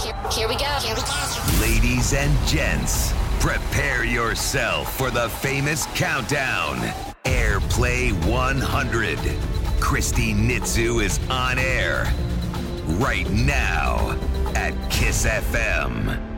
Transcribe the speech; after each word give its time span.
Here 0.00 0.48
we 0.48 0.54
go. 0.56 0.64
Here 0.64 0.94
we 0.94 1.02
go. 1.02 1.60
Ladies 1.60 2.14
and 2.14 2.32
gents, 2.46 3.12
prepare 3.38 4.02
yourself 4.02 4.96
for 4.96 5.10
the 5.10 5.28
famous 5.28 5.84
countdown. 5.94 6.78
Airplay 7.24 8.12
100. 8.26 9.18
Christy 9.78 10.32
Nitzu 10.32 11.04
is 11.04 11.20
on 11.28 11.58
air 11.58 12.10
right 12.98 13.28
now 13.30 14.18
at 14.54 14.72
Kiss 14.90 15.26
FM. 15.26 16.29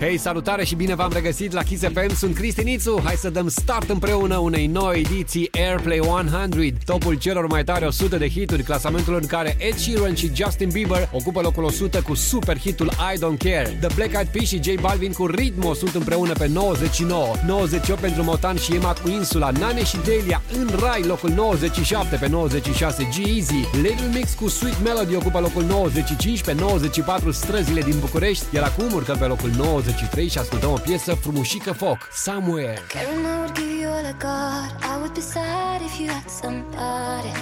Hei, 0.00 0.18
salutare 0.18 0.64
și 0.64 0.74
bine 0.74 0.94
v-am 0.94 1.10
regăsit 1.12 1.52
la 1.52 1.62
Kiss 1.62 1.82
FM, 1.82 2.14
sunt 2.14 2.34
Cristinițu. 2.34 3.00
Hai 3.04 3.14
să 3.14 3.30
dăm 3.30 3.48
start 3.48 3.90
împreună 3.90 4.36
unei 4.36 4.66
noi 4.66 4.98
ediții 4.98 5.48
Airplay 5.52 5.98
100, 5.98 6.76
topul 6.84 7.14
celor 7.14 7.46
mai 7.46 7.64
tare 7.64 7.86
100 7.86 8.16
de 8.16 8.28
hituri, 8.28 8.62
clasamentul 8.62 9.14
în 9.14 9.26
care 9.26 9.56
Ed 9.58 9.74
Sheeran 9.76 10.14
și 10.14 10.30
Justin 10.34 10.68
Bieber 10.72 11.08
ocupă 11.12 11.40
locul 11.40 11.64
100 11.64 12.00
cu 12.00 12.14
super 12.14 12.58
hitul 12.58 12.86
I 12.86 13.18
Don't 13.18 13.38
Care. 13.38 13.76
The 13.80 13.94
Black 13.94 14.12
Eyed 14.12 14.26
Peas 14.26 14.46
și 14.46 14.60
J 14.62 14.80
Balvin 14.80 15.12
cu 15.12 15.26
Ritmo 15.26 15.74
sunt 15.74 15.94
împreună 15.94 16.32
pe 16.32 16.46
99, 16.46 17.26
98 17.46 18.00
pentru 18.00 18.22
Motan 18.22 18.56
și 18.56 18.74
Emma 18.74 18.92
cu 19.02 19.08
Insula, 19.08 19.50
Nane 19.50 19.84
și 19.84 19.96
Delia 20.04 20.42
în 20.52 20.70
Rai 20.80 21.02
locul 21.02 21.30
97 21.30 22.16
pe 22.16 22.28
96 22.28 23.02
G-Eazy, 23.02 23.68
Little 23.82 24.10
Mix 24.14 24.34
cu 24.34 24.48
Sweet 24.48 24.82
Melody 24.84 25.14
ocupă 25.14 25.38
locul 25.40 25.62
95 25.62 26.42
pe 26.42 26.52
94 26.52 27.30
Străzile 27.30 27.80
din 27.80 27.96
București, 28.00 28.44
iar 28.54 28.64
acum 28.64 28.92
urcăm 28.92 29.16
pe 29.18 29.24
locul 29.24 29.50
90 29.56 29.83
93 29.84 30.28
și 30.28 30.38
ascultăm 30.38 30.70
o 30.70 30.76
piesă 30.76 31.14
frumușică 31.14 31.72
foc, 31.72 32.08
Somewhere. 32.12 32.78
Karen, 32.88 33.24
I 33.24 33.36
would 33.38 33.54
give 33.54 33.72
you 33.80 33.90
all 33.92 34.06
I 34.06 34.14
got. 34.28 34.70
I 34.92 34.94
would 35.00 35.14
be 35.14 35.20
sad 35.20 35.80
if 35.88 35.98
you 36.00 36.08
had 36.14 36.28
somebody. 36.42 37.32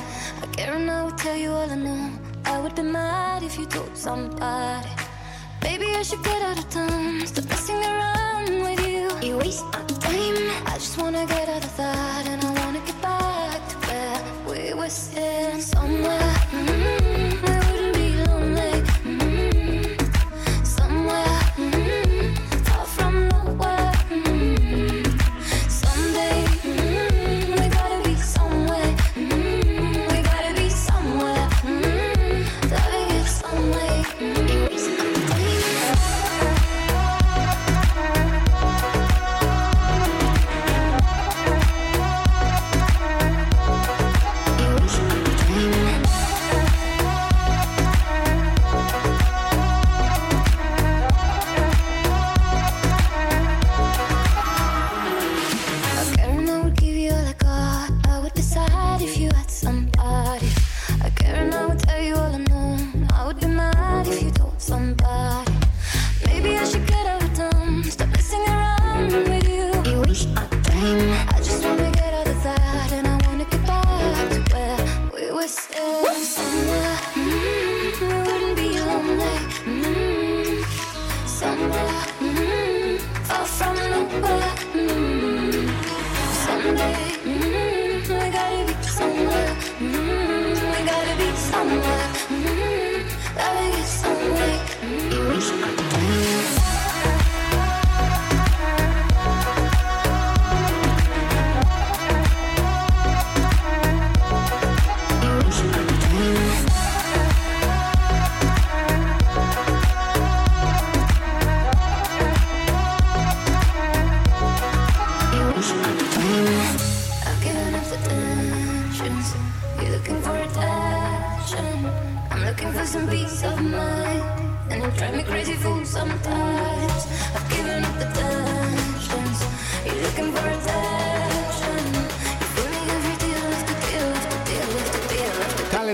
I 0.42 0.46
Karen, 0.56 0.88
I 0.88 1.02
would 1.04 1.18
tell 1.24 1.38
you 1.44 1.52
all 1.60 1.70
I 1.70 1.78
know. 1.86 2.04
I 2.54 2.56
would 2.62 2.74
be 2.80 2.84
mad 2.98 3.42
if 3.48 3.54
you 3.58 3.66
told 3.76 3.94
somebody. 4.06 4.92
Maybe 5.66 5.86
I 6.00 6.02
should 6.08 6.24
get 6.30 6.40
out 6.48 6.58
of 6.62 6.68
town. 6.78 7.26
Stop 7.30 7.44
messing 7.52 7.80
around 7.92 8.50
with 8.66 8.80
you. 8.90 9.02
You 9.26 9.34
waste 9.42 9.64
my 9.72 9.82
time. 10.06 10.38
I 10.72 10.74
just 10.82 10.96
wanna 11.00 11.24
get 11.34 11.46
out 11.54 11.64
of 11.68 11.74
that. 11.82 12.22
And 12.32 12.40
I 12.48 12.50
wanna 12.60 12.82
get 12.88 12.98
back 13.10 13.60
to 13.70 13.76
where 13.86 14.20
we 14.48 14.60
were 14.78 14.92
sitting 15.04 15.62
somewhere. 15.74 16.34
Mm-hmm. 16.50 16.81
We 16.81 16.81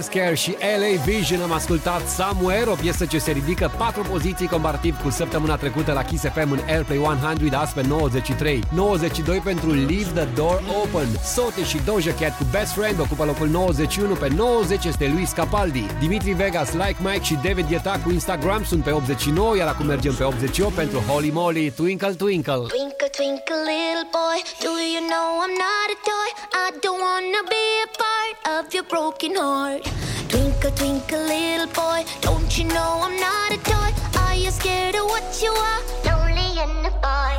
after 0.08 0.20
Tales 0.20 0.24
Care 0.24 0.34
și 0.34 0.56
LA 0.60 1.02
Vision 1.04 1.42
am 1.42 1.52
ascultat 1.52 2.08
Somewhere, 2.08 2.70
o 2.70 2.74
piesă 2.74 3.06
ce 3.06 3.18
se 3.18 3.30
ridică 3.30 3.72
4 3.78 4.02
poziții 4.02 4.46
comparativ 4.46 5.02
cu 5.02 5.10
săptămâna 5.10 5.56
trecută 5.56 5.92
la 5.92 6.04
Kiss 6.04 6.22
FM 6.22 6.50
în 6.50 6.60
Airplay 6.68 6.98
100, 6.98 7.56
azi 7.56 7.72
pe 7.72 7.82
93. 7.82 8.62
92 8.74 9.38
pentru 9.38 9.72
Leave 9.72 10.10
the 10.14 10.24
Door 10.34 10.62
Open. 10.82 11.08
Sote 11.22 11.64
și 11.64 11.78
Doja 11.84 12.12
Cat 12.20 12.36
cu 12.36 12.44
Best 12.50 12.72
Friend 12.72 13.00
ocupă 13.00 13.24
locul 13.24 13.48
91, 13.48 14.14
pe 14.14 14.28
90 14.28 14.84
este 14.84 15.12
Luis 15.14 15.30
Capaldi. 15.30 15.86
Dimitri 16.00 16.30
Vegas, 16.30 16.72
Like 16.72 16.96
Mike 17.02 17.24
și 17.24 17.34
David 17.34 17.68
Guetta 17.68 18.00
cu 18.04 18.10
Instagram 18.10 18.64
sunt 18.64 18.84
pe 18.84 18.90
89, 18.90 19.56
iar 19.56 19.68
acum 19.68 19.86
mergem 19.86 20.14
pe 20.14 20.24
88 20.24 20.74
pentru 20.74 20.98
Holy 20.98 21.30
Moly, 21.30 21.70
Twinkle 21.70 22.12
Twinkle. 22.12 22.64
Twinkle, 22.74 23.08
twinkle, 23.18 23.60
little 23.70 24.06
boy, 24.18 24.38
do 24.64 24.72
you 24.94 25.02
know 25.12 25.28
I'm 25.44 25.54
not 25.66 25.88
a 25.96 25.98
toy? 26.10 26.30
I 26.64 26.66
don't 26.84 27.00
wanna 27.06 27.42
be 27.56 27.66
a 27.86 27.88
part 28.02 28.36
of 28.56 28.72
your 28.74 28.86
broken 28.94 29.32
heart. 29.42 30.07
Twinkle, 30.28 30.70
twinkle, 30.72 31.18
little 31.18 31.66
boy, 31.68 32.04
don't 32.20 32.58
you 32.58 32.64
know 32.64 33.00
I'm 33.02 33.16
not 33.18 33.52
a 33.52 33.58
toy? 33.64 34.20
Are 34.20 34.34
you 34.34 34.50
scared 34.50 34.94
of 34.94 35.04
what 35.04 35.40
you 35.42 35.50
are? 35.50 35.82
Lonely 36.04 36.60
and 36.60 36.86
a 36.86 36.90
boy. 36.90 37.34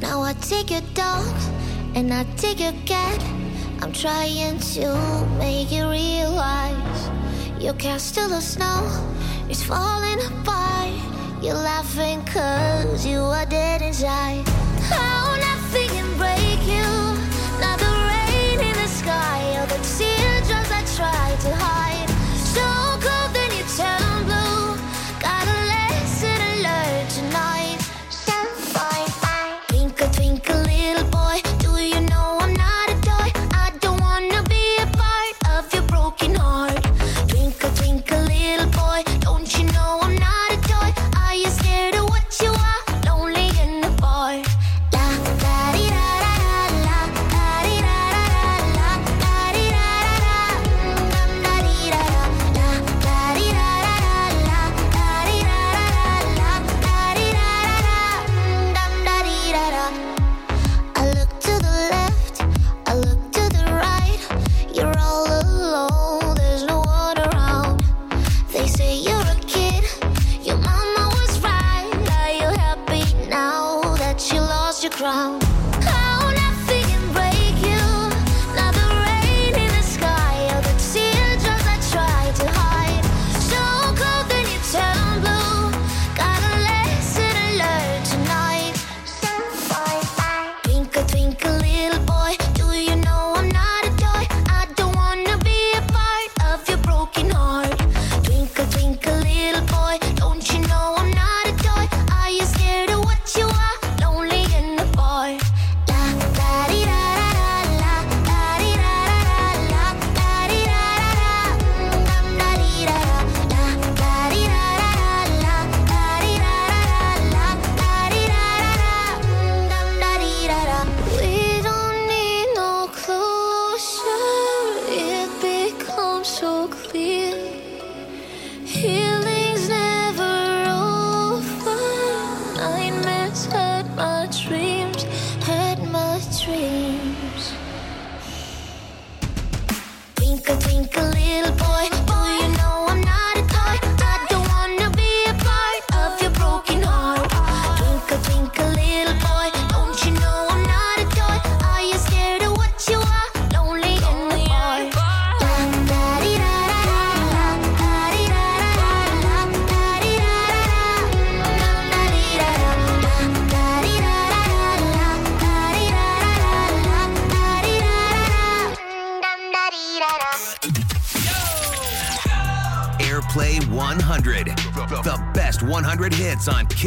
Now 0.00 0.20
I 0.20 0.34
take 0.34 0.70
your 0.70 0.82
dog 0.92 1.34
and 1.94 2.12
I 2.12 2.24
take 2.36 2.60
your 2.60 2.74
cat. 2.84 3.24
I'm 3.80 3.92
trying 3.92 4.58
to 4.58 5.26
make 5.38 5.72
you 5.72 5.88
realize 5.88 7.10
your 7.58 7.74
castle 7.74 8.34
of 8.34 8.42
snow 8.42 8.84
is 9.48 9.62
falling 9.64 10.20
apart. 10.26 10.92
You're 11.42 11.54
laughing 11.54 12.22
cause 12.26 13.06
you 13.06 13.20
are 13.20 13.46
dead 13.46 13.80
inside. 13.80 14.46
How 14.90 15.34
nothing 15.36 15.88
can 15.88 16.18
break 16.18 16.60
you. 16.68 16.86
Not 17.60 17.78
the 17.78 17.92
rain 18.10 18.60
in 18.60 18.76
the 18.76 18.88
sky 18.88 19.40
or 19.58 19.66
the 19.66 19.78
teardrops 19.82 20.00
I 20.00 20.15
try 20.96 21.36
to 21.42 21.54
hide. 21.56 21.95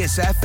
Kiss 0.00 0.18
FM. 0.18 0.39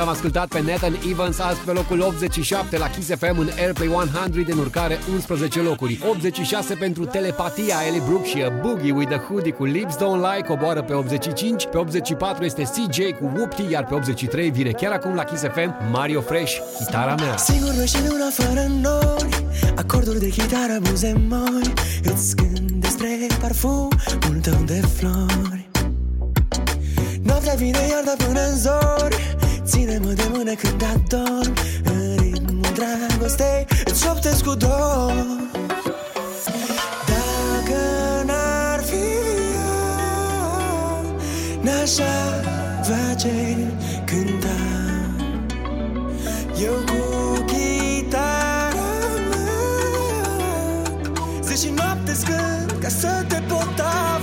L-am 0.00 0.08
ascultat 0.08 0.48
pe 0.48 0.62
Nathan 0.66 0.98
Evans 1.10 1.38
azi 1.38 1.60
pe 1.60 1.70
locul 1.70 2.00
87 2.00 2.78
la 2.78 2.90
Kiss 2.90 3.08
FM 3.08 3.38
în 3.38 3.50
Airplay 3.58 3.88
100 3.88 4.52
în 4.52 4.58
urcare 4.58 4.98
11 5.12 5.60
locuri. 5.60 6.00
86 6.10 6.74
pentru 6.74 7.04
Telepatia 7.04 7.76
Ellie 7.86 8.02
Brooke 8.06 8.28
și 8.28 8.42
A 8.42 8.48
Boogie 8.62 8.92
with 8.92 9.10
the 9.10 9.18
Hoodie 9.18 9.52
cu 9.52 9.64
Lips 9.64 9.94
Don't 9.96 10.20
Lie 10.26 10.44
coboară 10.48 10.82
pe 10.82 10.92
85. 10.92 11.66
Pe 11.66 11.76
84 11.76 12.44
este 12.44 12.62
CJ 12.62 12.98
cu 13.18 13.32
Whoopty, 13.34 13.70
iar 13.70 13.84
pe 13.84 13.94
83 13.94 14.50
vine 14.50 14.70
chiar 14.70 14.92
acum 14.92 15.14
la 15.14 15.24
Kiss 15.24 15.42
FM 15.42 15.74
Mario 15.90 16.20
Fresh, 16.20 16.56
chitara 16.78 17.14
mea. 17.14 17.36
Sigur 17.36 17.72
nu 17.72 17.84
de 17.84 18.14
una 18.14 18.30
fără 18.32 18.66
nori 18.80 19.44
Acorduri 19.76 20.18
de 20.18 20.28
chitară, 20.28 20.78
buze 20.82 21.20
mori 21.28 21.72
Îți 22.02 22.36
gând 22.36 22.70
despre 22.70 23.26
parfumul 23.40 24.40
tău 24.42 24.62
de 24.64 24.80
flori 24.96 25.68
Noaptea 27.22 27.54
vine 27.54 27.78
iar 27.90 28.26
până 28.26 28.40
în 28.50 28.56
zori 28.56 29.38
Ține-mă 29.70 30.12
de 30.12 30.28
mână 30.32 30.54
când 30.54 30.82
adorm 30.94 31.54
În 31.84 32.16
ritmul 32.16 32.72
dragostei. 32.74 33.66
Îți 33.84 34.02
șoptesc 34.04 34.44
cu 34.44 34.54
dor. 34.54 35.26
Dacă 37.06 37.80
n-ar 38.26 38.82
fi 38.82 39.04
eu 39.54 41.14
N-aș 41.60 41.98
avea 41.98 43.14
ce 43.14 43.56
cânta. 44.04 44.58
Eu 46.62 46.72
cu 46.72 47.44
chitara 47.44 48.90
mea 49.30 49.50
Zi 51.42 51.64
și 51.66 51.72
noapte 51.76 52.14
scând 52.14 52.78
ca 52.80 52.88
să 52.88 53.24
te 53.28 53.42
pot 53.48 53.78
avea 53.78 54.19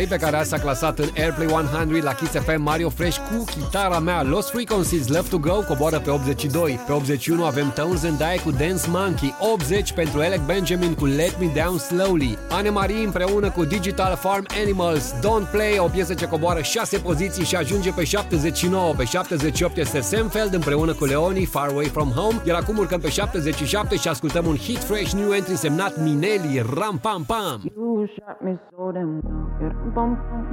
3 0.00 0.12
pe 0.18 0.24
care 0.24 0.36
azi 0.36 0.48
s-a 0.48 0.58
clasat 0.58 0.98
în 0.98 1.08
Airplay 1.16 1.46
100 1.46 2.04
la 2.04 2.14
Kiss 2.14 2.32
FM 2.32 2.62
Mario 2.62 2.88
Fresh 2.88 3.18
cu 3.18 3.44
chitara 3.44 3.98
mea 3.98 4.22
Lost 4.22 4.50
Frequencies 4.50 5.08
Left 5.08 5.30
to 5.30 5.38
Go 5.38 5.62
coboară 5.68 5.98
pe 5.98 6.10
82. 6.10 6.80
Pe 6.86 6.92
81 6.92 7.44
avem 7.44 7.72
Townsend 7.74 8.16
Dye 8.16 8.40
cu 8.44 8.50
Dance 8.50 8.86
Monkey, 8.88 9.34
80 9.52 9.92
pentru 9.92 10.20
Alec 10.20 10.40
Benjamin 10.46 10.94
cu 10.94 11.06
Let 11.06 11.36
Me 11.40 11.62
Down 11.62 11.78
Slowly, 11.78 12.38
Anne 12.50 12.70
Marie 12.70 13.04
împreună 13.04 13.50
cu 13.50 13.64
Digital 13.64 14.16
Farm 14.16 14.46
Animals, 14.62 15.14
Don't 15.14 15.50
Play, 15.50 15.78
o 15.78 15.88
piesă 15.88 16.14
ce 16.14 16.28
coboară 16.28 16.60
6 16.60 16.98
poziții 16.98 17.44
și 17.44 17.56
ajunge 17.56 17.92
pe 17.92 18.04
79. 18.04 18.94
Pe 18.96 19.04
78 19.04 19.76
este 19.76 20.00
Samfeld 20.00 20.54
împreună 20.54 20.92
cu 20.94 21.04
Leoni 21.04 21.44
Far 21.44 21.68
Away 21.68 21.86
From 21.86 22.08
Home, 22.08 22.40
iar 22.44 22.56
acum 22.56 22.78
urcăm 22.78 23.00
pe 23.00 23.08
77 23.08 23.96
și 23.96 24.08
ascultăm 24.08 24.46
un 24.46 24.56
hit 24.56 24.78
fresh 24.78 25.12
new 25.12 25.32
entry 25.32 25.56
semnat 25.56 26.02
Minelli, 26.02 26.64
Ram 26.74 26.98
Pam 27.02 27.24
Pam. 27.26 27.72
You 27.76 28.06
shot 28.16 28.40
me 28.42 28.58
so 28.70 28.90
damn 28.92 29.39
Bum 29.60 30.16
bum. 30.16 30.48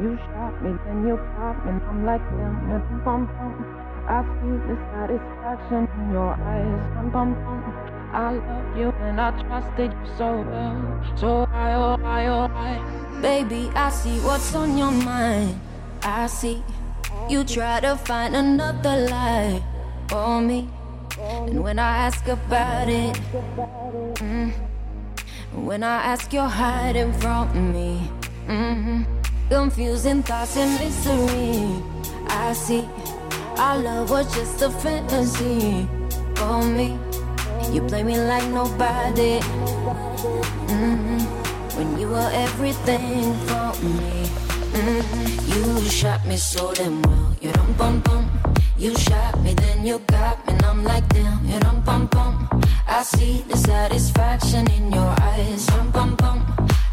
You 0.00 0.16
shot 0.16 0.62
me, 0.62 0.70
then 0.86 1.06
you 1.06 1.16
pop 1.34 1.58
me, 1.64 1.70
and 1.72 1.82
I'm 1.82 2.06
like 2.06 2.22
damn. 2.30 2.70
Yeah, 2.70 3.02
bum 3.04 3.26
bum. 3.26 3.52
I 4.06 4.22
see 4.22 4.54
the 4.70 4.76
satisfaction 4.94 5.88
in 5.98 6.12
your 6.12 6.32
eyes. 6.34 6.94
Dum 6.94 7.10
bum 7.10 7.34
bum. 7.34 7.92
I 8.12 8.32
love 8.34 8.76
you 8.76 8.90
and 9.00 9.20
I 9.20 9.30
trusted 9.42 9.90
you 9.90 10.06
so 10.16 10.42
well. 10.42 11.16
So 11.16 11.48
I, 11.50 11.72
oh 11.74 11.98
I, 12.04 12.26
oh 12.26 12.46
I. 12.54 13.20
Baby, 13.20 13.70
I 13.74 13.90
see 13.90 14.18
what's 14.20 14.54
on 14.54 14.78
your 14.78 14.92
mind. 14.92 15.58
I 16.02 16.26
see 16.28 16.62
you 17.28 17.42
try 17.42 17.80
to 17.80 17.96
find 17.96 18.36
another 18.36 19.08
lie 19.08 19.62
for 20.08 20.40
me. 20.40 20.68
And 21.18 21.62
when 21.64 21.78
I 21.78 22.06
ask 22.06 22.26
about 22.28 22.88
it, 22.88 23.14
mm, 24.16 24.52
when 25.52 25.82
I 25.82 26.02
ask, 26.12 26.32
you're 26.32 26.46
hiding 26.46 27.12
from 27.14 27.72
me. 27.72 28.10
Hmm 28.46 29.02
Confusing 29.48 30.22
thoughts 30.22 30.56
and 30.56 30.72
mystery. 30.80 31.82
I 32.28 32.52
see 32.54 32.88
our 33.58 33.76
love 33.78 34.10
was 34.10 34.34
just 34.34 34.62
a 34.62 34.70
fantasy 34.70 35.86
for 36.36 36.62
me. 36.62 36.98
You 37.70 37.82
play 37.82 38.02
me 38.02 38.16
like 38.18 38.48
nobody. 38.48 39.40
hmm 40.72 41.18
When 41.76 41.98
you 41.98 42.08
were 42.08 42.30
everything 42.32 43.34
for 43.46 43.72
me. 43.84 44.24
hmm 44.72 45.42
You 45.52 45.88
shot 45.90 46.24
me 46.26 46.36
so 46.38 46.72
damn 46.72 47.02
well. 47.02 47.36
You 47.42 47.52
dum 47.52 47.72
bum 47.74 48.00
bum. 48.00 48.30
You 48.78 48.96
shot 48.96 49.38
me, 49.42 49.52
then 49.54 49.84
you 49.86 49.98
got 50.06 50.38
me, 50.46 50.54
and 50.54 50.64
I'm 50.64 50.82
like 50.82 51.06
damn. 51.10 51.44
You 51.44 51.60
dum 51.60 51.82
bum 51.82 52.06
bum. 52.06 52.48
I 52.88 53.02
see 53.02 53.44
the 53.48 53.56
satisfaction 53.56 54.70
in 54.70 54.90
your 54.92 55.14
eyes. 55.20 55.66
Dum 55.66 55.90
bum 55.90 56.16
bum. 56.16 56.38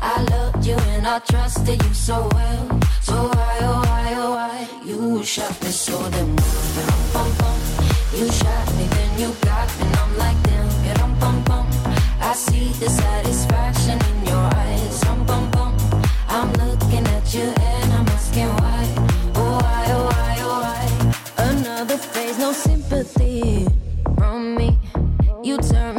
I 0.02 0.22
loved 0.32 0.66
you 0.66 0.76
and 0.76 1.08
I 1.08 1.20
trusted 1.20 1.82
you 1.84 1.94
so 1.94 2.28
well. 2.34 2.80
So 3.02 3.14
why, 3.14 3.58
oh 3.62 3.82
why, 3.86 4.14
oh 4.18 4.32
why? 4.32 4.68
You 4.86 5.24
shot 5.24 5.62
me 5.62 5.70
so 5.70 5.98
damn 6.12 6.36
well. 6.36 6.66
You 6.76 6.84
dum 6.88 7.04
bum 7.14 7.32
bum. 7.38 7.60
You 8.14 8.32
shot 8.32 8.68
me, 8.76 8.86
then 8.96 9.20
you 9.20 9.34
got 9.42 9.68
me, 9.80 9.86
and 9.86 9.96
I'm 9.98 10.18
like 10.18 10.44
damn. 10.44 10.86
You 10.86 10.94
dum 10.96 11.20
bum 11.20 11.44
bum. 11.44 11.68
I 12.22 12.34
see 12.34 12.70
the 12.80 12.90
satisfaction 12.90 14.00
in 14.10 14.26
your 14.28 14.46
eyes. 14.64 15.00
Dum 15.02 15.26
bum 15.26 15.52
bum. 15.52 15.76
I'm 16.30 16.52
looking 16.54 17.06
at 17.08 17.34
you 17.34 17.48
and 17.70 17.94
I'm 17.94 18.08
asking 18.08 18.48
why. 18.48 18.86
Oh 19.36 19.58
why, 19.64 19.86
oh 19.90 20.06
why, 20.12 20.36
oh 20.42 20.60
why? 20.64 21.46
Another 21.52 21.98
phase, 21.98 22.38
no 22.40 22.52
sympathy 22.52 23.68
from 24.18 24.56
me. 24.56 24.78
You 25.44 25.58
turn 25.58 25.99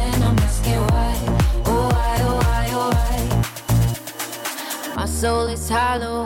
soul 5.21 5.45
is 5.49 5.69
hollow. 5.69 6.25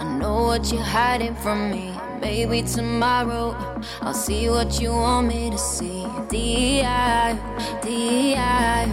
I 0.00 0.18
know 0.18 0.42
what 0.42 0.72
you're 0.72 0.82
hiding 0.82 1.36
from 1.36 1.70
me. 1.70 1.94
Maybe 2.20 2.62
tomorrow 2.62 3.54
I'll 4.00 4.14
see 4.14 4.48
what 4.48 4.80
you 4.80 4.90
want 4.90 5.28
me 5.28 5.50
to 5.50 5.58
see. 5.58 6.04
D.I. 6.28 7.38
D.I. 7.84 8.86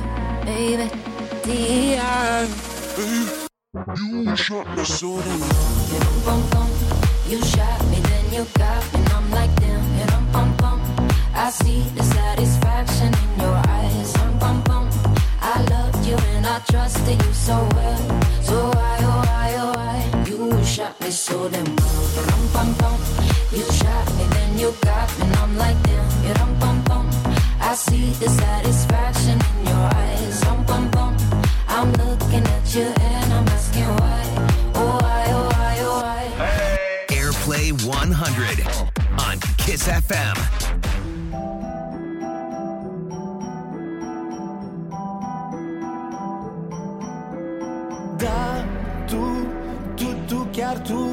Baby. 0.45 0.87
D.I. 1.41 2.47
You 3.97 4.35
shot 4.35 4.67
me 4.77 4.83
so 4.83 5.19
damn 5.19 5.39
bum 6.25 6.41
bum. 6.51 6.69
You 7.27 7.41
shot 7.41 7.81
me, 7.89 7.99
then 8.09 8.25
you 8.31 8.45
got 8.53 8.83
me, 8.93 8.99
and 8.99 9.09
I'm 9.09 9.31
like 9.31 9.53
damn. 9.61 10.07
Dum 10.09 10.31
bum 10.31 10.49
bum. 10.57 10.79
I 11.33 11.49
see 11.49 11.81
the 11.97 12.03
satisfaction 12.03 13.11
in 13.23 13.41
your 13.41 13.57
eyes. 13.65 14.13
Dum 14.13 14.37
bum 14.37 14.61
bum. 14.61 14.88
You 16.09 16.17
and 16.33 16.47
I 16.47 16.57
trusted 16.71 17.23
you 17.23 17.33
so 17.33 17.53
well. 17.75 18.21
So 18.41 18.55
why, 18.73 18.97
oh 19.01 19.21
why, 19.29 19.55
oh 19.59 19.71
why? 19.75 20.23
You 20.27 20.63
shot 20.63 20.99
me 21.01 21.11
so 21.11 21.47
damn 21.49 21.63
well. 21.63 22.03
You 22.15 22.23
dum 22.25 22.43
bum 22.51 22.73
bum. 22.79 22.99
You 23.51 23.63
shot 23.77 24.07
me, 24.17 24.23
then 24.33 24.57
you 24.57 24.73
got 24.81 25.07
me, 25.19 25.25
and 25.25 25.35
I'm 25.35 25.55
like 25.55 25.79
damn. 25.83 26.25
You 26.25 26.33
dum 26.33 26.57
bum 26.57 26.83
bum. 26.85 27.09
I 27.61 27.75
see 27.75 28.09
the 28.13 28.27
satisfaction 28.27 29.37
in 29.39 29.67
your 29.67 29.85
eyes. 30.01 30.41
Dum 30.41 30.65
bum 30.65 30.89
bum. 30.89 31.15
I'm 31.67 31.93
looking 31.93 32.43
at 32.55 32.73
you 32.73 32.87
and 33.09 33.33
I'm 33.33 33.47
asking 33.49 33.89
why. 34.01 34.23
Oh 34.73 34.97
why, 35.03 35.25
oh 35.29 35.47
why, 35.53 35.75
oh 35.81 36.01
why? 36.01 37.05
Airplay 37.09 37.85
100 37.85 38.61
on 39.21 39.39
Kiss 39.57 39.87
FM. 39.87 40.58
Da, 48.19 48.65
tu, 49.07 49.47
tu, 49.95 50.05
tu, 50.27 50.47
chiar 50.51 50.81
tu 50.81 51.09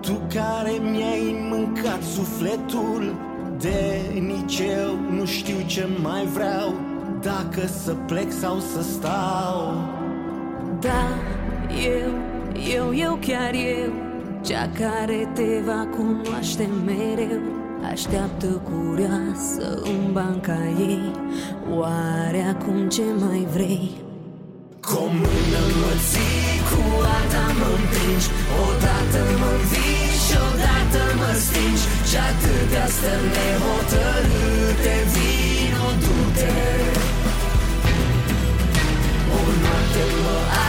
Tu 0.00 0.12
care 0.34 0.70
mi-ai 0.82 1.46
mâncat 1.50 2.02
sufletul. 2.02 3.14
De 3.58 4.00
nici 4.20 4.58
eu 4.58 5.16
nu 5.16 5.24
știu 5.24 5.56
ce 5.66 5.88
mai 6.02 6.24
vreau 6.24 6.74
Dacă 7.22 7.66
să 7.66 7.94
plec 8.06 8.32
sau 8.32 8.58
să 8.58 8.82
stau. 8.82 9.74
Da, 10.80 11.08
eu, 11.84 12.10
eu, 12.74 12.94
eu, 12.94 13.18
chiar 13.20 13.52
eu 13.52 13.92
Cea 14.40 14.68
care 14.78 15.30
te 15.34 15.62
va 15.64 15.88
cunoaște 15.96 16.68
mereu. 16.84 17.40
Așteaptă 17.90 18.46
curioasă 18.46 19.82
în 19.82 20.12
banca 20.12 20.58
ei 20.78 21.10
Oare 21.70 22.56
acum 22.58 22.88
ce 22.88 23.02
mai 23.18 23.46
vrei? 23.52 24.03
Cu 24.88 24.96
o 25.04 25.06
mână 25.20 25.62
mă 25.80 25.92
ții, 26.08 26.60
cu 26.68 26.80
alta 27.16 27.44
mă 27.58 27.68
împingi. 27.78 28.28
Odată 28.66 29.20
mă 29.40 29.50
învii 29.58 30.12
și 30.24 30.34
odată 30.48 31.02
mă 31.18 31.30
stingi. 31.44 31.84
Și 32.08 32.16
atâtea 32.28 32.86
stări 32.94 33.28
nehotărâte 33.34 34.96
Vino, 35.12 35.88
du-te. 36.02 36.56
O 39.38 39.40
noapte 39.62 40.04
mă 40.22 40.36
ai, 40.62 40.63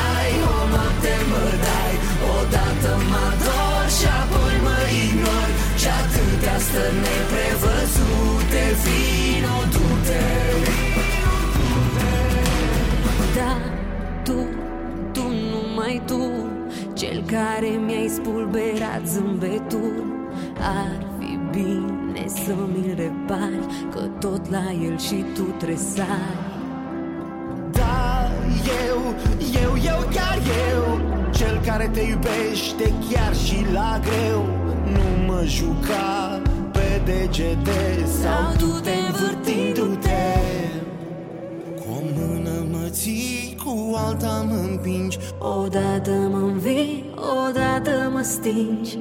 care 17.26 17.68
mi-ai 17.86 18.08
spulberat 18.08 19.02
zâmbetul. 19.06 20.16
Ar 20.60 21.06
fi 21.20 21.40
bine 21.52 22.26
să 22.28 22.54
mi-l 22.74 22.96
repari 22.96 23.60
Că 23.92 24.00
tot 24.20 24.50
la 24.50 24.72
el 24.84 24.98
și 24.98 25.24
tu 25.34 25.42
tresai. 25.42 26.54
Da, 27.72 28.30
eu, 28.88 29.00
eu, 29.62 29.72
eu, 29.86 30.00
chiar 30.12 30.40
eu 30.72 31.00
Cel 31.32 31.60
care 31.66 31.90
te 31.94 32.02
iubește 32.02 32.94
chiar 33.10 33.36
și 33.36 33.66
la 33.74 34.00
greu. 34.04 34.46
Nu 34.94 35.34
mă 35.34 35.44
juca 35.46 36.42
pe 36.72 37.02
degete 37.06 38.06
Sau 38.22 38.56
du-te. 38.58 38.90
Învârtindu-te 39.08 40.24
Cu 41.76 41.86
o 41.90 42.00
mână 42.16 42.66
mă 42.72 42.88
ții, 42.90 43.58
cu 43.64 43.96
alta 43.96 44.46
mă 44.50 44.56
împingi. 44.70 45.18
Odată 45.40 46.12
mă 46.12 46.38
învii, 46.38 47.06
odată 47.46 48.10
mă 48.14 48.22
stingi. 48.22 48.98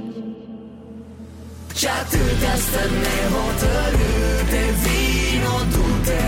Și 1.79 1.87
atâtea 2.01 2.55
stări 2.65 2.97
nehotărâte 3.05 4.63
Vino, 4.83 5.57
du-te. 5.73 6.25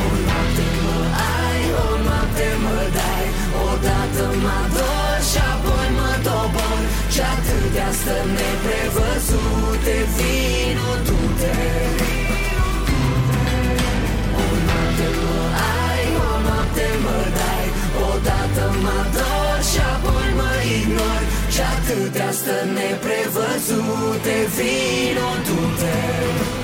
O 0.00 0.06
noapte 0.26 0.66
mă 0.84 0.98
ai, 1.40 1.62
o 1.84 1.88
noapte 2.06 2.48
mă 2.64 2.78
dai 2.96 3.26
Odată 3.68 4.24
mă 4.42 4.54
ador 4.64 5.18
și 5.30 5.38
apoi 5.52 5.88
mă 5.98 6.12
dobor. 6.26 6.80
Și 7.14 7.20
atâtea 7.34 7.90
stări 8.00 8.30
neprevăzute 8.38 9.96
Vino, 10.14 10.57
atâtea 21.88 22.30
stări 22.30 22.70
neprevăzute 22.72 24.36
Vino, 24.56 25.28
du-te 25.46 25.96
Vino, 26.36 26.57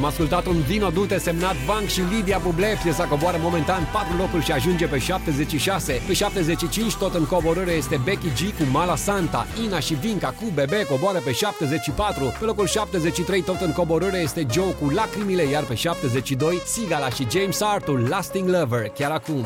Am 0.00 0.06
ascultat 0.06 0.46
un 0.46 0.60
Vino 0.60 0.90
Dute 0.90 1.18
semnat 1.18 1.54
Bank 1.66 1.88
și 1.88 2.00
Lidia 2.00 2.38
Buble. 2.38 2.78
Piesa 2.82 3.04
coboară 3.04 3.36
momentan 3.40 3.88
4 3.92 4.16
locuri 4.16 4.44
și 4.44 4.52
ajunge 4.52 4.86
pe 4.86 4.98
76. 4.98 6.02
Pe 6.06 6.12
75 6.12 6.94
tot 6.94 7.14
în 7.14 7.26
coborâre 7.26 7.70
este 7.70 8.00
Becky 8.04 8.28
G 8.28 8.56
cu 8.56 8.62
Mala 8.70 8.96
Santa. 8.96 9.46
Ina 9.64 9.80
și 9.80 9.94
Vinca 9.94 10.28
cu 10.28 10.44
Bebe 10.54 10.86
coboară 10.86 11.18
pe 11.18 11.32
74. 11.32 12.34
Pe 12.38 12.44
locul 12.44 12.66
73 12.66 13.42
tot 13.42 13.60
în 13.60 13.72
coborâre 13.72 14.18
este 14.18 14.46
Joe 14.50 14.72
cu 14.72 14.90
Lacrimile, 14.90 15.42
iar 15.42 15.64
pe 15.64 15.74
72 15.74 16.62
Sigala 16.66 17.08
și 17.08 17.26
James 17.30 17.60
Arthur 17.60 18.08
Lasting 18.08 18.48
Lover. 18.48 18.88
Chiar 18.88 19.10
acum. 19.10 19.38
I 19.38 19.44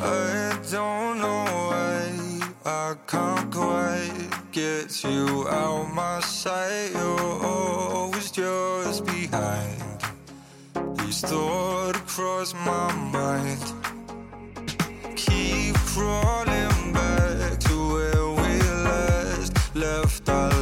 don't 0.74 1.18
know 1.18 1.44
why 1.68 1.94
I 2.64 2.94
can't 3.10 3.50
quite 3.54 4.28
get 4.50 5.00
you 5.02 5.46
out 5.62 5.86
my 5.94 6.20
sight. 6.20 6.92
You're 6.92 7.44
always 7.44 8.30
just 8.30 9.04
behind. 9.04 9.93
These 11.04 11.20
thoughts 11.20 12.00
cross 12.06 12.54
my 12.54 12.90
mind. 13.12 13.60
Keep 15.16 15.74
crawling 15.92 16.92
back 16.94 17.58
to 17.60 17.74
where 17.92 18.28
we 18.30 18.58
last 18.88 19.76
left 19.76 20.28
our 20.30 20.53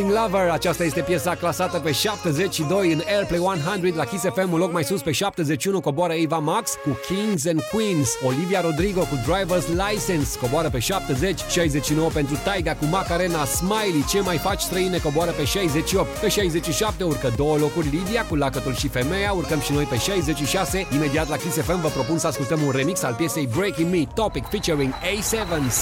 heart 0.00 0.08
and 0.08 0.10
Lasting 0.10 0.10
Lover, 0.10 0.50
aceasta 0.50 0.84
este 0.84 1.00
piesa 1.00 1.34
clasată 1.34 1.78
pe 1.78 1.92
72 1.92 2.92
în 2.92 3.02
Airplay 3.06 3.38
100 3.38 3.96
la 3.96 4.04
Kiss 4.04 4.24
FM, 4.24 4.52
un 4.52 4.58
loc 4.58 4.72
mai 4.72 4.84
sus 4.84 5.02
pe 5.02 5.12
71 5.12 5.80
coboară 5.80 6.12
Eva 6.12 6.38
Max 6.38 6.70
cu 6.82 6.98
Kings 7.06 7.46
and 7.46 7.60
Queens, 7.72 8.08
Olivia 8.26 8.60
Rodrigo 8.60 9.00
cu 9.00 9.16
Driver's 9.16 9.66
License 9.66 10.38
coboară 10.38 10.68
pe 10.68 10.78
70, 10.78 11.40
69 11.40 12.08
pentru 12.08 12.38
Taiga 12.44 12.74
cu 12.74 12.84
Macarena, 12.84 13.44
Smiley, 13.44 14.04
Ce 14.08 14.20
mai 14.20 14.36
faci 14.36 14.60
străine 14.60 14.98
coboară 14.98 15.30
pe 15.30 15.44
68, 15.44 16.08
pe 16.08 16.28
67 16.28 17.04
urcă 17.04 17.32
două 17.36 17.56
locuri 17.56 17.88
Lidia 17.92 18.24
cu 18.24 18.34
Lacătul 18.34 18.74
și 18.74 18.88
Femeia, 18.88 19.32
urcăm 19.32 19.60
și 19.60 19.72
noi 19.72 19.84
pe 19.84 19.96
66, 19.96 20.86
imediat 20.94 21.28
la 21.28 21.36
Kiss 21.36 21.56
FM 21.56 21.80
vă 21.80 21.88
propun 21.88 22.18
să 22.18 22.26
ascultăm 22.26 22.62
un 22.62 22.70
remix 22.70 23.02
al 23.02 23.14
piesei 23.14 23.48
Breaking 23.56 23.90
Me, 23.90 24.02
Topic 24.14 24.44
featuring 24.48 24.92
A7s. 24.92 25.76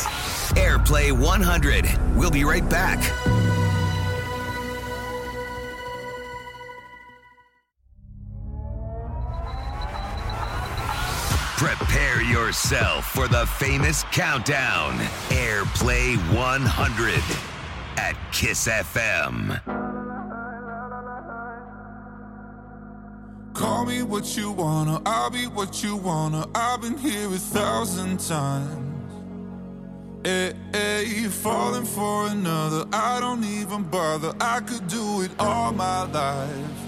Airplay 0.56 1.10
100. 1.10 1.98
We'll 2.16 2.30
be 2.30 2.44
right 2.52 2.68
back. 2.68 3.00
Yourself 12.70 13.06
for 13.12 13.28
the 13.28 13.46
famous 13.46 14.04
countdown. 14.12 14.98
Airplay 15.30 16.16
100 16.36 17.14
at 17.96 18.14
Kiss 18.30 18.68
FM. 18.68 19.58
Call 23.54 23.86
me 23.86 24.02
what 24.02 24.36
you 24.36 24.52
wanna, 24.52 25.00
I'll 25.06 25.30
be 25.30 25.46
what 25.46 25.82
you 25.82 25.96
wanna. 25.96 26.46
I've 26.54 26.82
been 26.82 26.98
here 26.98 27.28
a 27.28 27.38
thousand 27.38 28.20
times. 28.20 29.12
Eh, 30.26 30.28
eh, 30.28 30.52
hey, 30.72 31.04
hey, 31.06 31.28
falling 31.28 31.86
for 31.86 32.26
another, 32.26 32.84
I 32.92 33.18
don't 33.20 33.44
even 33.44 33.84
bother. 33.84 34.34
I 34.40 34.60
could 34.60 34.86
do 34.88 35.22
it 35.22 35.30
all 35.38 35.72
my 35.72 36.02
life. 36.02 36.87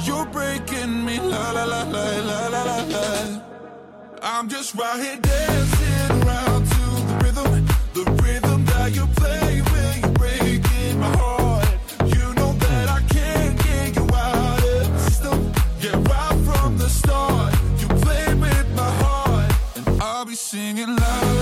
You're 0.00 0.26
breaking 0.26 1.04
me 1.04 1.18
la 1.20 1.52
la 1.52 1.64
la 1.64 1.82
la 1.84 2.04
la 2.20 2.48
la 2.48 2.62
la 2.64 2.84
la. 2.84 3.40
I'm 4.22 4.48
just 4.48 4.74
right 4.74 4.98
here 5.00 5.18
dancing 5.20 6.10
around 6.22 6.66
to 6.66 6.84
the 7.08 7.14
rhythm, 7.22 7.66
the 7.94 8.04
rhythm 8.22 8.64
that 8.64 8.94
you 8.94 9.06
play 9.16 9.60
when 9.60 10.00
you're 10.00 10.12
breaking 10.12 10.98
my 10.98 11.16
heart. 11.16 11.68
You 12.16 12.34
know 12.34 12.52
that 12.52 12.88
I 12.88 13.00
can't 13.08 13.56
get 13.64 13.96
you 13.96 14.06
out 14.14 14.62
of 14.64 15.00
system. 15.00 15.52
Yeah, 15.80 15.96
right 15.96 16.38
from 16.46 16.78
the 16.78 16.88
start, 16.88 17.54
you 17.78 17.88
played 17.88 18.40
with 18.40 18.68
my 18.74 18.90
heart, 19.02 19.52
and 19.76 20.02
I'll 20.02 20.24
be 20.24 20.34
singing 20.34 20.96
la 20.96 21.41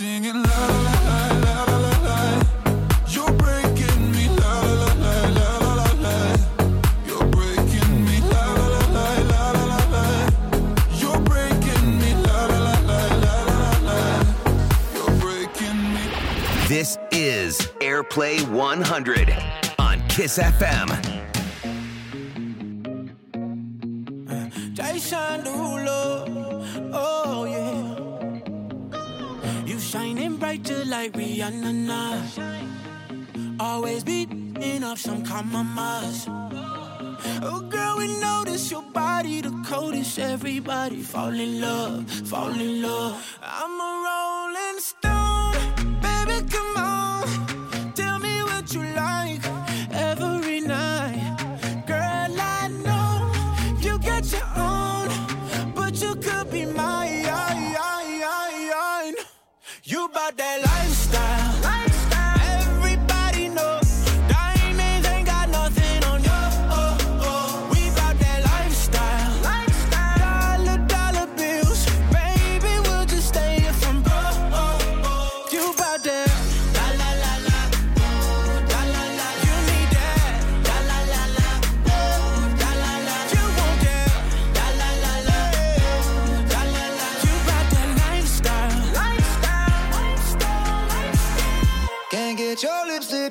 singing 0.00 0.32
la 0.32 0.60
la 0.86 0.94
la 1.44 1.64
la 1.68 1.76
la 1.84 1.94
la. 2.08 2.18
You're 3.14 3.32
breaking 3.32 4.00
me 4.12 4.24
la 4.40 4.54
la 4.80 4.90
la 5.04 5.14
la 5.36 5.48
la 5.64 5.72
la 5.80 5.88
la. 6.04 6.16
You're 7.04 7.26
breaking 7.36 7.92
me 8.06 8.16
la 8.32 8.44
la 8.60 8.68
la 8.96 9.06
la 9.30 9.42
la 9.52 9.64
la 9.70 9.80
la. 9.94 10.06
You're 11.00 11.20
breaking 11.30 11.86
me 12.00 12.14
la 12.14 12.38
la 12.52 12.60
la 12.68 12.76
la 12.92 13.02
la 13.24 13.34
la 13.60 13.72
la. 13.88 14.00
You're 14.94 15.16
breaking 15.20 15.78
me. 15.94 16.04
This 16.66 16.96
is 17.12 17.58
Airplay 17.80 18.40
100 18.48 19.36
on 19.78 20.00
Kiss 20.08 20.38
FM. 20.38 20.88
Jason. 24.72 25.49
Like 31.00 31.12
Rihanna 31.12 31.72
now. 31.72 32.14
Always 33.58 34.04
beating 34.04 34.84
up 34.84 34.98
some 34.98 35.24
compromise. 35.24 36.26
Oh 37.48 37.60
girl, 37.70 37.94
we 37.96 38.06
notice 38.20 38.70
your 38.70 38.82
body 38.82 39.40
the 39.40 39.54
coldest. 39.66 40.18
Everybody 40.18 41.00
fall 41.00 41.32
in 41.46 41.52
love, 41.58 42.10
fall 42.28 42.52
in 42.66 42.82
love. 42.82 43.14
I'm 43.40 43.74
a 43.88 43.90
rolling 44.06 44.80
stone, 44.90 45.54
baby, 46.04 46.38
come 46.54 46.76
on. 46.76 47.92
Tell 47.94 48.18
me 48.18 48.34
what 48.48 48.66
you 48.74 48.82
like 49.04 49.42
every 50.10 50.60
night. 50.60 51.22
Girl, 51.86 52.32
I 52.58 52.68
know 52.84 53.12
you 53.84 53.98
got 54.10 54.24
your 54.36 54.48
own, 54.68 55.08
but 55.74 55.94
you 56.02 56.14
could 56.16 56.50
be 56.50 56.66
mine. 56.66 57.00
You 59.90 60.08
bout 60.14 60.36
that 60.36 60.69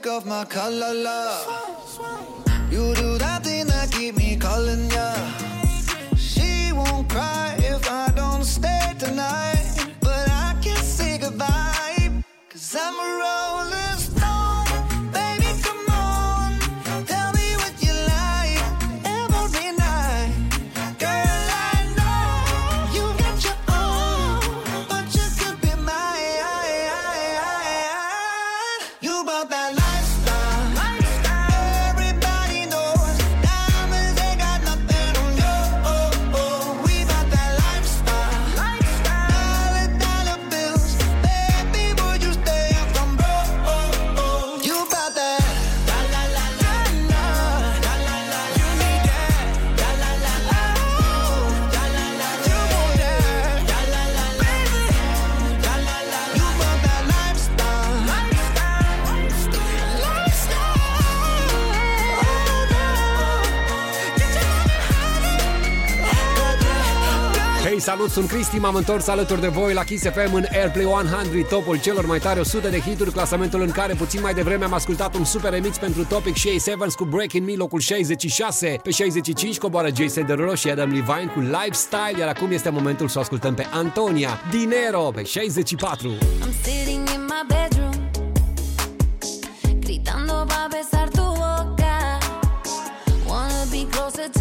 of 0.08 0.26
my 0.26 0.46
color 0.46 0.94
love. 0.94 1.69
Salut, 67.90 68.10
sunt 68.10 68.28
Cristi, 68.28 68.58
m-am 68.58 68.76
întors 68.76 69.08
alături 69.08 69.42
de 69.42 69.48
voi 69.48 69.74
la 69.74 69.84
Kiss 69.84 70.04
FM 70.04 70.34
în 70.34 70.46
Airplay 70.52 70.86
100, 70.86 71.48
topul 71.50 71.80
celor 71.80 72.06
mai 72.06 72.20
tare 72.20 72.40
100 72.40 72.68
de 72.70 72.80
hituri, 72.80 73.12
clasamentul 73.12 73.62
în 73.62 73.72
care 73.72 73.94
puțin 73.94 74.22
mai 74.22 74.34
devreme 74.34 74.64
am 74.64 74.74
ascultat 74.74 75.16
un 75.16 75.24
super 75.24 75.52
remix 75.52 75.78
pentru 75.78 76.06
Topic 76.06 76.36
și 76.36 76.60
Sevens 76.60 76.96
cu 76.96 77.06
Breaking 77.06 77.48
Me, 77.48 77.54
locul 77.56 77.80
66. 77.80 78.80
Pe 78.84 78.90
65 78.90 79.58
coboară 79.58 79.90
Jason 79.96 80.26
Derulo 80.26 80.56
și 80.56 80.70
Adam 80.70 80.90
Levine 80.90 81.32
cu 81.34 81.40
Lifestyle, 81.40 82.20
iar 82.20 82.28
acum 82.28 82.52
este 82.52 82.70
momentul 82.70 83.08
să 83.08 83.18
o 83.18 83.22
ascultăm 83.22 83.54
pe 83.54 83.68
Antonia 83.72 84.40
Dinero 84.50 85.12
pe 85.14 85.24
64. 85.24 86.12
Gritando 89.80 90.34
va 90.34 90.68
besar 90.70 91.08
tu 91.08 91.22
boca 91.22 92.18
Wanna 93.28 93.64
be 93.72 93.88
closer 93.92 94.30
to 94.34 94.39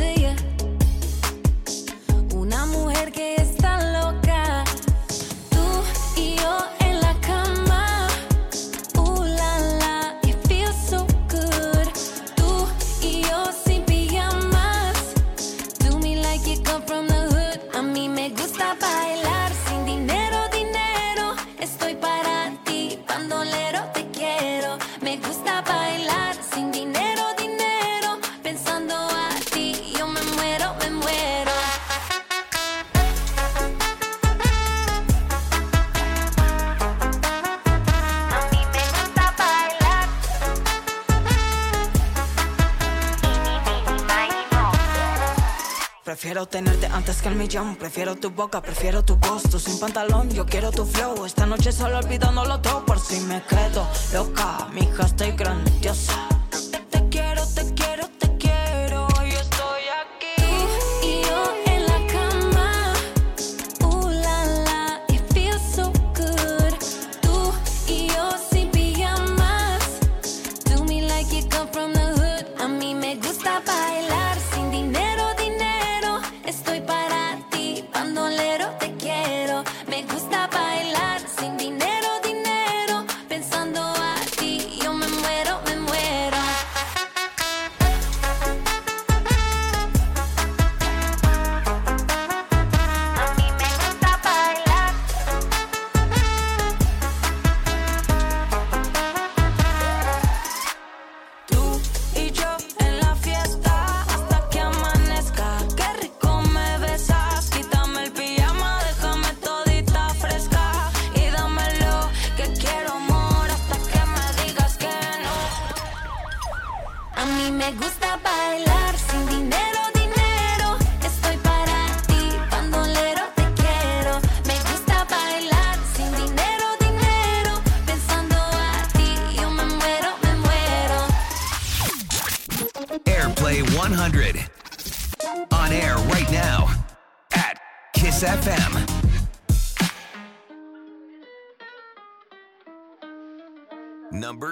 Prefiero 46.20 46.46
tenerte 46.46 46.86
antes 46.86 47.22
que 47.22 47.28
el 47.28 47.36
millón. 47.36 47.76
Prefiero 47.76 48.16
tu 48.16 48.30
boca, 48.30 48.60
prefiero 48.60 49.04
tu 49.04 49.14
voz. 49.14 49.44
Sin 49.62 49.78
pantalón, 49.78 50.28
yo 50.30 50.46
quiero 50.46 50.72
tu 50.72 50.84
flow. 50.84 51.24
Esta 51.24 51.46
noche 51.46 51.70
solo 51.70 51.96
olvidándolo 51.98 52.60
todo 52.60 52.84
por 52.84 52.98
si 52.98 53.20
me 53.20 53.40
quedo 53.44 53.86
loca. 54.12 54.66
Mija, 54.72 55.06
estoy 55.06 55.30
grandiosa. 55.30 56.37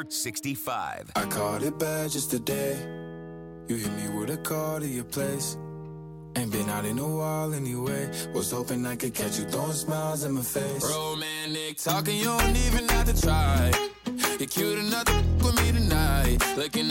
65. 0.09 1.13
I 1.17 1.25
caught 1.27 1.63
it 1.63 1.79
bad 1.79 2.11
just 2.11 2.31
today. 2.31 2.77
You 3.69 3.77
hit 3.77 3.93
me 3.93 4.09
with 4.19 4.31
a 4.31 4.37
call 4.37 4.81
to 4.81 4.87
your 4.87 5.05
place. 5.05 5.57
Ain't 6.37 6.53
been 6.53 6.69
out 6.69 6.85
in 6.85 6.99
a 6.99 7.09
while 7.09 7.55
anyway. 7.55 8.11
Was 8.35 8.51
hoping 8.51 8.87
I 8.87 8.97
could 8.97 9.15
catch 9.15 9.39
you 9.39 9.47
throwing 9.47 9.73
smiles 9.73 10.25
in 10.25 10.33
my 10.33 10.43
face. 10.43 10.85
Romantic 10.85 11.79
talking, 11.79 12.17
you 12.17 12.25
don't 12.25 12.57
even 12.57 12.89
have 12.89 13.13
to 13.13 13.21
try. 13.21 13.73
You're 14.39 14.49
cute 14.49 14.79
enough 14.79 15.05
to 15.07 15.25
with 15.43 15.57
me 15.57 15.73
tonight. 15.73 16.39
Looking 16.57 16.91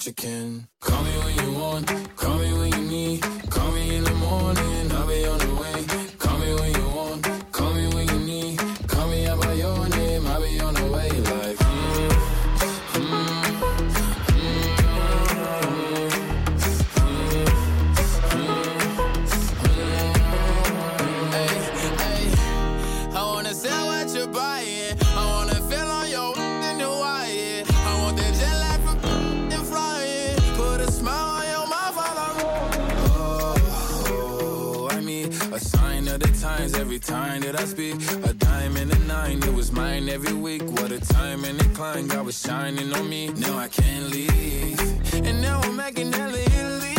that 0.00 0.06
you 0.06 0.14
can. 0.14 0.69
I 37.60 37.64
speak. 37.66 37.94
A 38.24 38.32
diamond 38.32 38.90
and 38.90 39.02
a 39.02 39.06
nine, 39.06 39.42
it 39.42 39.52
was 39.52 39.70
mine 39.70 40.08
every 40.08 40.32
week. 40.32 40.62
What 40.62 40.92
a 40.92 40.98
time 40.98 41.44
and 41.44 41.58
climb, 41.74 42.08
God 42.08 42.24
was 42.24 42.40
shining 42.40 42.90
on 42.94 43.06
me. 43.06 43.28
Now 43.28 43.58
I 43.58 43.68
can't 43.68 44.06
leave. 44.08 44.80
And 45.26 45.42
now 45.42 45.60
I'm 45.60 45.76
making 45.76 46.10
hella 46.10 46.38
Italy. 46.38 46.96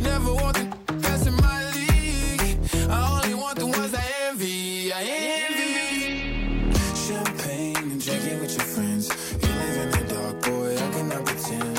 Never 0.00 0.32
want 0.32 0.56
the 0.56 0.94
that's 1.02 1.26
in 1.26 1.34
my 1.36 1.60
league. 1.76 2.58
I 2.88 2.98
only 3.14 3.34
want 3.34 3.58
the 3.58 3.66
ones 3.66 3.92
I 3.92 4.04
envy. 4.28 4.90
I 4.90 5.02
envy. 5.42 6.72
Champagne 7.06 7.76
and 7.76 8.02
drinking 8.02 8.40
with 8.40 8.56
your 8.56 8.66
friends. 8.74 9.04
You 9.42 9.48
live 9.62 9.76
in 9.84 9.90
the 9.90 10.14
dark, 10.14 10.36
boy, 10.44 10.76
I 10.76 10.90
cannot 10.94 11.26
pretend. 11.26 11.78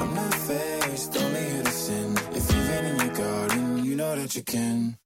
I'm 0.00 0.12
not 0.12 0.34
faced, 0.34 1.16
only 1.16 1.44
here 1.50 1.62
to 1.62 1.70
sin. 1.70 2.18
If 2.32 2.52
you've 2.52 2.66
been 2.66 2.84
in 2.86 2.96
your 2.96 3.14
garden, 3.14 3.84
you 3.84 3.94
know 3.94 4.16
that 4.16 4.34
you 4.34 4.42
can. 4.42 4.98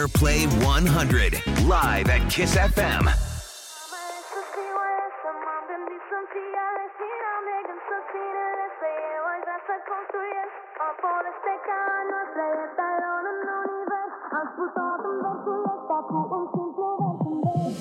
Airplay 0.00 0.46
100, 0.64 1.42
live 1.68 2.08
at 2.08 2.22
Kiss 2.30 2.54
FM. 2.54 3.04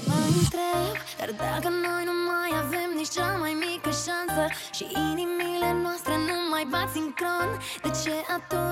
Mă 0.07 0.19
întreb, 0.27 0.95
dar 1.17 1.29
dacă 1.37 1.69
noi 1.69 2.03
nu 2.05 2.13
mai 2.27 2.51
avem 2.63 2.89
nici 2.95 3.09
cea 3.09 3.37
mai 3.39 3.53
mică 3.59 3.89
șansă 3.89 4.43
Și 4.73 4.85
inimile 5.11 5.73
noastre 5.83 6.13
nu 6.17 6.49
mai 6.49 6.67
bat 6.69 6.89
sincron 6.93 7.49
De 7.81 7.89
ce 8.03 8.13
atunci 8.35 8.68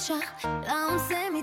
marcha, 0.00 0.20
aún 0.68 0.98
se 1.08 1.30
mi 1.30 1.42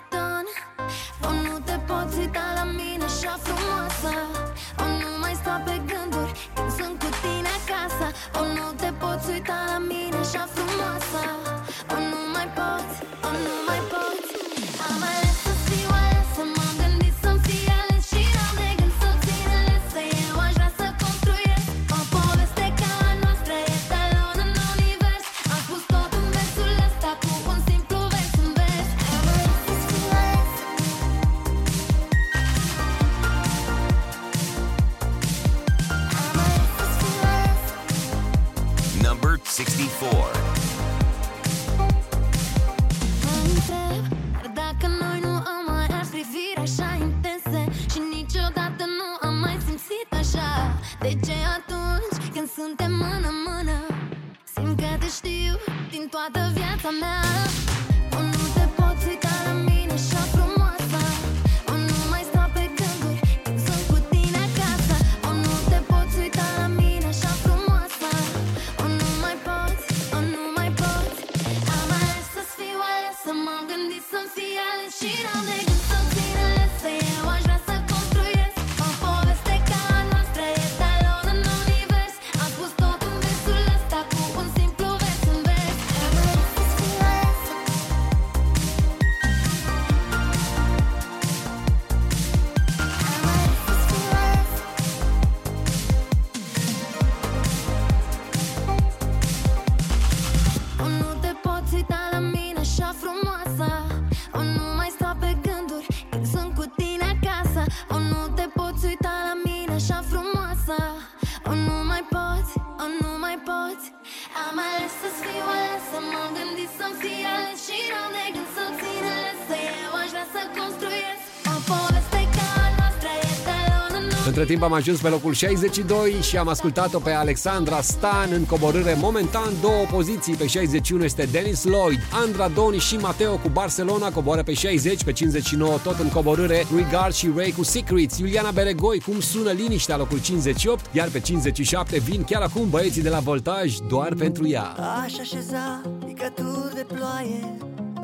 timp 124.48 124.64
am 124.64 124.74
ajuns 124.74 125.00
pe 125.00 125.08
locul 125.08 125.34
62 125.34 126.12
și 126.22 126.38
am 126.38 126.48
ascultat-o 126.48 127.00
pe 127.00 127.12
Alexandra 127.12 127.82
Stan 127.82 128.30
în 128.32 128.46
coborâre 128.46 128.98
momentan 129.02 129.52
două 129.62 129.86
poziții. 129.92 130.36
Pe 130.36 130.48
61 130.48 131.04
este 131.04 131.28
Dennis 131.32 131.64
Lloyd, 131.64 132.00
Andra 132.12 132.48
Doni 132.48 132.78
și 132.78 132.96
Mateo 132.96 133.38
cu 133.38 133.50
Barcelona 133.50 134.12
coboară 134.12 134.44
pe 134.44 134.54
60, 134.54 135.04
pe 135.04 135.12
59 135.12 135.78
tot 135.84 136.00
în 136.00 136.10
coborâre 136.10 136.66
Regard 136.76 137.14
și 137.14 137.32
Ray 137.36 137.52
cu 137.52 137.64
Secrets, 137.64 138.18
Iuliana 138.18 138.52
Beregoi 138.52 139.00
cum 139.00 139.20
sună 139.20 139.52
liniștea 139.52 139.98
locul 139.98 140.22
58, 140.22 140.86
iar 140.92 141.08
pe 141.10 141.20
57 141.20 142.00
vin 142.00 142.24
chiar 142.24 142.42
acum 142.42 142.70
băieții 142.70 143.02
de 143.02 143.10
la 143.10 143.20
Voltaj 143.20 143.76
doar 143.90 144.14
pentru 144.14 144.48
ea. 144.48 144.76
Aș 145.04 145.18
așeza 145.20 145.82
picături 146.06 146.76
de 146.76 146.86
ploaie 146.94 147.58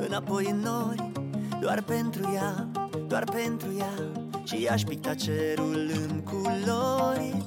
Înapoi 0.08 0.48
în 0.52 0.60
nori 0.60 1.12
Doar 1.62 1.82
pentru 1.82 2.32
ea, 2.34 2.68
doar 3.08 3.24
pentru 3.24 3.68
ea 3.78 4.13
Și 4.44 4.68
aș 4.72 4.82
picta 4.82 5.14
cerul 5.14 5.92
în 6.10 6.24
culori. 6.24 7.46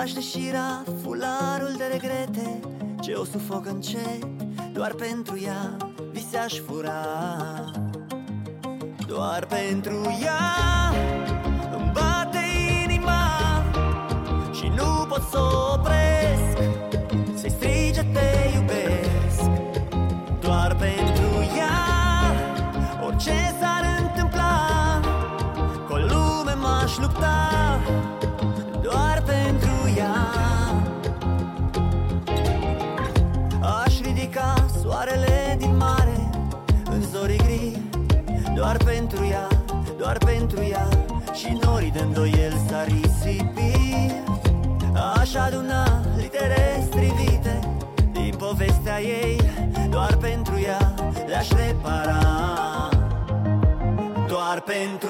Aș 0.00 0.12
deșira 0.12 0.84
fularul 1.02 1.74
de 1.76 1.84
regrete. 1.92 2.60
Ce 3.00 3.12
o 3.12 3.24
sufoc 3.24 3.66
încet 3.66 4.26
Doar 4.72 4.92
pentru 4.92 5.38
ea 5.44 5.76
vise 6.12 6.36
aș 6.36 6.54
fura. 6.54 7.04
Doar 9.06 9.46
pentru 9.46 10.18
ea 10.22 10.40
Îmi 11.76 11.90
bate 11.92 12.38
inima 12.84 13.22
Și 14.52 14.72
nu 14.76 15.06
pot 15.08 15.22
să 15.30 15.38
o 15.38 15.74
opresc 15.74 16.89
Și 41.90 41.96
norii 41.96 42.12
de 42.12 42.18
îndoiel 42.20 42.52
s-ar 42.68 42.86
risipi 42.86 43.72
Aș 45.20 45.34
aduna 45.34 46.00
litere 46.16 46.84
strivite. 46.86 47.58
Din 48.12 48.34
povestea 48.38 49.00
ei 49.00 49.40
Doar 49.90 50.16
pentru 50.16 50.60
ea 50.60 50.94
le-aș 51.26 51.48
repara. 51.48 52.18
Doar 54.28 54.60
pentru 54.60 55.09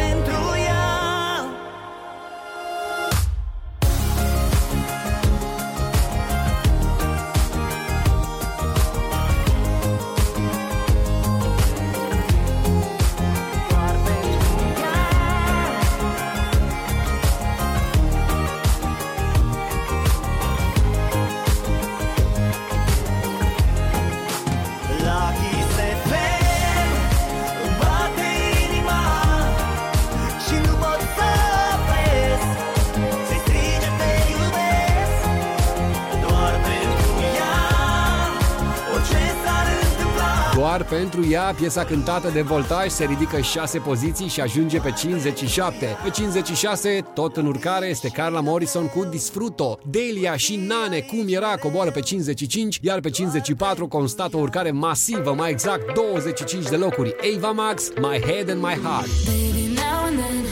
pentru 40.91 41.29
ea, 41.29 41.53
piesa 41.57 41.83
cântată 41.83 42.29
de 42.33 42.41
Voltaj 42.41 42.89
se 42.89 43.05
ridică 43.05 43.41
6 43.41 43.79
poziții 43.79 44.27
și 44.27 44.41
ajunge 44.41 44.79
pe 44.79 44.93
57. 44.97 45.97
Pe 46.03 46.09
56, 46.09 47.05
tot 47.13 47.37
în 47.37 47.45
urcare, 47.45 47.85
este 47.85 48.07
Carla 48.07 48.39
Morrison 48.39 48.87
cu 48.87 49.05
Disfruto. 49.05 49.79
Delia 49.85 50.35
și 50.35 50.55
Nane, 50.55 50.99
cum 50.99 51.25
era, 51.27 51.55
coboară 51.57 51.91
pe 51.91 51.99
55, 51.99 52.79
iar 52.81 52.99
pe 52.99 53.09
54 53.09 53.87
constată 53.87 54.37
o 54.37 54.39
urcare 54.39 54.71
masivă, 54.71 55.33
mai 55.33 55.49
exact 55.49 55.93
25 55.93 56.69
de 56.69 56.75
locuri. 56.75 57.15
Ava 57.35 57.51
Max, 57.51 57.89
My 58.01 58.21
Head 58.25 58.49
and 58.49 58.61
My 58.61 58.79
Heart. 58.83 59.07
Baby, 59.25 59.65
now 59.73 60.05
and 60.05 60.17
then 60.17 60.45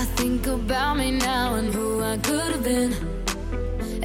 I 0.00 0.04
think 0.14 0.46
about 0.46 0.96
me 0.96 1.10
now 1.10 1.54
and 1.58 1.74
who 1.74 2.02
I 2.12 2.18
could 2.26 2.50
have 2.54 2.62
been. 2.62 2.92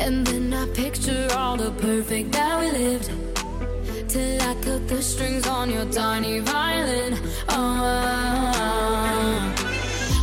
And 0.05 0.27
then 0.27 0.53
I 0.53 0.81
picture 0.81 1.25
all 1.37 1.57
the 1.57 1.71
perfect 1.71 2.31
that 2.31 2.59
we 2.59 2.67
lived. 2.77 3.28
Till 4.09 4.41
I 4.41 4.55
cut 4.63 4.87
the 4.87 5.03
strings 5.03 5.45
on 5.47 5.69
your 5.69 5.85
tiny 5.85 6.39
violin. 6.39 7.13
Oh, 7.47 7.55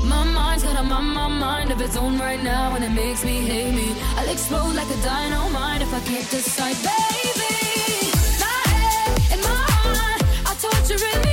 my 0.04 0.24
mind's 0.24 0.64
got 0.64 0.80
a 0.80 0.82
my, 0.82 1.00
my 1.00 1.28
mind 1.28 1.70
of 1.70 1.80
its 1.80 1.96
own 1.96 2.18
right 2.18 2.42
now, 2.42 2.74
and 2.74 2.82
it 2.82 2.90
makes 2.90 3.24
me 3.24 3.46
hate 3.46 3.72
me. 3.72 3.94
I'll 4.16 4.28
explode 4.28 4.74
like 4.74 4.90
a 4.90 5.02
dynamite 5.04 5.82
if 5.82 5.94
I 5.94 6.00
can't 6.00 6.28
decide, 6.28 6.74
baby. 6.82 8.10
My 8.42 8.62
head 8.74 9.20
and 9.32 9.40
my 9.42 9.64
heart 9.84 10.22
are 10.48 10.56
torturing 10.60 11.25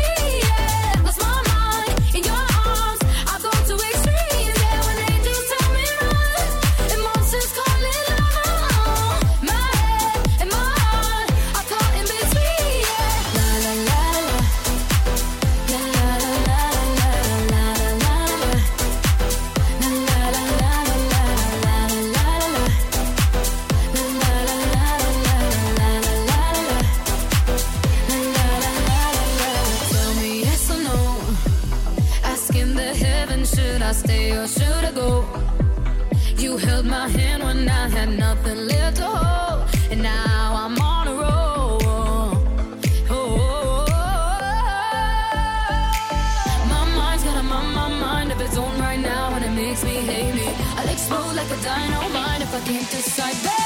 like 51.49 51.59
a 51.59 51.63
dynamite 51.63 52.41
if 52.41 52.53
I 52.53 52.59
can't 52.61 52.89
decide, 52.89 53.35
baby. 53.43 53.62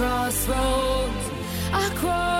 Crossroads. 0.00 1.30
I 1.74 1.90
cross 1.94 2.39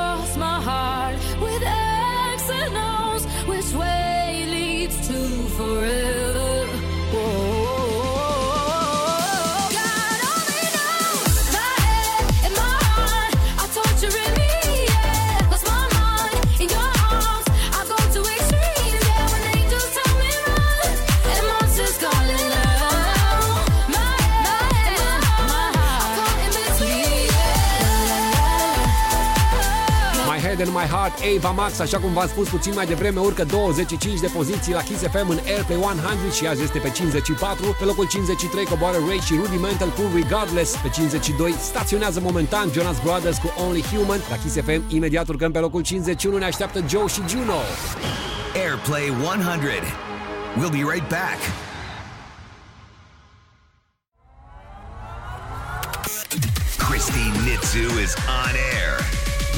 My 30.80 30.86
Heart, 30.86 31.14
Ava 31.30 31.50
Max, 31.50 31.78
așa 31.78 31.98
cum 31.98 32.12
v-am 32.12 32.28
spus 32.28 32.48
puțin 32.48 32.72
mai 32.74 32.86
devreme, 32.86 33.20
urcă 33.20 33.44
25 33.44 34.20
de 34.20 34.30
poziții 34.34 34.72
la 34.72 34.82
Kiss 34.82 35.02
FM 35.02 35.28
în 35.28 35.38
Airplay 35.46 35.78
100 35.78 36.34
și 36.34 36.46
azi 36.46 36.62
este 36.62 36.78
pe 36.78 36.90
54. 36.90 37.76
Pe 37.78 37.84
locul 37.84 38.06
53 38.06 38.64
coboară 38.64 38.96
Ray 39.08 39.18
și 39.18 39.34
Rudimental 39.34 39.88
cu 39.88 40.02
Regardless. 40.14 40.76
Pe 40.76 40.88
52 40.88 41.52
staționează 41.52 42.20
momentan 42.20 42.70
Jonas 42.72 43.00
Brothers 43.02 43.38
cu 43.38 43.52
Only 43.66 43.82
Human. 43.82 44.20
La 44.30 44.36
Kiss 44.36 44.54
FM 44.54 44.82
imediat 44.88 45.28
urcăm 45.28 45.52
pe 45.52 45.58
locul 45.58 45.82
51, 45.82 46.36
ne 46.36 46.44
așteaptă 46.44 46.84
Joe 46.88 47.06
și 47.06 47.20
Juno. 47.28 47.60
Airplay 48.54 49.08
100. 49.10 49.48
We'll 50.58 50.72
be 50.78 50.84
right 50.92 51.08
back. 51.08 51.40
Christine 56.88 57.34
Nitsu 57.46 58.02
is 58.02 58.14
on 58.44 58.54
air 58.74 59.29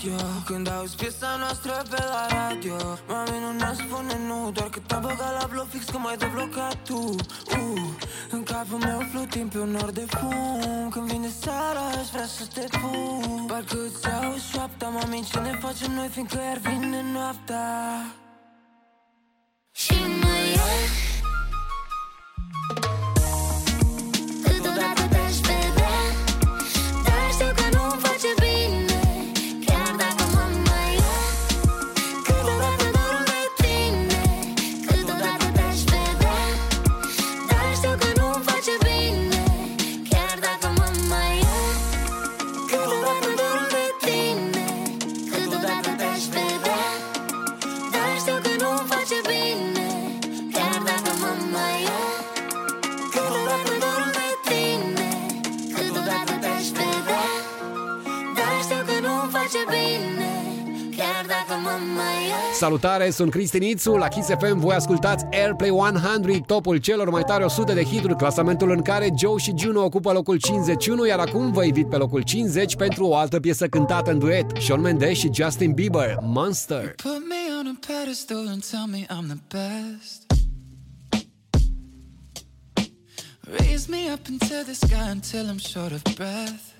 spunem 0.00 0.16
adio 0.16 0.42
Când 0.44 0.70
auzi 0.70 0.96
piesa 0.96 1.36
noastră 1.38 1.82
pe 1.90 2.02
la 2.10 2.26
radio 2.30 2.76
Mami 3.08 3.38
nu 3.40 3.52
ne 3.52 3.72
spune 3.74 4.18
nu 4.26 4.50
Doar 4.50 4.68
că 4.68 4.80
te-am 4.86 5.00
băgat 5.00 5.40
la 5.40 5.46
bloc 5.50 5.68
fix 5.68 5.84
când 5.84 6.04
m-ai 6.04 6.16
deblocat 6.16 6.76
tu. 6.84 6.98
Uh, 6.98 7.82
În 8.30 8.42
capul 8.42 8.78
meu 8.78 9.00
flutim 9.10 9.48
pe 9.48 9.58
un 9.58 9.70
nor 9.70 9.90
de 9.90 10.06
fum. 10.08 10.88
Când 10.90 11.10
vine 11.10 11.28
seara 11.40 11.80
aș 12.00 12.08
vrea 12.12 12.26
să 12.26 12.44
te 12.54 12.66
pun 12.80 13.44
Parcă 13.46 13.78
îți 13.86 14.06
auzi 14.22 14.50
șoapta 14.50 14.88
Mami 14.88 15.28
ce 15.32 15.38
ne 15.38 15.58
facem 15.60 15.92
noi 15.92 16.08
fiindcă 16.08 16.38
iar 16.48 16.58
vine 16.58 17.02
noaptea. 17.12 17.66
Și 19.72 19.94
mai 20.22 20.52
e 20.52 20.99
Salutare, 62.60 63.10
sunt 63.10 63.30
Cristinițu, 63.30 63.96
la 63.96 64.08
Kiss 64.08 64.28
FM 64.28 64.58
voi 64.58 64.74
ascultați 64.74 65.24
Airplay 65.30 65.70
100, 65.70 66.40
topul 66.46 66.76
celor 66.76 67.10
mai 67.10 67.22
tare 67.22 67.44
100 67.44 67.72
de 67.72 67.82
hituri, 67.82 68.16
clasamentul 68.16 68.70
în 68.70 68.82
care 68.82 69.14
Joe 69.18 69.38
și 69.38 69.52
Juno 69.56 69.84
ocupă 69.84 70.12
locul 70.12 70.36
51, 70.36 71.06
iar 71.06 71.18
acum 71.18 71.52
vă 71.52 71.64
invit 71.64 71.88
pe 71.88 71.96
locul 71.96 72.22
50 72.22 72.76
pentru 72.76 73.06
o 73.06 73.16
altă 73.16 73.40
piesă 73.40 73.66
cântată 73.66 74.10
în 74.10 74.18
duet, 74.18 74.46
Shawn 74.58 74.80
Mendes 74.80 75.18
și 75.18 75.30
Justin 75.32 75.72
Bieber, 75.72 76.18
Monster. 76.22 76.94
Put 76.94 77.22
me 77.28 77.58
on 77.60 77.66
a 77.66 77.78
pedestal 77.86 78.46
and 78.48 78.64
tell 78.70 78.86
me 78.90 79.06
I'm 79.06 79.26
the 79.26 79.38
best. 79.48 80.32
Raise 83.58 83.90
me 83.90 84.12
up 84.12 84.26
into 84.28 84.54
the 84.64 84.74
sky 84.74 85.10
until 85.10 85.46
I'm 85.50 85.58
short 85.58 85.92
of 85.92 86.02
breath. 86.14 86.79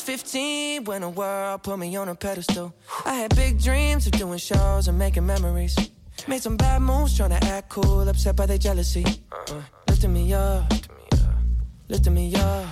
was 0.00 0.22
15 0.22 0.84
when 0.84 1.02
the 1.02 1.08
world 1.08 1.62
put 1.62 1.78
me 1.78 1.94
on 1.96 2.08
a 2.08 2.14
pedestal. 2.14 2.72
I 3.04 3.14
had 3.14 3.34
big 3.34 3.60
dreams 3.60 4.06
of 4.06 4.12
doing 4.12 4.38
shows 4.38 4.88
and 4.88 4.98
making 4.98 5.26
memories. 5.26 5.76
Made 6.28 6.42
some 6.42 6.56
bad 6.56 6.82
moves 6.82 7.16
trying 7.16 7.30
to 7.30 7.44
act 7.46 7.68
cool, 7.70 8.08
upset 8.08 8.36
by 8.36 8.46
their 8.46 8.58
jealousy. 8.58 9.04
Uh, 9.32 9.62
lifting 9.88 10.12
me 10.12 10.32
up, 10.32 10.72
lifting 11.88 12.14
me 12.14 12.34
up. 12.34 12.66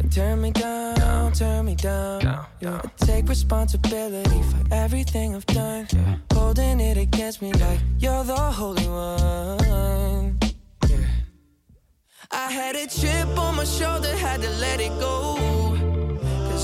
And 0.00 0.12
turn 0.12 0.40
me 0.40 0.50
down, 0.50 1.32
turn 1.32 1.64
me 1.64 1.74
down. 1.74 2.20
Yeah. 2.60 2.80
I 2.84 3.04
take 3.04 3.28
responsibility 3.28 4.42
for 4.50 4.74
everything 4.74 5.34
I've 5.34 5.46
done. 5.46 5.86
Holding 6.32 6.80
it 6.80 6.96
against 6.96 7.42
me 7.42 7.52
like 7.54 7.80
you're 7.98 8.24
the 8.24 8.36
holy 8.36 8.88
one. 8.88 10.38
I 12.30 12.50
had 12.50 12.76
a 12.76 12.86
chip 12.86 13.28
on 13.38 13.56
my 13.56 13.64
shoulder, 13.64 14.14
had 14.16 14.42
to 14.42 14.50
let 14.60 14.80
it 14.80 14.90
go. 15.00 15.65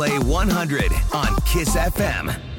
Play 0.00 0.18
100 0.18 0.92
on 1.12 1.36
Kiss 1.44 1.76
FM. 1.76 2.49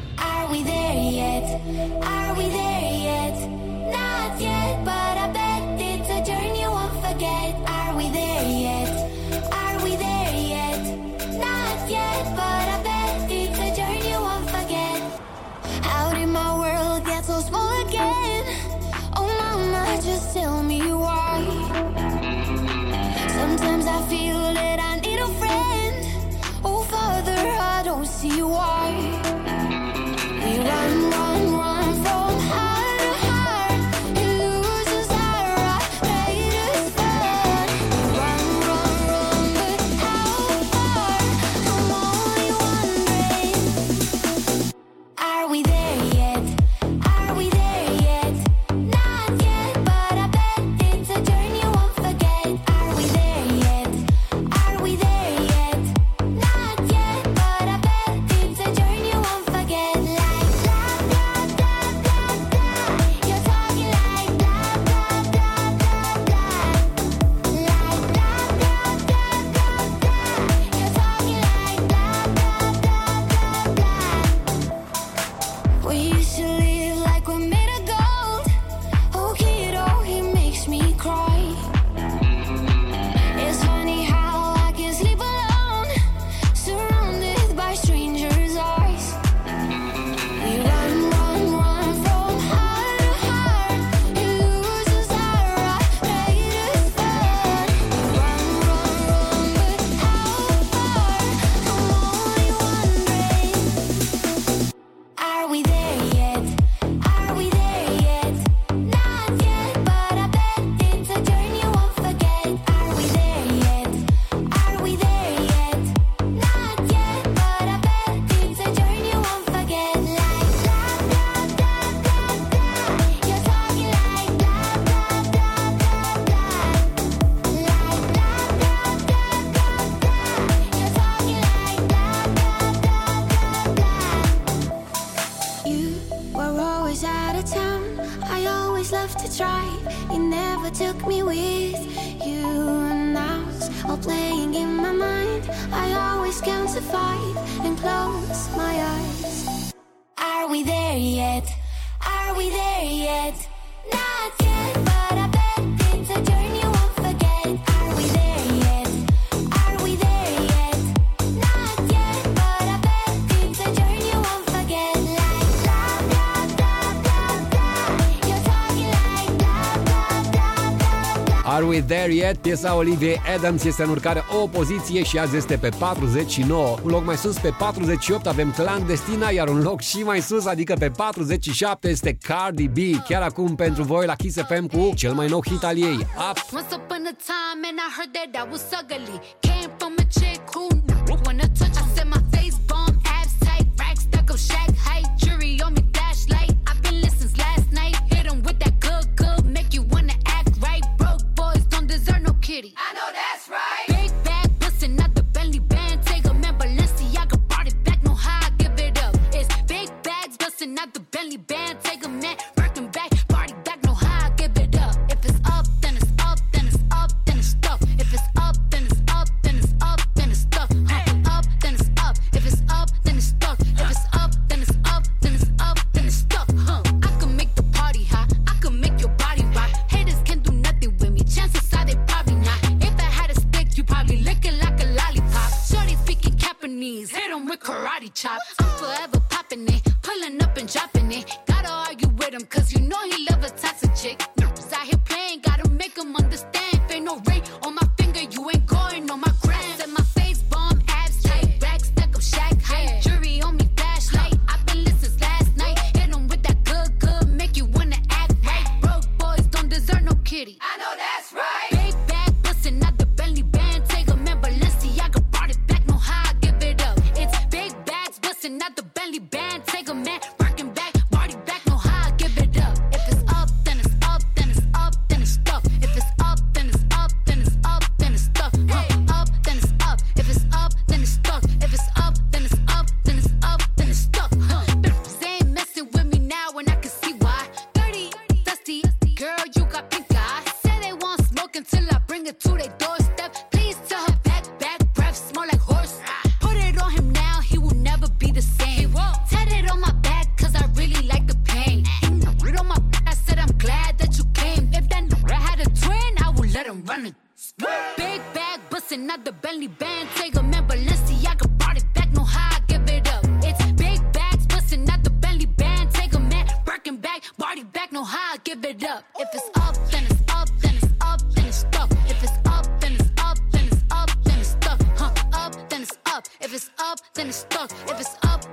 There 171.92 172.14
Yet, 172.14 172.38
piesa 172.38 172.76
Olivia 172.76 173.22
Adams 173.36 173.64
este 173.64 173.84
în 173.84 173.90
urcare 173.90 174.24
o 174.42 174.48
poziție 174.48 175.04
și 175.04 175.18
azi 175.18 175.36
este 175.36 175.58
pe 175.58 175.70
49. 175.80 176.78
Un 176.84 176.90
loc 176.90 177.06
mai 177.06 177.16
sus, 177.16 177.38
pe 177.38 177.54
48, 177.58 178.28
avem 178.28 178.52
Clandestina, 178.52 179.30
iar 179.30 179.48
un 179.48 179.62
loc 179.62 179.82
și 179.82 179.98
mai 179.98 180.22
sus, 180.22 180.46
adică 180.46 180.76
pe 180.80 180.90
47, 180.90 181.90
este 181.90 182.18
Cardi 182.22 182.68
B. 182.68 183.04
Chiar 183.08 183.22
acum 183.22 183.56
pentru 183.56 183.84
voi 183.84 184.06
la 184.06 184.16
Kiss 184.16 184.38
FM 184.48 184.66
cu 184.66 184.92
cel 184.96 185.14
mai 185.14 185.28
nou 185.28 185.42
hit 185.44 185.64
al 185.64 185.78
ei, 185.78 186.08
Up. 186.30 186.38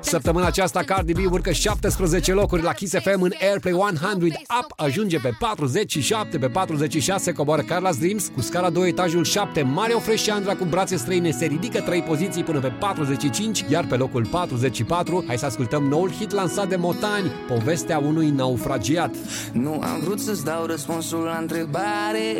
Săptămâna 0.08 0.46
aceasta 0.46 0.82
Cardi 0.82 1.12
B 1.12 1.32
urcă 1.32 1.52
17 1.52 2.32
locuri 2.32 2.62
la 2.62 2.72
Kiss 2.72 2.94
FM 3.02 3.22
în 3.22 3.32
Airplay 3.40 3.72
100 3.72 4.26
Up 4.60 4.72
ajunge 4.76 5.18
pe 5.18 5.30
47, 5.38 6.38
pe 6.38 6.48
46 6.48 7.32
coboară 7.32 7.62
Carla's 7.62 7.98
Dreams 7.98 8.30
cu 8.34 8.40
scara 8.40 8.70
2 8.70 8.88
etajul 8.88 9.24
7 9.24 9.62
Mario 9.62 9.98
Fresh 9.98 10.22
și 10.22 10.30
Andra 10.30 10.54
cu 10.54 10.64
brațe 10.64 10.96
străine 10.96 11.30
se 11.30 11.44
ridică 11.44 11.80
3 11.80 12.02
poziții 12.02 12.42
până 12.42 12.60
pe 12.60 12.68
45 12.68 13.64
iar 13.68 13.86
pe 13.86 13.96
locul 13.96 14.26
44 14.26 15.24
hai 15.26 15.38
să 15.38 15.46
ascultăm 15.46 15.82
noul 15.82 16.12
hit 16.12 16.32
lansat 16.32 16.68
de 16.68 16.76
Motani 16.76 17.30
povestea 17.48 17.98
unui 17.98 18.30
naufragiat. 18.30 19.14
Nu 19.52 19.72
am 19.72 20.00
vrut 20.04 20.20
să-ți 20.20 20.44
dau 20.44 20.66
răspunsul 20.66 21.22
la 21.22 21.38
întrebare 21.40 22.34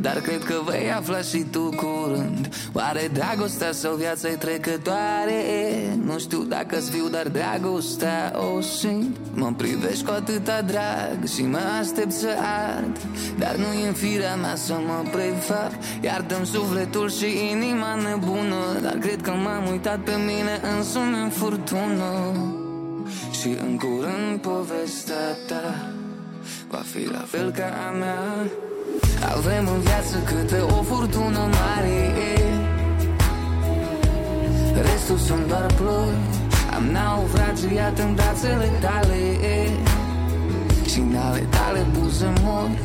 Dar 0.00 0.20
cred 0.20 0.44
că 0.44 0.54
vei 0.66 0.92
afla 0.92 1.20
și 1.20 1.44
tu 1.50 1.68
curând. 1.68 2.48
Oare 2.72 3.10
dragostea 3.12 3.72
sau 3.72 3.94
viața 3.94 4.28
e 4.28 4.34
trecătoare? 4.34 5.42
Nu 6.04 6.18
știu 6.18 6.42
dacă-ți 6.42 6.90
fiu, 6.90 7.08
dar 7.08 7.28
dragostea 7.28 8.32
o 8.56 8.60
simt. 8.60 9.16
Mă 9.34 9.52
privești 9.56 10.04
cu 10.04 10.10
atâta 10.10 10.62
drag 10.62 11.26
și 11.34 11.42
mă 11.42 11.60
aștept 11.80 12.12
să 12.12 12.28
ard. 12.74 12.96
Dar 13.38 13.54
nu 13.54 13.84
e 13.84 13.86
în 13.86 13.94
firea 13.94 14.36
mea 14.36 14.54
să 14.54 14.72
mă 14.86 15.08
prefac. 15.10 15.72
Iartă-mi 16.00 16.46
sufletul 16.46 17.10
și 17.10 17.48
inima 17.50 17.94
nebună. 17.94 18.80
Dar 18.82 18.96
cred 19.00 19.20
că 19.20 19.30
m-am 19.30 19.68
uitat 19.70 19.98
pe 19.98 20.14
mine 20.26 20.60
însumi 20.76 21.20
în 21.22 21.28
furtună. 21.28 22.12
Și 23.40 23.48
în 23.48 23.78
curând 23.78 24.40
povestea 24.40 25.32
ta 25.48 25.92
Va 26.68 26.82
fi 26.92 27.10
la 27.10 27.24
fel 27.26 27.50
ca 27.50 27.68
a 27.88 27.90
mea 27.90 28.50
Avem 29.36 29.68
în 29.74 29.80
viață 29.80 30.16
câte 30.24 30.58
o 30.60 30.82
furtună 30.82 31.38
mare. 31.38 31.98
Restul 34.82 35.16
sunt 35.16 35.46
doar 35.46 35.66
ploi. 35.80 36.14
Am 36.76 36.84
naufragiat 36.84 37.98
în 37.98 38.14
brațele 38.14 38.70
tale. 38.80 39.20
Și 40.90 40.98
în 40.98 41.16
ale 41.16 41.46
tale 41.50 41.86
buze 41.98 42.32
mori. 42.42 42.78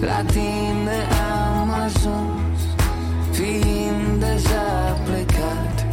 La 0.00 0.22
tine 0.32 0.98
am 1.58 1.70
ajuns. 1.84 2.60
Fiind 3.40 4.18
deja 4.18 4.98
plecat 5.04 5.86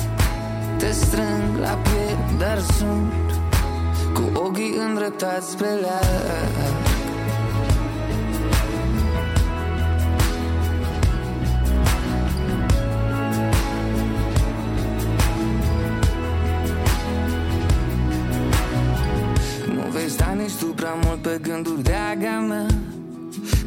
Te 0.77 0.91
strâng 0.91 1.57
la 1.59 1.77
piept, 1.83 2.39
dar 2.39 2.59
sunt 2.59 3.41
Cu 4.13 4.39
ochii 4.39 4.75
îndreptați 4.87 5.51
spre 5.51 5.67
leac 5.67 6.96
vei 20.47 20.55
sta 20.55 20.65
nici 20.65 20.75
tu 20.75 20.75
prea 20.75 20.93
mult 21.03 21.21
pe 21.21 21.39
gânduri 21.41 21.83
de 21.83 21.93
aga 22.11 22.39
mea. 22.47 22.65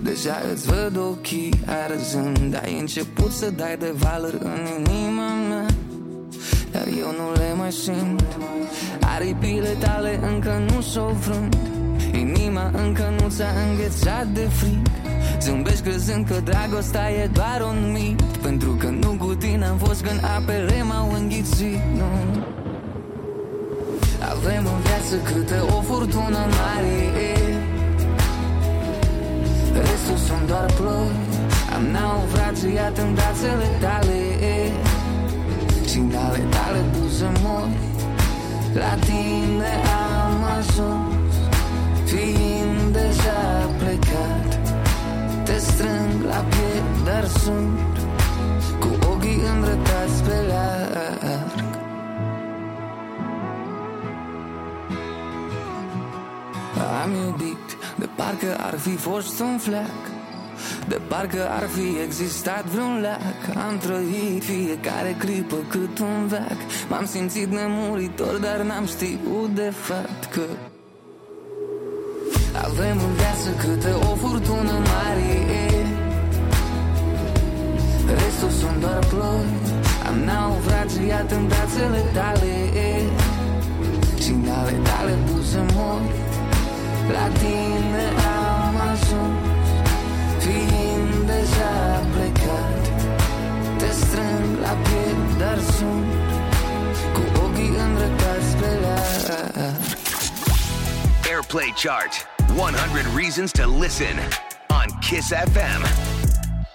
Deja 0.02 0.42
îți 0.52 0.66
văd 0.66 0.96
ochii 0.96 1.52
arzând 1.66 2.60
Ai 2.64 2.78
început 2.78 3.32
să 3.32 3.50
dai 3.50 3.76
de 3.76 3.92
valori 3.96 4.38
în 4.40 4.66
inima 4.78 5.32
mea. 5.48 5.66
Dar 6.70 6.86
eu 6.98 7.10
nu 7.18 7.32
le 7.32 7.54
mai 7.56 7.72
simt. 7.72 8.36
Aripile 9.00 9.76
tale 9.78 10.20
încă 10.32 10.62
nu 10.72 10.80
s-au 10.80 11.16
frânt. 11.20 11.56
Inima 12.12 12.70
încă 12.74 13.12
nu 13.20 13.28
ți-a 13.28 13.50
înghețat 13.68 14.26
de 14.26 14.48
frig 14.52 14.86
Zâmbești 15.40 15.82
crezând 15.82 16.26
că 16.26 16.40
dragostea 16.44 17.10
e 17.10 17.30
doar 17.32 17.60
un 17.70 17.92
mit. 17.92 18.22
Pentru 18.22 18.70
că 18.70 18.88
nu 18.88 19.16
cu 19.18 19.34
tine 19.34 19.66
am 19.66 19.76
fost 19.78 20.02
când 20.02 20.20
apele 20.36 20.82
m-au 20.82 21.12
înghițit 21.12 21.80
Nu 21.96 22.59
avem 24.32 24.66
în 24.74 24.80
viață 24.86 25.16
câte 25.28 25.58
o 25.76 25.80
furtună 25.80 26.42
mare. 26.58 26.98
Restul 29.72 30.16
sunt 30.26 30.46
doar 30.46 30.72
ploi 30.78 31.10
Am 31.74 31.84
naufragiat 31.96 32.98
în 32.98 33.14
brațele 33.14 33.68
tale 33.80 34.20
și 35.88 35.98
în 35.98 36.12
ale 36.26 36.42
tale 36.50 36.80
buze 36.98 37.30
mori. 37.42 37.78
La 38.74 38.94
tine 39.06 39.72
am 40.22 40.36
ajuns. 40.58 41.34
Fiind 42.10 42.92
deja 42.92 43.68
plecat 43.78 44.58
Te 45.44 45.58
strâng 45.58 46.24
la 46.28 46.44
piept, 46.48 47.04
dar 47.04 47.26
sunt 47.26 47.78
Cu 48.78 48.88
ochii 49.12 49.40
îndreptați 49.54 50.16
spre 50.16 50.40
larg 50.48 51.59
Am 57.02 57.10
iubit 57.24 57.66
de 57.96 58.08
parcă 58.16 58.56
ar 58.60 58.78
fi 58.78 58.96
fost 58.96 59.40
un 59.40 59.58
fleac. 59.58 60.00
De 60.88 61.00
parcă 61.08 61.48
ar 61.58 61.66
fi 61.76 61.88
existat 62.06 62.64
vreun 62.64 63.00
lac 63.00 63.56
Am 63.66 63.78
trăit 63.78 64.44
fiecare 64.44 65.16
clipă 65.18 65.56
cât 65.68 65.98
un 65.98 66.26
veac. 66.26 66.58
M-am 66.88 67.06
simțit 67.06 67.50
nemuritor, 67.50 68.36
dar 68.36 68.60
n-am 68.60 68.86
știut 68.86 69.50
de 69.54 69.72
fapt 69.86 70.24
că 70.34 70.42
Avem 72.64 72.98
în 73.06 73.12
viață 73.20 73.50
câte 73.62 73.90
o 74.10 74.14
furtună 74.14 74.72
mare. 74.90 75.32
Restul 78.22 78.50
sunt 78.50 78.80
doar 78.80 78.98
ploi 79.08 79.46
Am 80.08 80.16
naufragiat 80.18 81.30
în 81.30 81.46
brațele 81.46 82.02
tale. 82.12 82.54
Și 84.22 84.30
în 84.30 84.48
ale 84.48 84.78
tale 84.82 85.14
buze 85.26 85.64
mori 85.74 86.30
La 87.12 87.28
tine 87.40 88.04
Fiind 90.40 91.26
deja 91.26 92.02
plecat 92.14 92.84
Te 93.78 93.90
strâng 93.92 94.58
la 94.60 94.74
piept, 94.86 95.38
dar 95.38 95.58
sunt 95.58 96.06
Cu 97.14 97.40
ochii 97.44 97.74
îndreptați 97.86 98.50
spre 98.50 98.78
larg 98.82 99.76
Airplay 101.30 101.74
Chart 101.82 102.12
100 102.56 103.06
Reasons 103.16 103.50
to 103.52 103.64
Listen 103.80 104.16
on 104.68 104.86
Kiss 105.00 105.28
FM. 105.54 105.82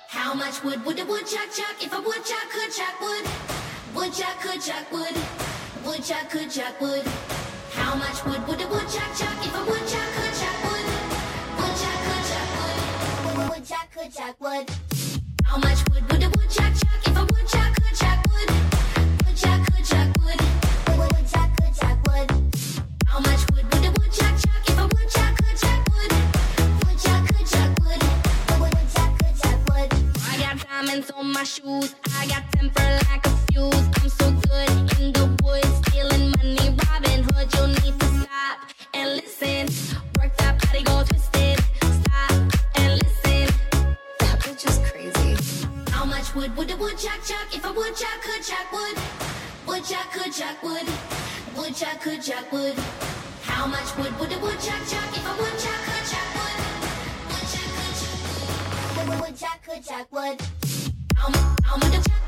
How 0.07 0.33
much 0.33 0.63
wood 0.63 0.79
would 0.85 0.99
a 0.99 1.05
woodchuck 1.05 1.49
chuck 1.57 1.77
if 1.85 1.91
a 1.91 2.01
woodchuck 2.07 2.47
could 2.53 2.71
chuck 2.77 2.95
wood? 3.05 3.25
Woodchuck 3.95 4.37
could 4.43 4.61
chuck 4.67 4.85
wood. 4.91 5.15
Woodchuck 5.85 6.29
could 6.29 6.49
chuck 6.49 6.79
wood. 6.81 7.05
How 7.79 7.93
much 7.95 8.17
wood 8.25 8.41
would 8.47 8.61
a 8.61 8.67
woodchuck 8.67 9.11
chuck 9.19 9.44
Woodchuck 14.05 14.39
wood. 14.39 14.69
How 15.45 15.57
much 15.57 15.79
wood 15.89 16.03
would 16.11 16.21
a 16.21 16.29
woodchuck 16.29 16.73
chuck 16.75 17.01
if 17.07 17.17
a 17.17 17.25
woodchuck 17.25 17.73
could 17.73 17.95
chuck 17.97 18.19
wood? 18.29 18.49
Woodchuck 19.25 19.65
could 19.65 19.83
chuck 19.83 20.09
wood. 20.21 20.39
Woodchuck 20.95 21.49
could 21.57 21.73
chuck 21.73 21.97
wood. 22.05 22.29
How 23.07 23.19
much 23.19 23.41
wood 23.49 23.65
would 23.73 23.85
a 23.85 23.91
woodchuck 23.97 24.35
chuck 24.43 24.61
if 24.69 24.77
a 24.77 24.83
woodchuck 24.93 25.35
could 25.41 25.57
chuck 25.57 25.81
wood? 25.89 26.11
Woodchuck 26.85 27.25
could 27.33 27.47
chuck 27.47 27.71
wood. 27.81 28.01
Woodchuck 28.61 29.11
could 29.17 29.35
chuck 29.41 29.59
wood. 29.69 29.89
I 30.29 30.37
got 30.37 30.61
diamonds 30.61 31.09
on 31.09 31.31
my 31.31 31.43
shoes. 31.43 31.95
I 32.19 32.27
got 32.27 32.43
temper 32.51 32.99
like 33.09 33.25
a 33.25 33.29
fuse. 33.49 33.89
I'm 33.97 34.09
so 34.09 34.29
good 34.29 34.69
in 35.01 35.13
the 35.13 35.35
woods, 35.43 35.77
stealing 35.87 36.29
money, 36.37 36.77
Robin 36.85 37.23
Hood. 37.23 37.47
You'll 37.55 37.67
need 37.81 37.99
to 37.99 38.05
stop 38.21 38.59
and 38.93 39.15
listen. 39.15 39.65
Work 40.19 40.37
that 40.37 40.61
body, 40.61 40.83
go 40.83 41.03
twisted. 41.03 41.24
Would 46.85 46.93
a 46.93 46.97
woodchuck 46.97 47.23
chuck 47.23 47.55
if 47.55 47.65
a 47.65 47.73
woodchuck 47.73 48.21
could 48.21 48.43
chuck 48.43 48.71
wood? 48.71 48.97
Woodchuck 49.67 50.11
could 50.13 50.31
chuck 50.31 50.61
wood. 50.61 50.87
Woodchuck 51.57 51.99
could 52.01 52.21
chuck 52.21 52.51
wood. 52.51 52.77
How 53.41 53.65
much 53.65 53.97
wood 53.97 54.13
would 54.19 54.31
a 54.31 54.39
woodchuck 54.39 54.85
chuck 54.87 55.09
if 55.17 55.25
a 55.25 55.35
woodchuck 55.41 55.81
could 55.87 56.05
chuck 56.11 56.29
wood? 56.37 56.59
Woodchuck 57.31 57.69
could 57.77 57.93
chuck 58.01 59.07
wood. 59.07 59.21
Woodchuck 59.21 59.63
could 59.65 59.83
chuck 59.83 60.07
wood. 60.11 60.41
How 61.15 61.29
much? 61.29 61.91
Much? 61.91 62.05
Chuck 62.05 62.24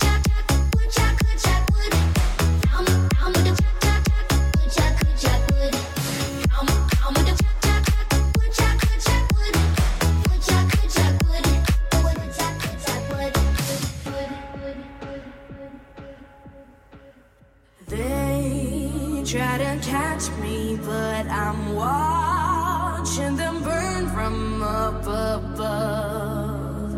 try 19.28 19.58
to 19.58 19.78
catch 19.82 20.30
me, 20.40 20.80
but 20.86 21.28
I'm 21.28 21.76
watching 21.76 23.36
them 23.36 23.62
burn 23.62 24.08
from 24.12 24.64
up 24.64 25.02
above. 25.02 26.94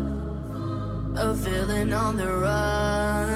A 1.16 1.34
villain 1.34 1.92
on 1.92 2.16
the 2.16 2.32
run. 2.32 3.30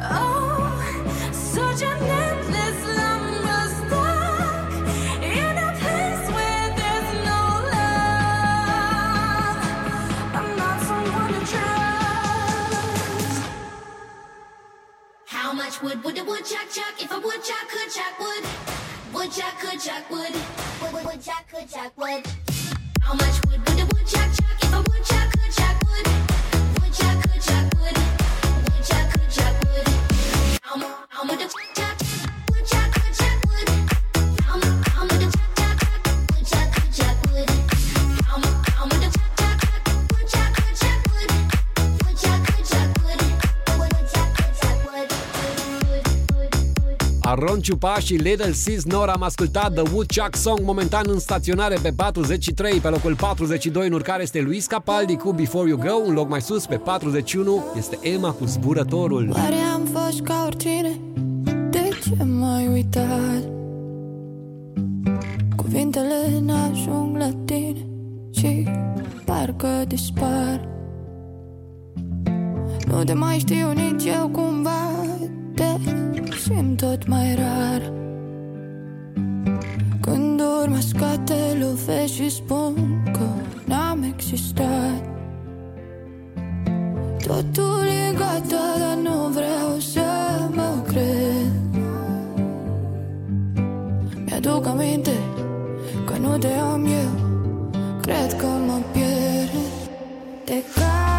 Oh, 0.00 1.30
such 1.30 1.82
an 1.82 2.25
much 15.76 15.82
wood 15.82 16.04
would 16.04 16.18
a 16.18 16.24
woodchuck 16.24 16.70
chuck 16.70 17.02
if 17.02 17.10
a 17.10 17.18
woodchuck 17.18 17.68
could 17.68 17.90
chuck 17.92 18.18
wood? 18.18 18.44
Woodchuck 19.12 19.58
could 19.58 19.80
chuck 19.80 20.08
wood. 20.10 20.32
Wood, 20.80 21.04
wood, 21.04 21.22
could 21.50 21.70
chuck 21.70 21.92
wood. 21.96 22.26
How 23.02 23.14
much 23.14 23.46
wood 23.46 23.60
would 23.68 23.80
a 23.80 23.86
woodchuck 23.86 24.30
chuck 24.32 24.55
Aron 47.38 47.60
Ciupa 47.60 47.98
și 47.98 48.14
Little 48.14 48.52
Sis 48.52 48.84
Nora 48.84 49.12
am 49.12 49.22
ascultat 49.22 49.72
The 49.72 49.82
Woodchuck 49.92 50.36
Song 50.36 50.60
momentan 50.60 51.04
în 51.08 51.18
staționare 51.18 51.78
pe 51.82 51.92
43, 51.96 52.78
pe 52.78 52.88
locul 52.88 53.14
42 53.14 53.86
în 53.86 53.92
urcare 53.92 54.22
este 54.22 54.40
Luis 54.40 54.66
Capaldi 54.66 55.16
cu 55.16 55.32
Before 55.32 55.68
You 55.68 55.78
Go, 55.78 55.94
un 56.06 56.14
loc 56.14 56.28
mai 56.28 56.40
sus 56.40 56.66
pe 56.66 56.76
41 56.76 57.64
este 57.76 57.98
Emma 58.02 58.30
cu 58.30 58.44
Zburătorul. 58.44 59.30
Oare 59.34 59.54
am 59.74 59.82
fost 59.92 60.20
ca 60.20 60.42
oricine? 60.46 61.00
De 61.70 61.88
ce 62.02 62.24
m-ai 62.24 62.68
uitat? 62.68 63.48
Cuvintele 65.56 66.40
n-ajung 66.40 67.16
la 67.16 67.30
tine 67.44 67.86
Și 68.38 68.68
parcă 69.24 69.84
dispar 69.86 70.68
Nu 72.86 73.04
te 73.04 73.12
mai 73.12 73.38
știu 73.38 73.72
nici 73.72 74.04
eu 74.04 74.28
cumva 74.28 74.86
Te 75.56 75.64
simt 76.44 76.76
tot 76.80 77.06
mai 77.06 77.34
rar. 77.34 77.92
Când 80.00 80.40
urmă 80.62 80.78
scate 80.78 81.34
lovesc 81.60 82.12
și 82.12 82.30
spun 82.30 83.02
că 83.12 83.28
n-am 83.64 84.02
existat. 84.02 85.04
Totul 87.26 87.86
e 87.86 88.14
gata, 88.14 88.64
dar 88.78 88.96
nu 89.02 89.28
vreau 89.28 89.78
să 89.78 90.00
mă 90.54 90.82
cred. 90.86 91.52
Mi-aduc 94.24 94.66
aminte 94.66 95.16
că 96.06 96.16
nu 96.18 96.38
te 96.38 96.52
am 96.72 96.84
eu. 96.84 97.10
Cred 98.00 98.36
că 98.36 98.46
mă 98.46 98.78
pierd 98.92 99.50
Te 100.44 100.62
caut, 100.74 101.15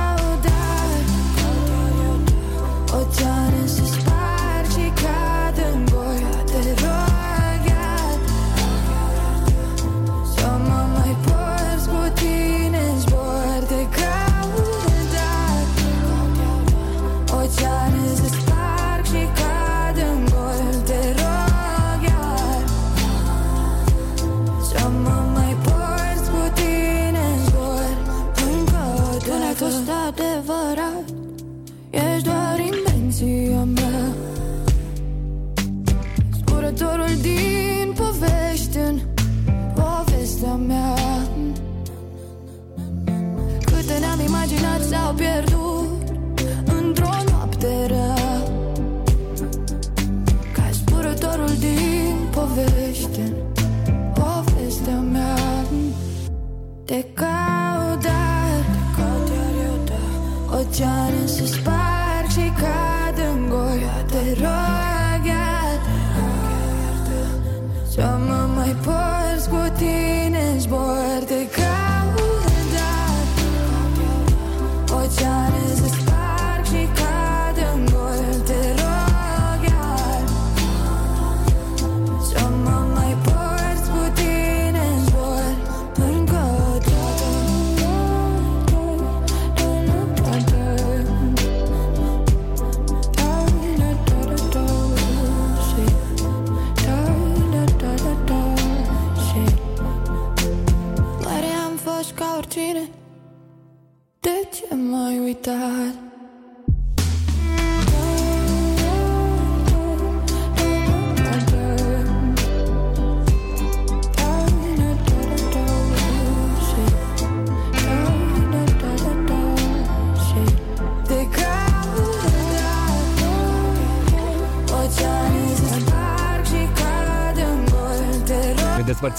Te 56.87 57.03
caut, 57.15 58.01
dar 58.01 58.63
Oceane 60.57 61.27
se 61.27 61.45
sparg 61.45 61.76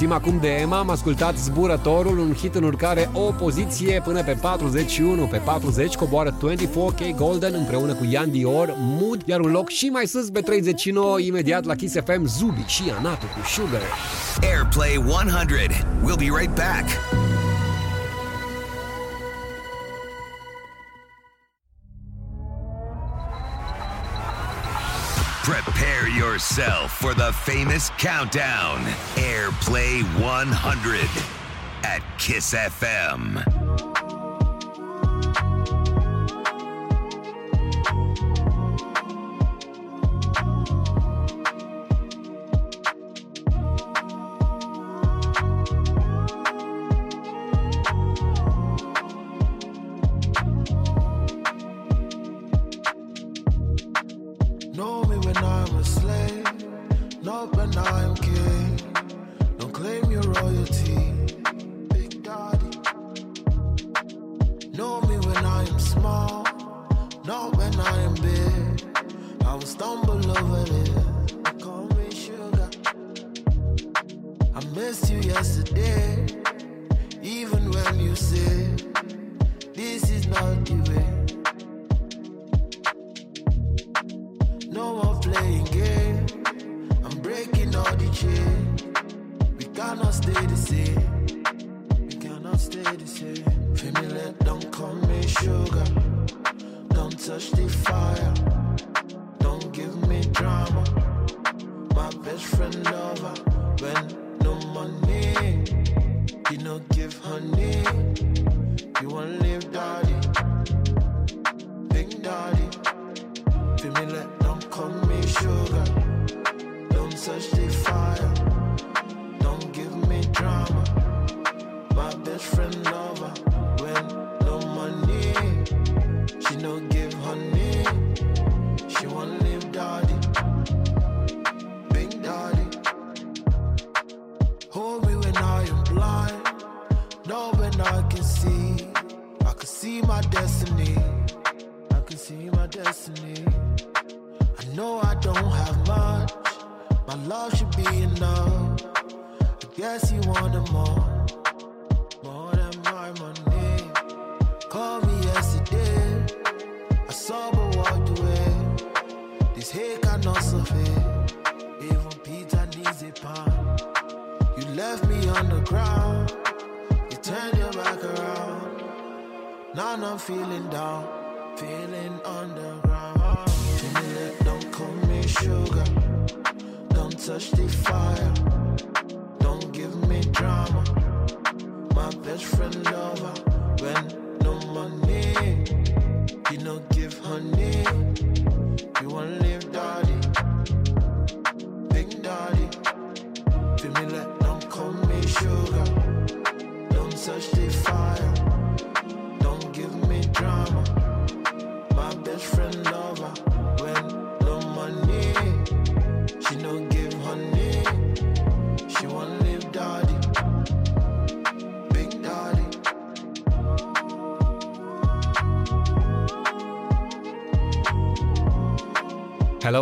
rog 0.04 0.06
Ne 0.06 0.06
despărțim 0.06 0.12
acum 0.12 0.38
de 0.40 0.60
Emma, 0.60 0.78
am 0.78 0.90
ascultat 0.90 1.36
Zburătorul, 1.36 2.18
un 2.18 2.34
hit 2.34 2.54
în 2.54 2.62
urcare 2.62 3.10
o 3.12 3.32
poziție 3.32 4.02
până 4.04 4.22
pe 4.22 4.38
41. 4.40 5.26
Pe 5.26 5.36
40 5.36 5.94
coboară 5.94 6.36
24K 6.36 7.16
Golden 7.16 7.54
împreună 7.54 7.94
cu 7.94 8.04
Ian 8.10 8.30
Dior, 8.30 8.74
Mood, 8.78 9.22
iar 9.24 9.40
un 9.40 9.50
loc 9.50 9.68
și 9.68 9.86
mai 9.86 10.06
sus 10.06 10.30
pe 10.30 10.40
39, 10.40 11.20
imediat 11.20 11.64
la 11.64 11.74
Kiss 11.74 11.94
FM, 12.04 12.26
Zubi 12.26 12.64
și 12.66 12.82
Anato 12.98 13.26
cu 13.26 13.46
Sugar. 13.46 13.82
Airplay 14.42 14.96
100. 14.96 15.86
We'll 16.04 16.18
be 16.18 16.38
right 16.38 16.54
back. 16.54 17.17
Yourself 26.38 26.96
for 26.96 27.14
the 27.14 27.32
famous 27.32 27.90
countdown. 27.98 28.78
Airplay 29.16 30.04
100 30.22 31.08
at 31.82 32.00
Kiss 32.16 32.54
FM. 32.54 33.67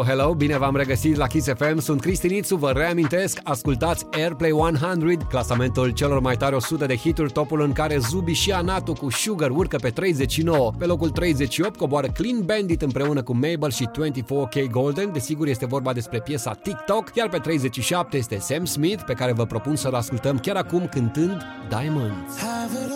Hello, 0.06 0.20
hello, 0.20 0.34
bine 0.34 0.58
v-am 0.58 0.76
regăsit 0.76 1.16
la 1.16 1.26
Kiss 1.26 1.48
FM, 1.56 1.78
sunt 1.78 2.00
Cristinițu, 2.00 2.56
vă 2.56 2.70
reamintesc, 2.70 3.40
ascultați 3.42 4.06
Airplay 4.10 4.50
100, 4.50 5.26
clasamentul 5.28 5.90
celor 5.90 6.20
mai 6.20 6.36
tare 6.36 6.54
100 6.54 6.86
de 6.86 6.96
hituri, 6.96 7.32
topul 7.32 7.60
în 7.60 7.72
care 7.72 7.98
Zubi 7.98 8.32
și 8.32 8.52
Anatu 8.52 8.92
cu 8.92 9.10
Sugar 9.10 9.50
urcă 9.50 9.76
pe 9.76 9.88
39. 9.88 10.72
Pe 10.78 10.84
locul 10.84 11.10
38 11.10 11.76
coboară 11.76 12.06
Clean 12.06 12.40
Bandit 12.44 12.82
împreună 12.82 13.22
cu 13.22 13.32
Mabel 13.32 13.70
și 13.70 13.88
24K 13.88 14.70
Golden, 14.70 15.12
desigur 15.12 15.46
este 15.46 15.66
vorba 15.66 15.92
despre 15.92 16.20
piesa 16.20 16.52
TikTok, 16.52 17.10
iar 17.14 17.28
pe 17.28 17.38
37 17.38 18.16
este 18.16 18.38
Sam 18.38 18.64
Smith, 18.64 19.02
pe 19.06 19.12
care 19.12 19.32
vă 19.32 19.44
propun 19.44 19.76
să-l 19.76 19.94
ascultăm 19.94 20.38
chiar 20.38 20.56
acum 20.56 20.86
cântând 20.86 21.42
Diamonds. 21.68 22.38
Have 22.38 22.84
it 22.84 22.90
all, 22.90 22.95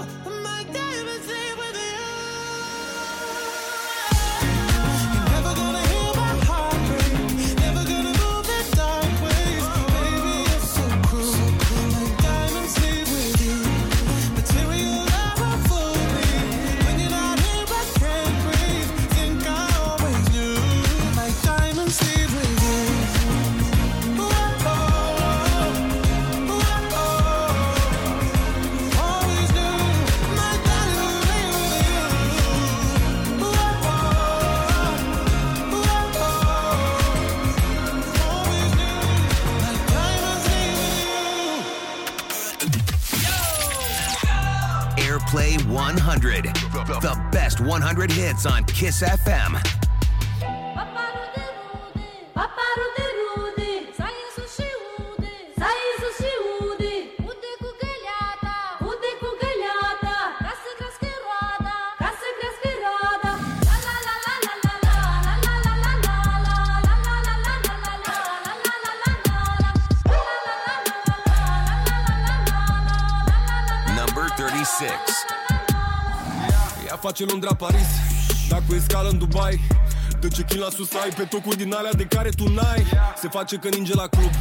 Airplay 45.31 45.65
100. 45.67 46.43
The 46.43 47.29
best 47.31 47.61
100 47.61 48.11
hits 48.11 48.45
on 48.45 48.65
Kiss 48.65 49.01
FM. 49.01 49.80
Face 77.11 77.25
Londra 77.25 77.55
Paris. 77.55 77.91
Dacă 78.49 78.63
e 78.75 78.79
scală 78.79 79.09
în 79.09 79.17
Dubai 79.17 79.61
De 80.19 80.27
ce 80.27 80.43
chin 80.43 80.59
la 80.59 80.69
sus 80.69 80.93
ai 80.93 81.09
pe 81.17 81.23
tocuri 81.23 81.57
din 81.57 81.73
alea 81.73 81.93
de 81.93 82.03
care 82.03 82.29
tu 82.29 82.49
n-ai. 82.49 82.83
Se 83.21 83.27
face 83.27 83.55
că 83.55 83.69
ninge 83.69 83.93
la 83.93 84.07
club 84.07 84.31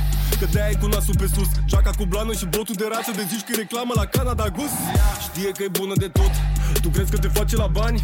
Că 0.40 0.46
de 0.52 0.60
ai 0.60 0.74
cu 0.80 0.86
nasul 0.86 1.16
pe 1.16 1.26
sus. 1.34 1.48
Geaca 1.66 1.90
cu 1.98 2.04
blană 2.04 2.32
și 2.32 2.44
botul 2.44 2.74
de 2.74 2.86
rață 2.92 3.10
De 3.16 3.24
zici 3.30 3.44
că 3.46 3.50
e 3.52 3.56
reclamă 3.56 3.92
la 3.96 4.04
Canada 4.04 4.48
Gus 4.48 4.74
Știe 5.26 5.50
că 5.50 5.62
e 5.62 5.68
bună 5.68 5.94
de 5.96 6.08
tot 6.08 6.32
Tu 6.82 6.88
crezi 6.88 7.10
că 7.10 7.18
te 7.18 7.28
face 7.28 7.56
la 7.56 7.66
bani? 7.66 8.02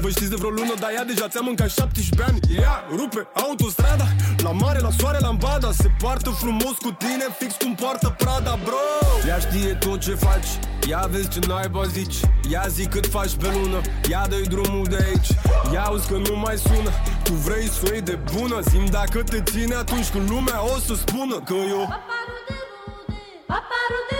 Vă 0.00 0.08
știți 0.08 0.30
de 0.30 0.36
vreo 0.36 0.50
lună, 0.50 0.74
dar 0.78 0.90
ea 0.96 1.04
deja 1.04 1.28
ți-a 1.28 1.40
mâncat 1.40 1.70
17 1.70 2.22
ani. 2.28 2.60
Ea 2.62 2.84
rupe 2.96 3.28
autostrada 3.32 4.06
La 4.42 4.50
mare, 4.50 4.78
la 4.78 4.90
soare, 4.98 5.18
la 5.20 5.28
ambada 5.28 5.70
Se 5.72 5.88
poartă 5.98 6.30
frumos 6.30 6.76
cu 6.84 6.90
tine, 6.92 7.26
fix 7.38 7.54
cum 7.62 7.74
poartă 7.74 8.14
Prada, 8.18 8.58
bro. 8.64 8.82
Ea 9.28 9.38
știe 9.38 9.72
tot 9.74 10.00
ce 10.00 10.14
faci 10.14 10.50
Ia 10.88 11.08
vezi 11.10 11.28
ce 11.28 11.38
naiba 11.48 11.84
zici. 11.84 12.16
Ia 12.50 12.64
zi 12.68 12.86
cât 12.86 13.06
faci 13.06 13.34
pe 13.34 13.48
lună 13.54 13.80
Ia 14.10 14.26
dă 14.28 14.36
drumul 14.48 14.84
de 14.84 14.98
aici. 15.06 15.30
Ia 15.72 15.82
auzi 15.82 16.08
că 16.08 16.16
nu 16.28 16.36
mai 16.36 16.56
sună 16.56 16.90
Tu 17.22 17.32
vrei 17.32 17.68
să 17.68 17.80
o 17.84 17.92
iei 17.92 18.00
de 18.00 18.18
bună? 18.34 18.60
Zim 18.60 18.84
dacă 18.86 19.22
te 19.22 19.42
ține 19.42 19.74
atunci 19.74 20.08
când 20.08 20.30
lumea 20.30 20.64
o 20.64 20.78
să 20.86 20.94
spună 20.94 21.36
Că 21.48 21.54
eu 21.54 21.82
Paparude 21.88 22.60
rude, 23.92 24.19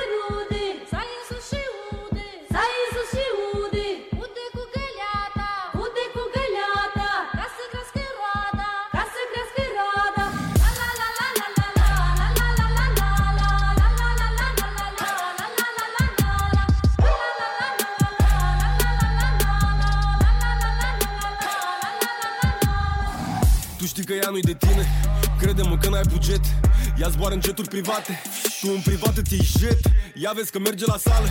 Tu 24.31 24.37
știi 24.37 24.53
că 24.53 24.55
ea 24.55 24.55
nu-i 24.55 24.55
de 24.55 24.55
tine. 24.67 24.85
Crede-mă 25.39 25.77
că 25.77 25.89
n-ai 25.89 26.03
buget. 26.13 26.41
Ea 27.01 27.09
zboară 27.09 27.35
în 27.35 27.41
jeturi 27.41 27.69
private. 27.69 28.23
Tu 28.61 28.69
în 28.75 28.81
privat 28.81 29.17
îți 29.17 29.35
iei 29.35 29.49
jet. 29.59 29.81
Ea 30.15 30.33
vezi 30.35 30.51
că 30.51 30.59
merge 30.59 30.85
la 30.87 30.97
sală. 30.97 31.29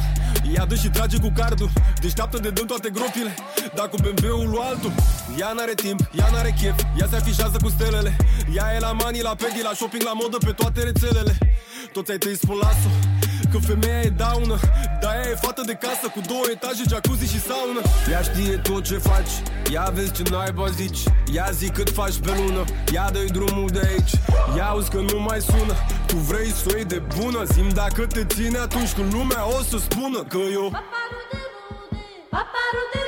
Ea 0.56 0.66
dă 0.66 0.76
și 0.76 0.90
trage 0.90 1.18
cu 1.18 1.32
cardul. 1.36 1.70
Deșteaptă 2.02 2.38
de 2.40 2.50
dăm 2.50 2.66
toate 2.66 2.90
gropile. 2.90 3.36
Dar 3.76 3.90
cu 3.90 3.98
BMW-ul 4.02 4.50
lui 4.50 4.60
altul 4.62 4.92
Ea 5.40 5.52
n-are 5.56 5.74
timp, 5.74 6.00
ea 6.20 6.30
n-are 6.32 6.56
chef. 6.62 6.78
Ea 7.00 7.08
se 7.10 7.16
afișează 7.16 7.58
cu 7.64 7.70
stelele. 7.70 8.16
Ea 8.56 8.76
e 8.76 8.80
la 8.80 8.92
mani, 8.92 9.22
la 9.22 9.36
pedi, 9.36 9.62
la 9.64 9.74
shopping, 9.74 10.04
la 10.04 10.14
modă 10.14 10.38
Pe 10.38 10.52
toate 10.52 10.84
rețelele. 10.84 11.38
Toți 11.94 12.12
ai 12.12 12.18
tăi 12.18 12.36
spun 12.36 12.58
las-o 12.62 12.90
Că 13.52 13.58
femeia 13.58 14.02
e 14.02 14.10
daună 14.10 14.58
Dar 15.02 15.14
ea 15.16 15.30
e 15.30 15.36
fată 15.36 15.62
de 15.66 15.74
casă 15.74 16.08
Cu 16.14 16.22
două 16.28 16.46
etaje, 16.52 16.84
jacuzzi 16.90 17.32
și 17.34 17.40
saună. 17.42 17.82
Ea 18.12 18.22
știe 18.22 18.58
tot 18.58 18.84
ce 18.84 18.98
faci 18.98 19.34
Ia 19.72 19.92
vezi 19.94 20.12
ce 20.12 20.24
naiba 20.32 20.68
zici. 20.68 21.00
Ia 21.34 21.50
zi 21.52 21.70
cât 21.70 21.90
faci 21.90 22.18
pe 22.26 22.32
lună 22.38 22.64
Ia 22.94 23.10
dă 23.12 23.20
drumul 23.32 23.70
de 23.70 23.82
aici. 23.90 24.14
Ia 24.58 24.66
auzi 24.66 24.90
că 24.90 25.00
nu 25.12 25.20
mai 25.20 25.42
sună 25.42 25.74
Tu 26.08 26.16
vrei 26.16 26.52
să 26.52 26.64
o 26.68 26.76
iei 26.76 26.86
de 26.86 27.02
bună? 27.18 27.44
Zim 27.44 27.70
dacă 27.70 28.06
te 28.06 28.26
ține 28.26 28.58
atunci 28.58 28.92
când 28.92 29.14
lumea 29.14 29.48
o 29.58 29.62
să 29.70 29.78
spună 29.78 30.20
Că 30.24 30.38
eu 30.38 30.70
Paparude 30.72 31.40
rude, 32.76 32.99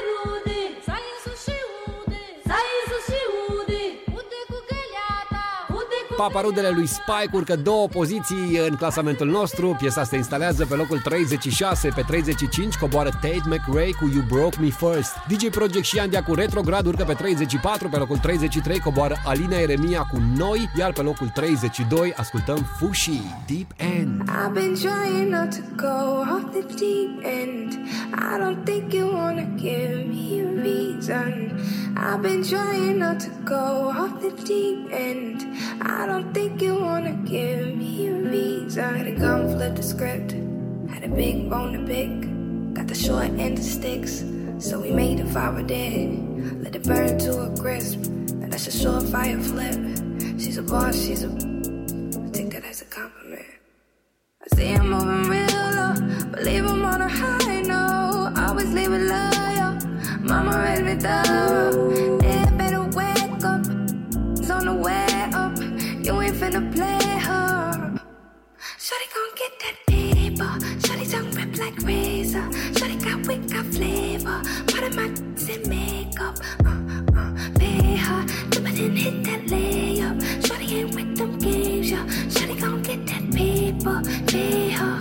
Paparudele 6.22 6.70
lui 6.70 6.88
Spike 6.88 7.30
urcă 7.32 7.56
două 7.56 7.88
poziții 7.88 8.60
în 8.70 8.76
clasamentul 8.76 9.28
nostru. 9.28 9.76
Piesa 9.80 10.04
se 10.04 10.16
instalează 10.16 10.66
pe 10.66 10.76
locul 10.76 11.00
36, 11.00 11.90
pe 11.96 12.04
35 12.08 12.76
coboară 12.76 13.10
Tate 13.10 13.42
McRae 13.46 13.92
cu 13.92 14.12
You 14.14 14.24
Broke 14.28 14.58
Me 14.60 14.70
First. 14.70 15.14
DJ 15.28 15.50
Project 15.50 15.86
și 15.86 16.00
Andia 16.00 16.24
cu 16.24 16.34
Retrograd 16.34 16.86
urcă 16.86 17.04
pe 17.04 17.14
34, 17.14 17.90
pe 17.90 17.98
locul 17.98 18.18
33 18.18 18.80
coboară 18.80 19.16
Alina 19.26 19.56
Eremia 19.58 20.02
cu 20.12 20.18
Noi, 20.38 20.70
iar 20.78 20.92
pe 20.92 21.02
locul 21.02 21.28
32 21.28 22.14
ascultăm 22.16 22.66
Fushi, 22.78 23.22
Deep 23.48 23.72
End. 23.78 24.22
I've 24.30 24.54
been 24.54 24.74
trying 24.74 25.30
not 25.30 25.50
to 25.50 25.62
go 25.76 26.22
off 26.34 26.52
the 26.52 26.64
deep 26.76 27.24
end. 27.24 27.70
I 28.14 28.38
don't 28.42 28.64
think 28.64 28.94
you 28.94 29.06
wanna 29.14 29.48
give 29.56 30.06
me 30.14 30.42
a 30.42 30.62
reason. 30.62 31.34
I've 31.96 32.22
been 32.22 32.42
trying 32.42 32.98
not 32.98 33.20
to 33.20 33.30
go 33.44 33.92
off 34.02 34.22
the 34.22 34.32
deep 34.44 34.80
end. 34.92 35.38
I 35.82 36.06
don't 36.06 36.11
think 36.34 36.62
you 36.62 36.76
wanna 36.76 37.14
give 37.26 37.76
me 37.76 38.08
a 38.08 38.14
reason. 38.14 38.96
Had 38.96 39.08
a 39.08 39.12
gun, 39.12 39.50
flip 39.56 39.76
the 39.76 39.84
script. 39.84 40.32
Had 40.94 41.04
a 41.04 41.08
big 41.08 41.50
bone 41.50 41.74
to 41.74 41.82
pick. 41.86 42.12
Got 42.74 42.88
the 42.88 42.96
short 42.96 43.30
end 43.46 43.58
of 43.60 43.64
sticks. 43.64 44.24
So 44.60 44.80
we 44.80 44.92
made 44.92 45.20
a 45.20 45.26
fire 45.26 45.64
dead. 45.64 46.08
Let 46.64 46.76
it 46.76 46.84
burn 46.84 47.18
to 47.20 47.32
a 47.48 47.50
crisp. 47.58 48.00
And 48.42 48.52
that's 48.52 48.68
a 48.68 48.72
short 48.72 49.04
fire 49.04 49.40
flip. 49.40 49.80
She's 50.40 50.58
a 50.58 50.64
boss, 50.64 50.96
she's 50.96 51.24
a. 51.24 51.30
I 51.30 52.30
take 52.32 52.52
that 52.52 52.66
as 52.66 52.82
a 52.82 52.86
compliment. 52.86 53.46
I 54.44 54.56
see 54.56 54.66
him 54.66 54.90
moving 54.90 55.30
real 55.30 55.66
low, 55.78 55.94
but 56.32 56.44
leave 56.44 56.66
him 56.66 56.84
on 56.84 57.02
a 57.02 57.10
high 57.10 57.62
note. 57.62 58.34
Always 58.38 58.72
leave 58.74 58.92
it 58.92 59.06
loyal. 59.14 59.72
Mama 60.20 60.54
raised 60.64 60.86
me 60.86 60.96
thorough. 60.96 62.11
Razor. 72.32 72.80
Shorty 72.80 72.96
got 72.98 73.28
wit, 73.28 73.50
got 73.50 73.66
flavor. 73.66 74.42
Part 74.68 74.84
of 74.84 74.96
my 74.96 75.06
in 75.06 75.70
makeup. 75.70 76.38
Uh, 76.66 77.20
uh, 77.20 77.50
pay 77.58 77.96
her. 77.96 78.26
Dip 78.50 78.68
it 78.68 78.80
and 78.80 78.98
hit 78.98 79.24
that 79.24 79.42
layup. 79.48 80.48
Shorty 80.48 80.80
ain't 80.80 80.96
with 80.96 81.18
them 81.18 81.38
games, 81.40 81.92
yeah. 81.92 82.08
Shorty 82.30 82.56
gon' 82.60 82.82
get 82.84 83.06
that 83.08 83.32
paper. 83.32 84.02
Pay 84.28 84.70
her. 84.70 85.00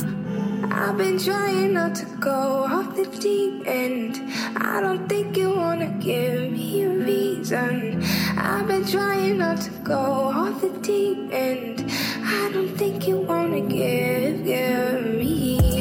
I've 0.72 0.96
been 0.96 1.18
trying 1.18 1.74
not 1.74 1.94
to 1.96 2.06
go 2.20 2.64
off 2.64 2.96
the 2.96 3.06
deep 3.20 3.66
end. 3.66 4.20
I 4.56 4.80
don't 4.80 5.08
think 5.08 5.36
you 5.36 5.50
wanna 5.50 5.88
give 6.00 6.52
me 6.52 6.82
a 6.82 6.90
reason. 6.90 8.02
I've 8.36 8.66
been 8.66 8.84
trying 8.86 9.38
not 9.38 9.60
to 9.62 9.70
go 9.82 9.94
off 9.94 10.60
the 10.60 10.70
deep 10.80 11.32
end. 11.32 11.84
I 12.22 12.50
don't 12.52 12.76
think 12.76 13.06
you 13.06 13.18
wanna 13.18 13.60
give, 13.60 14.44
give 14.44 15.02
me 15.18 15.79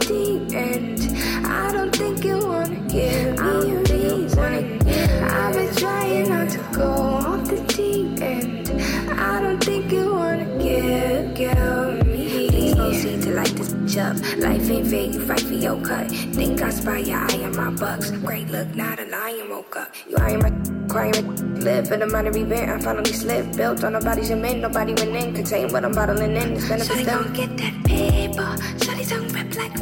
the 0.00 0.56
end. 0.56 1.46
I 1.46 1.72
don't 1.72 1.94
think 1.94 2.24
you 2.24 2.38
wanna 2.46 2.80
give 2.88 3.38
me 3.38 3.74
a 3.74 3.78
reason. 3.92 4.78
I've 5.24 5.54
been 5.54 5.74
trying 5.76 6.28
not 6.28 6.48
to 6.50 6.58
go 6.72 6.90
off 6.92 7.48
the 7.48 7.60
deep 7.68 8.20
end. 8.20 8.70
I 9.20 9.40
don't 9.40 9.62
think 9.62 9.92
you 9.92 10.14
wanna 10.14 10.46
give, 10.62 11.34
give 11.34 12.06
me. 12.06 12.48
Please 12.48 12.74
don't 12.74 12.94
see 12.94 13.20
to 13.20 13.30
light 13.30 13.54
this 13.56 13.72
bitch 13.72 13.96
up. 13.98 14.16
Life 14.38 14.70
ain't 14.70 14.86
fair, 14.88 15.04
you 15.04 15.26
fight 15.26 15.40
for 15.40 15.54
your 15.54 15.80
cut. 15.82 16.10
Think 16.10 16.62
I 16.62 16.70
spy 16.70 16.98
you? 16.98 17.14
eye 17.14 17.44
on 17.44 17.56
my 17.56 17.70
bucks. 17.70 18.10
Great 18.10 18.48
look, 18.48 18.74
not 18.74 18.98
a 18.98 19.04
lion 19.06 19.48
woke 19.50 19.76
up. 19.76 19.88
You 20.08 20.16
eyeing 20.18 20.40
my 20.40 20.50
crying, 20.88 21.60
live 21.60 21.90
in 21.90 22.02
a 22.02 22.06
minor 22.06 22.36
event. 22.36 22.70
I 22.70 22.78
finally 22.80 23.12
slipped. 23.12 23.56
Built 23.56 23.82
on 23.84 23.92
nobody's 23.94 24.28
cement, 24.28 24.60
nobody 24.60 24.94
went 24.94 25.16
in. 25.16 25.34
Contain 25.34 25.72
what 25.72 25.84
I'm 25.84 25.92
bottling 25.92 26.36
in. 26.36 26.52
It's 26.52 26.68
beneficial. 26.68 26.96
So 26.96 27.04
don't 27.04 27.32
get 27.34 27.56
that 27.56 27.84
paper. 27.84 28.83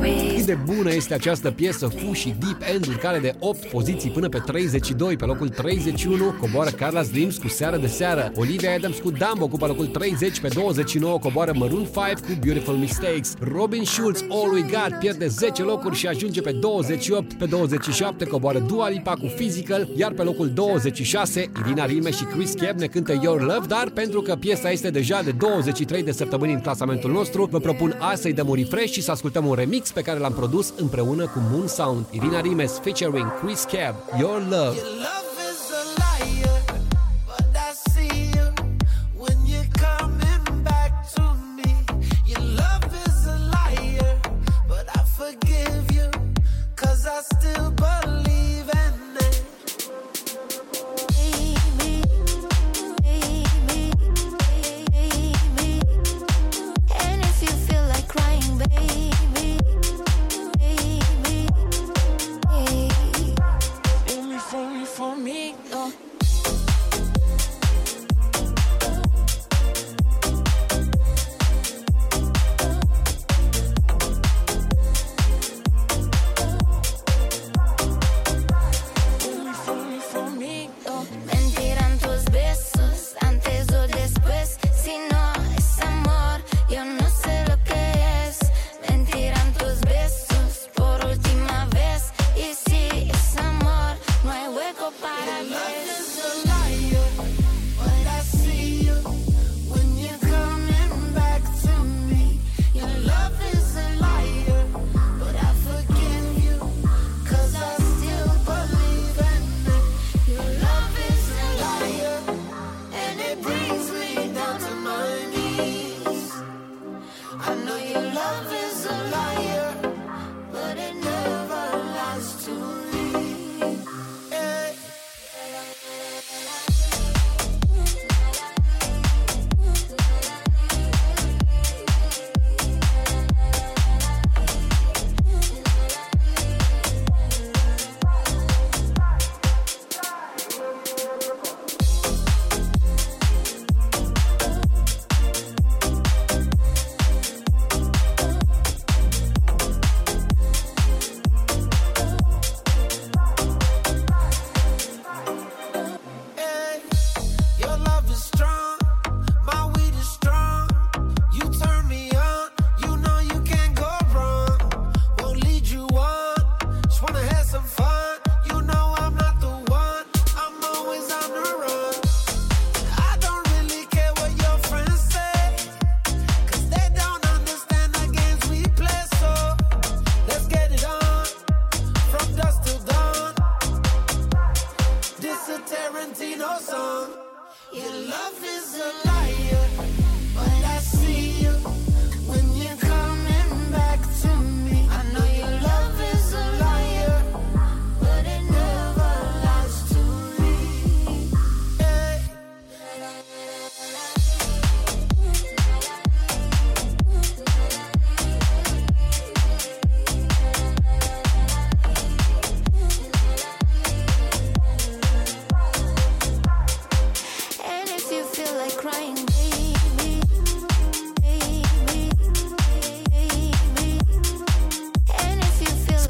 Cât 0.02 0.44
de 0.44 0.58
bună 0.74 0.94
este 0.94 1.14
această 1.14 1.50
piesă 1.50 1.86
Fu 1.86 2.12
și 2.12 2.34
Deep 2.38 2.62
End 2.74 2.98
care 3.00 3.18
de 3.18 3.34
8 3.38 3.66
poziții 3.66 4.10
până 4.10 4.28
pe 4.28 4.38
32 4.38 5.16
Pe 5.16 5.24
locul 5.24 5.48
31 5.48 6.34
coboară 6.40 6.70
Carla's 6.70 7.10
Dreams 7.12 7.38
cu 7.38 7.48
Seară 7.48 7.76
de 7.76 7.86
Seară. 7.86 8.32
Olivia 8.34 8.74
Adams 8.74 8.98
cu 8.98 9.10
Dumbo 9.10 9.48
cu 9.48 9.56
pe 9.56 9.66
locul 9.66 9.86
30 9.86 10.40
Pe 10.40 10.48
29 10.48 11.18
coboară 11.18 11.52
Maroon 11.54 11.84
5 11.84 11.92
cu 12.26 12.38
Beautiful 12.44 12.74
Mistakes. 12.74 13.34
Robin 13.40 13.84
Schulz 13.84 14.24
All 14.28 14.52
We 14.52 14.60
Got 14.60 14.98
pierde 14.98 15.26
10 15.26 15.62
locuri 15.62 15.96
și 15.96 16.06
ajunge 16.06 16.40
pe 16.40 16.52
28 16.52 17.32
Pe 17.32 17.44
27 17.44 18.24
coboară 18.24 18.58
Dua 18.58 18.88
Lipa 18.88 19.12
cu 19.12 19.26
Physical 19.36 19.88
Iar 19.96 20.12
pe 20.12 20.22
locul 20.22 20.48
26 20.48 21.50
Irina 21.64 21.84
Rime 21.84 22.10
și 22.10 22.24
Chris 22.24 22.52
Cab 22.52 22.78
ne 22.78 22.86
cântă 22.86 23.18
Your 23.22 23.40
Love 23.40 23.66
Dar 23.66 23.90
pentru 23.94 24.20
că 24.20 24.34
piesa 24.34 24.70
este 24.70 24.90
deja 24.90 25.22
de 25.22 25.30
23 25.30 26.02
de 26.02 26.12
săptămâni 26.12 26.52
în 26.52 26.60
clasamentul 26.60 27.10
nostru 27.10 27.48
Vă 27.50 27.58
propun 27.58 27.96
azi 27.98 28.22
să-i 28.22 28.32
dăm 28.32 28.48
un 28.48 28.54
refresh 28.54 28.92
și 28.92 29.02
să 29.02 29.10
ascultăm 29.10 29.46
un 29.46 29.54
remix 29.54 29.90
pe 29.92 30.02
care 30.02 30.18
l-am 30.18 30.32
produs 30.32 30.72
împreună 30.76 31.26
cu 31.26 31.38
Moon 31.50 31.66
Sound. 31.66 32.04
Irina 32.10 32.40
Rimes 32.40 32.78
featuring 32.78 33.32
Chris 33.44 33.62
Cab 33.62 33.94
Your 34.18 34.40
Love. 34.40 34.76
Love 34.76 35.31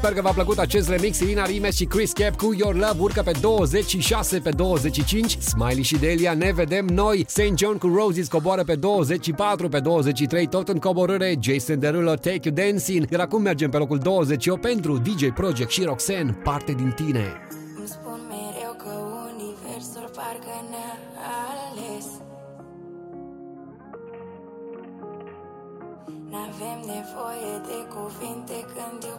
Sper 0.03 0.15
că 0.15 0.21
v-a 0.21 0.31
plăcut 0.31 0.57
acest 0.57 0.89
remix 0.89 1.19
Irina 1.19 1.45
Rimes 1.45 1.75
și 1.75 1.85
Chris 1.85 2.11
Cap 2.11 2.35
cu 2.35 2.53
Your 2.57 2.73
Love. 2.75 2.95
Urcă 2.99 3.21
pe 3.21 3.31
26 3.41 4.39
pe 4.39 4.49
25 4.49 5.37
Smiley 5.37 5.83
și 5.83 5.97
Delia 5.97 6.33
ne 6.33 6.51
vedem 6.55 6.85
noi. 6.85 7.25
St. 7.27 7.57
John 7.57 7.77
cu 7.77 7.87
Roses 7.87 8.27
coboară 8.27 8.63
pe 8.63 8.75
24 8.75 9.69
pe 9.69 9.79
23 9.79 10.47
tot 10.47 10.69
în 10.69 10.79
coborâre. 10.79 11.37
Jason 11.39 11.79
Derulo 11.79 12.13
Take 12.13 12.39
You 12.43 12.53
Dancing. 12.55 13.05
Iar 13.11 13.21
acum 13.21 13.41
mergem 13.41 13.69
pe 13.69 13.77
locul 13.77 13.97
28 13.97 14.61
pentru 14.61 14.97
DJ 14.97 15.27
Project 15.33 15.69
și 15.69 15.83
Roxanne 15.83 16.37
Parte 16.43 16.71
din 16.71 16.93
tine. 16.95 17.33
Îmi 17.77 17.87
spun 17.87 18.19
mereu 18.29 18.73
că 18.77 18.93
universul 19.31 20.09
parcă 20.15 20.55
ne-a 20.69 20.95
ales. 21.69 22.05
N-avem 26.31 26.79
nevoie 26.95 27.53
de 27.69 27.79
cuvinte 27.95 28.57
când 28.73 29.12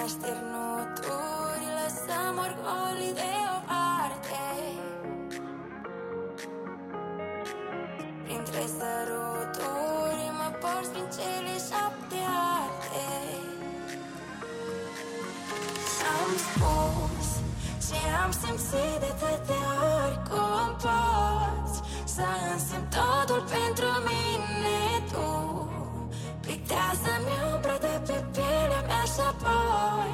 În 0.00 0.06
așternuturi 0.06 1.66
lăsăm 1.78 2.34
orgolii 2.46 3.14
deoparte 3.20 4.44
Printre 8.24 8.64
săruturi 8.76 10.24
mă 10.38 10.48
porți 10.60 10.90
prin 10.92 11.08
cele 11.16 11.54
șapte 11.68 12.20
arte 12.58 13.08
Am 16.18 16.30
spus 16.46 17.28
ce 17.86 18.00
am 18.22 18.30
simțit 18.40 18.98
de 19.02 19.10
atâtea 19.14 19.68
ori. 20.02 20.18
Cum 20.28 20.68
poți 20.82 21.76
Să 22.14 22.26
însemn 22.52 22.86
totul 22.96 23.42
pentru 23.54 23.88
mine 24.08 24.80
tu 25.12 25.59
Pictează-mi 26.50 27.34
umbra 27.52 27.76
de 27.86 27.94
pe 28.06 28.18
pielea 28.34 28.82
mea 28.88 29.04
și 29.12 29.22
apoi 29.30 30.12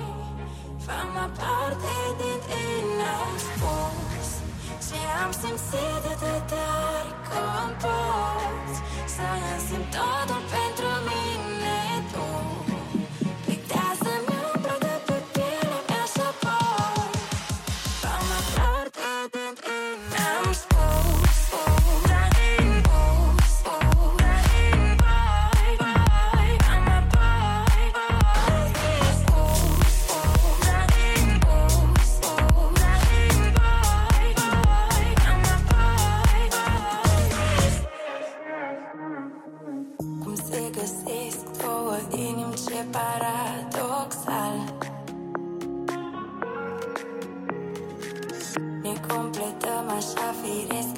Fă-mă 0.84 1.26
parte 1.38 1.96
din 2.20 2.38
tine. 2.46 3.08
Am 3.24 3.36
spus 3.46 4.28
și 4.86 4.98
am 5.22 5.30
simțit 5.40 5.98
de 6.04 6.12
atâtea 6.14 6.70
ori 6.94 7.14
cum 7.28 7.68
poți 7.82 8.78
Să 9.14 9.26
însemn 9.52 9.84
totul 9.94 10.42
pentru 10.52 10.90
mine. 11.08 11.78
Tu 12.12 12.55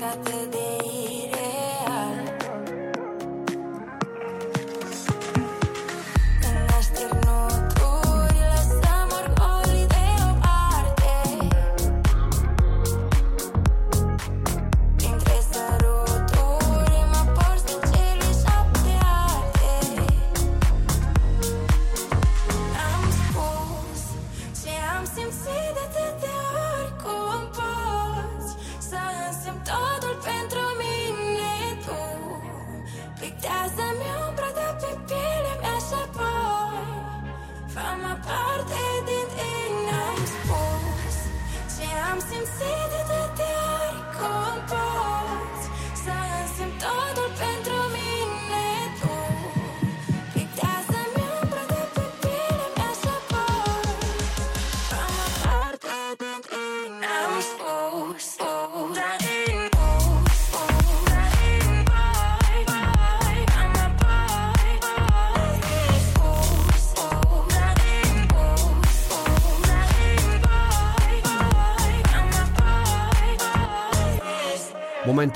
Saturday 0.09 0.68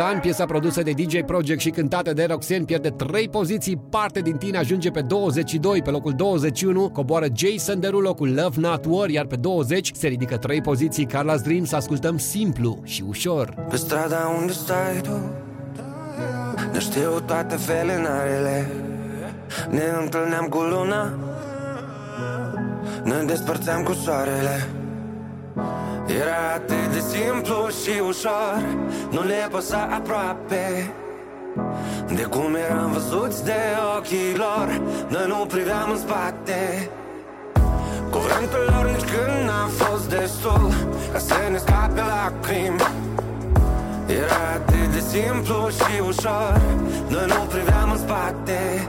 voi 0.02 0.10
Momentan, 0.10 0.20
piesa 0.20 0.44
produsă 0.44 0.82
de 0.82 0.90
DJ 0.90 1.20
Project 1.26 1.60
și 1.60 1.70
cântată 1.70 2.12
de 2.12 2.24
Roxanne 2.24 2.64
pierde 2.64 2.88
3 2.88 3.28
poziții, 3.28 3.76
parte 3.90 4.20
din 4.20 4.36
tine 4.36 4.58
ajunge 4.58 4.90
pe 4.90 5.00
22, 5.00 5.82
pe 5.82 5.90
locul 5.90 6.12
21 6.16 6.90
coboară 6.90 7.26
Jason 7.34 7.80
Derulo 7.80 8.14
cu 8.14 8.24
Love 8.24 8.60
Not 8.60 8.84
War, 8.88 9.08
iar 9.08 9.26
pe 9.26 9.36
20 9.36 9.90
se 9.94 10.06
ridică 10.06 10.36
3 10.36 10.60
poziții 10.60 11.06
Carla's 11.06 11.42
Dream 11.42 11.64
să 11.64 11.76
ascultăm 11.76 12.18
simplu 12.18 12.80
și 12.84 13.04
ușor. 13.08 13.54
Pe 13.68 13.76
strada 13.76 14.36
unde 14.40 14.52
stai 14.52 15.00
tu 15.02 15.30
Ne 16.72 16.78
știu 16.78 17.20
toate 17.26 17.56
felinarele 17.56 18.70
Ne 19.70 19.82
întâlneam 20.02 20.46
cu 20.46 20.58
luna 20.58 21.10
Ne 23.04 23.24
despărțeam 23.26 23.82
cu 23.82 23.92
soarele 23.92 24.81
Era 26.06 26.40
atât 26.54 26.92
de 26.92 26.98
simplu 26.98 27.68
și 27.82 28.00
ușor 28.08 28.62
Nu 29.10 29.22
le 29.22 29.48
păsa 29.50 29.88
aproape. 29.92 30.92
De 32.14 32.22
cum 32.22 32.54
eram 32.54 32.90
văzuți 32.92 33.44
de 33.44 33.60
ochii 33.96 34.36
lor 34.36 34.80
Noi 35.08 35.26
nu 35.26 35.46
priveam 35.46 35.90
în 35.90 35.98
spate. 35.98 36.90
Cuvântul 38.10 38.64
lor 38.70 38.84
nici 38.90 39.10
când 39.10 39.48
n-a 39.48 39.66
fost 39.66 40.08
destul 40.08 40.72
Ca 41.12 41.18
să 41.18 41.34
ne 41.50 41.58
scape 41.58 42.00
lacrimi 42.00 42.80
Era 44.06 44.42
atât 44.54 44.86
de 44.92 45.00
simplu 45.00 45.68
și 45.68 46.00
ușor 46.06 46.60
Noi 47.08 47.26
nu 47.26 47.40
priveam 47.48 47.90
în 47.90 47.98
spate 47.98 48.88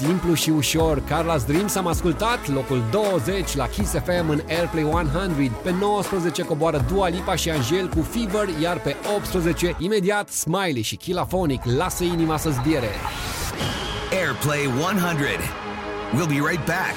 Simplu 0.00 0.34
și 0.34 0.50
ușor, 0.50 1.02
Carla's 1.02 1.46
Dreams 1.46 1.74
am 1.74 1.86
ascultat 1.86 2.48
locul 2.48 2.82
20 2.90 3.54
la 3.54 3.68
Kiss 3.68 3.92
FM 3.92 4.28
în 4.28 4.40
Airplay 4.48 4.82
100. 4.82 5.50
Pe 5.62 5.70
19 5.70 6.42
coboară 6.42 6.84
Dua 6.88 7.08
Lipa 7.08 7.34
și 7.34 7.50
Angel 7.50 7.88
cu 7.88 8.00
Fever, 8.00 8.48
iar 8.60 8.80
pe 8.80 8.96
18 9.16 9.76
imediat 9.78 10.28
Smiley 10.28 10.82
și 10.82 10.96
Kilaphonic 10.96 11.64
lasă 11.64 12.04
inima 12.04 12.36
să 12.36 12.50
zbiere. 12.50 12.90
Airplay 14.12 14.66
100. 14.66 15.26
We'll 16.14 16.28
be 16.28 16.48
right 16.48 16.64
back. 16.64 16.96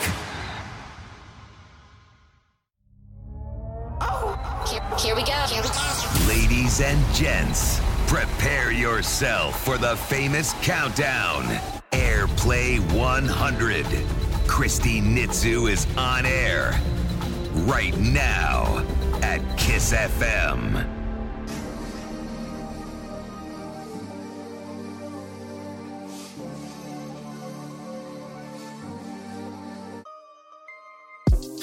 Here, 4.69 4.83
here 5.03 5.15
we 5.15 5.23
go. 5.23 5.39
Here 5.53 5.63
we 5.65 5.71
go. 5.79 5.85
Ladies 6.33 6.81
and 6.89 6.99
gents, 7.21 7.79
prepare 8.05 8.71
yourself 8.85 9.63
for 9.63 9.77
the 9.77 9.95
famous 9.95 10.53
countdown. 10.69 11.78
Airplay 11.91 12.79
100. 12.93 13.85
Christy 14.47 15.01
Nitzu 15.01 15.69
is 15.69 15.87
on 15.97 16.25
air 16.25 16.79
right 17.65 17.97
now 17.97 18.85
at 19.21 19.41
Kiss 19.57 19.93
FM. 19.93 20.85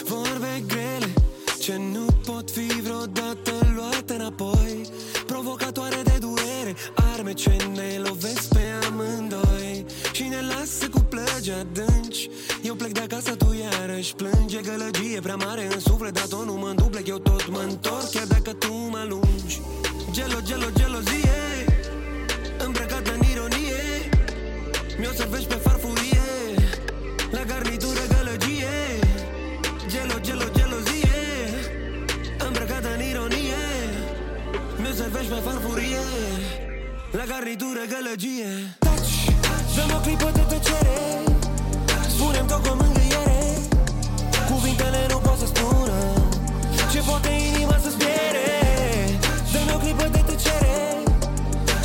Vorbe 0.05 0.65
grele 0.67 1.13
Ce 1.61 1.77
nu 1.93 2.07
pot 2.27 2.51
fi 2.51 2.81
vreodată 2.83 3.53
luate 3.75 4.15
înapoi 4.15 4.87
Provocatoare 5.27 6.03
de 6.05 6.19
durere 6.21 6.75
Arme 7.15 7.33
ce 7.33 7.57
ne 7.75 7.76
de 12.97 13.03
acasă, 13.03 13.35
tu 13.37 13.49
iarăși 13.63 14.15
plânge. 14.15 14.61
Gălăgie 14.61 15.21
prea 15.21 15.37
mare 15.37 15.65
în 15.75 15.81
suflet 15.81 16.15
Dar 16.19 16.27
tot 16.27 16.45
nu 16.45 16.55
mă 16.55 16.73
duplec, 16.77 17.07
eu 17.07 17.19
tot 17.19 17.49
mă 17.49 17.63
întorc 17.69 18.11
Chiar 18.11 18.27
dacă 18.27 18.53
tu 18.53 18.73
mă 18.93 18.99
alungi. 18.99 19.61
Gelo, 20.11 20.39
gelo, 20.49 20.69
gelozie 20.79 21.41
Îmbrăcată 22.65 23.11
în 23.17 23.23
ironie. 23.33 23.83
Mi-o 24.99 25.13
servești 25.19 25.49
pe 25.53 25.55
farfurie 25.55 26.29
La 27.31 27.43
garnitură 27.51 28.03
gălăgie. 28.15 28.77
Gelo, 29.93 30.17
gelo, 30.27 30.47
gelozie 30.57 31.21
Îmbrăcată 32.47 32.89
în 32.97 33.03
ironie. 33.11 33.65
Mi-o 34.81 34.93
servești 35.01 35.31
pe 35.33 35.41
farfurie 35.47 36.05
La 37.19 37.25
garnitură 37.33 37.83
gălăgie. 37.95 38.51
Taci, 38.79 39.17
dăm 39.77 39.91
o 39.97 40.01
clipă 40.05 40.31
de 40.35 40.45
tăcere 40.51 40.97
Spune-mi 42.27 42.49
tot 42.49 42.67
cu 42.67 42.75
mângâiere. 42.75 43.41
Cuvintele 44.51 45.07
nu 45.11 45.19
pot 45.19 45.39
să 45.39 45.47
spună 45.47 45.99
Ce 46.93 47.01
poate 47.09 47.29
inima 47.29 47.77
să-ți 47.83 47.97
piere 47.97 48.49
Dă-mi 49.53 49.73
o 49.75 49.79
clipă 49.79 50.03
de 50.03 50.23
tăcere. 50.29 51.03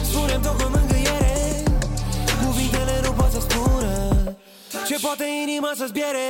Spune-mi 0.09 0.43
tot 0.43 0.61
cu 0.61 0.69
mângâiere. 0.69 1.63
Cuvintele 2.43 2.99
nu 3.03 3.11
pot 3.11 3.31
să 3.31 3.39
spună 3.47 3.93
Ce 4.87 4.95
poate 5.01 5.25
inima 5.43 5.71
să-ți 5.75 5.93
piere 5.93 6.27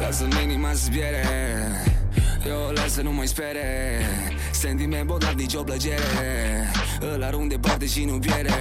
Lasă-mi 0.00 0.42
inima 0.42 0.70
să 0.72 0.84
zbiere 0.84 1.93
Eu 2.46 2.66
o 2.68 2.72
las 2.72 2.92
să 2.92 3.02
nu 3.02 3.12
mai 3.12 3.26
spere 3.26 3.64
Sentiment 4.52 5.06
bogat, 5.06 5.34
nicio 5.34 5.62
plăcere. 5.62 6.70
Îl 7.14 7.22
arunc 7.22 7.48
departe 7.48 7.86
și 7.86 8.04
nu 8.04 8.18
pierde 8.18 8.54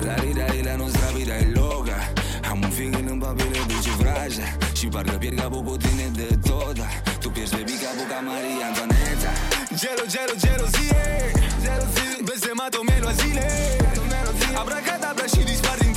La 0.00 0.14
rida 0.14 0.44
e 0.44 0.62
la 0.62 0.74
nostra 0.76 1.06
vida 1.06 1.36
e 1.36 1.50
loca 1.54 2.12
Am 2.50 2.62
un 2.62 2.70
feeling 2.70 3.08
în 3.10 3.18
papire 3.18 3.60
duce 3.66 3.90
vraja? 3.98 4.56
Și 4.72 4.86
parcă 4.86 5.16
pierd 5.16 5.40
capul 5.40 5.62
cu 5.62 5.76
tine 5.76 6.10
de 6.14 6.38
tot 6.48 6.76
Tu 7.20 7.28
pierzi 7.30 7.54
baby 7.54 7.72
capul 7.82 8.06
ca 8.10 8.18
Maria 8.28 8.66
Antoaneta. 8.68 9.30
Gelo, 9.80 10.04
gelo, 10.14 10.34
gelozie. 10.44 11.04
Blestemat-o 12.24 12.82
melo 12.88 13.06
a 13.08 13.12
zile. 13.12 13.46
Abracadabra 14.62 15.26
și 15.34 15.42
dispar 15.50 15.76
dintr-o 15.82 15.95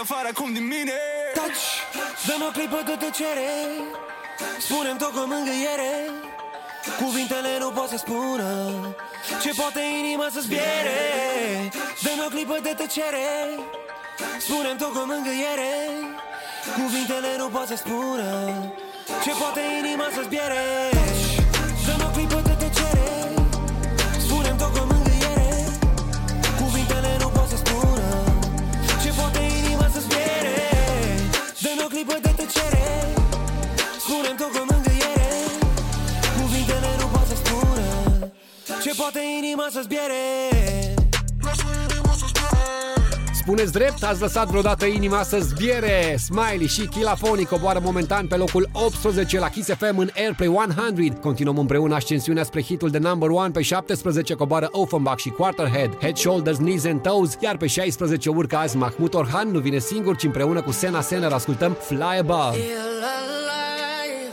afară 0.00 0.28
acum 0.32 0.52
din 0.52 0.66
mine. 0.74 0.98
Taci, 1.34 1.66
dă-mi 2.26 2.46
o 2.48 2.50
clipă 2.56 2.82
de 2.86 2.96
tăcere. 3.04 3.50
Spune-mi 4.66 4.98
tot 4.98 5.12
cu 5.16 5.22
mângâiere. 5.32 5.92
Cuvintele 7.02 7.58
nu 7.58 7.70
pot 7.70 7.88
să 7.88 7.96
spună 7.96 8.48
Ce 9.42 9.50
poate 9.56 9.80
inima 10.00 10.28
să 10.34 10.40
zbiere. 10.40 11.00
Dă-mi 12.02 12.24
o 12.26 12.28
clipă 12.34 12.58
de 12.62 12.74
tăcere. 12.80 13.28
Spune-mi 14.38 14.78
tot 14.78 14.92
cu 14.92 15.02
mângâiere. 15.10 15.72
Cuvintele 16.78 17.30
nu 17.36 17.48
pot 17.48 17.66
să 17.66 17.76
spună 17.76 18.28
Ce 19.24 19.30
poate 19.40 19.60
inima 19.80 20.06
să 20.14 20.20
zbiere 20.22 20.64
clipă 32.00 32.18
de 32.22 32.32
tăcere 32.36 33.14
Spune-mi 33.98 34.36
tot 34.36 34.50
cu 34.52 34.64
mângâiere. 34.70 35.32
Cuvintele 36.40 36.96
nu 36.98 37.06
pot 37.06 37.26
să 37.26 37.34
spună 37.44 38.32
Ce 38.82 38.94
poate 38.96 39.20
inima 39.38 39.66
să 39.70 39.80
zbiere 39.82 40.50
Spuneți 43.40 43.72
drept, 43.72 44.02
ați 44.02 44.20
lăsat 44.20 44.46
vreodată 44.48 44.84
inima 44.84 45.22
să 45.22 45.38
zbiere 45.38 46.16
Smiley 46.18 46.66
și 46.66 46.86
Kilaphonic 46.86 47.48
coboară 47.48 47.80
momentan 47.82 48.26
pe 48.26 48.36
locul 48.36 48.68
18 48.72 49.38
la 49.38 49.48
Kiss 49.48 49.68
FM 49.68 49.98
în 49.98 50.10
Airplay 50.16 50.48
100 50.48 51.18
Continuăm 51.20 51.58
împreună 51.58 51.94
ascensiunea 51.94 52.42
spre 52.42 52.62
hitul 52.62 52.90
de 52.90 52.98
number 52.98 53.28
1 53.28 53.50
Pe 53.50 53.62
17 53.62 54.34
coboară 54.34 54.68
Offenbach 54.72 55.18
și 55.18 55.28
Quarterhead 55.28 55.96
Head, 56.00 56.16
Shoulders, 56.16 56.56
Knees 56.56 56.84
and 56.84 57.02
Toes 57.02 57.36
Iar 57.40 57.56
pe 57.56 57.66
16 57.66 58.28
urcă 58.28 58.56
azi 58.56 58.76
Mahmut 58.76 59.14
Orhan 59.14 59.48
Nu 59.48 59.58
vine 59.58 59.78
singur, 59.78 60.16
ci 60.16 60.24
împreună 60.24 60.62
cu 60.62 60.72
Sena 60.72 61.00
Senner 61.00 61.32
ascultăm 61.32 61.76
Fly 61.80 62.18
Above 62.18 62.56
Feel 62.56 63.02
alive. 63.02 64.32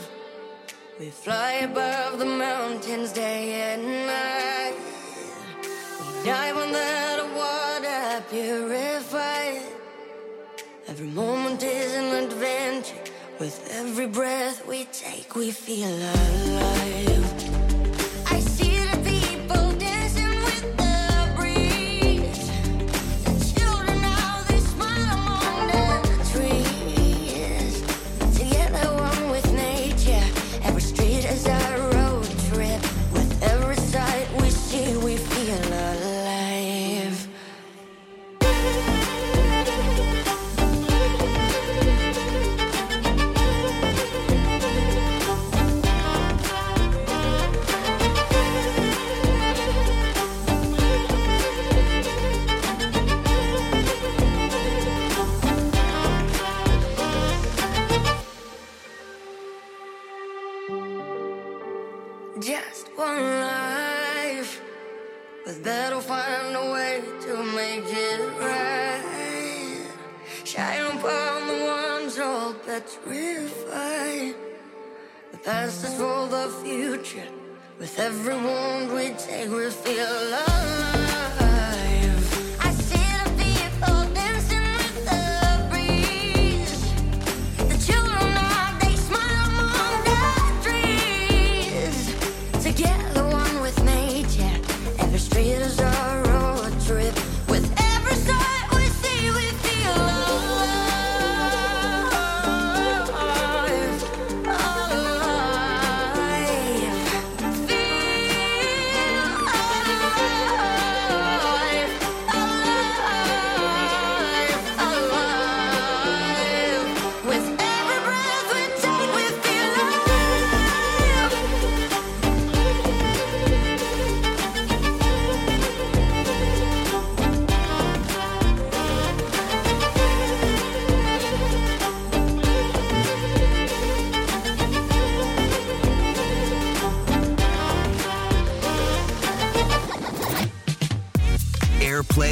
We 1.00 1.10
fly 1.10 1.54
above 1.64 2.18
the 2.18 2.26
mountains 2.26 3.12
day 3.14 3.74
and 3.74 3.84
night. 3.84 4.76
We 6.00 6.24
dive 6.24 6.56
under 6.64 7.22
the 7.22 7.28
water 7.40 8.24
purified. 8.30 8.86
Every 10.98 11.11
moment 11.11 11.61
is 11.61 11.94
an 11.94 12.26
adventure. 12.26 12.95
With 13.40 13.69
every 13.72 14.07
breath 14.07 14.65
we 14.65 14.86
take, 14.86 15.36
we 15.36 15.52
feel 15.52 15.90
alive. 15.90 17.27
Better 65.68 65.99
find 65.99 66.56
a 66.56 66.72
way 66.72 67.03
to 67.23 67.44
make 67.44 67.84
it 67.88 68.22
right. 68.39 69.91
Shine 70.45 70.85
upon 70.95 71.48
the 71.49 71.60
ones 71.65 72.18
all 72.18 72.53
petrified. 72.53 74.34
The 75.34 75.38
past 75.44 75.84
is 75.84 75.94
for 75.95 76.26
the 76.30 76.48
future. 76.64 77.27
With 77.80 77.99
every 77.99 78.35
wound 78.35 78.94
we 78.94 79.10
take, 79.26 79.49
we 79.49 79.69
feel 79.69 80.07
alive. 80.07 81.07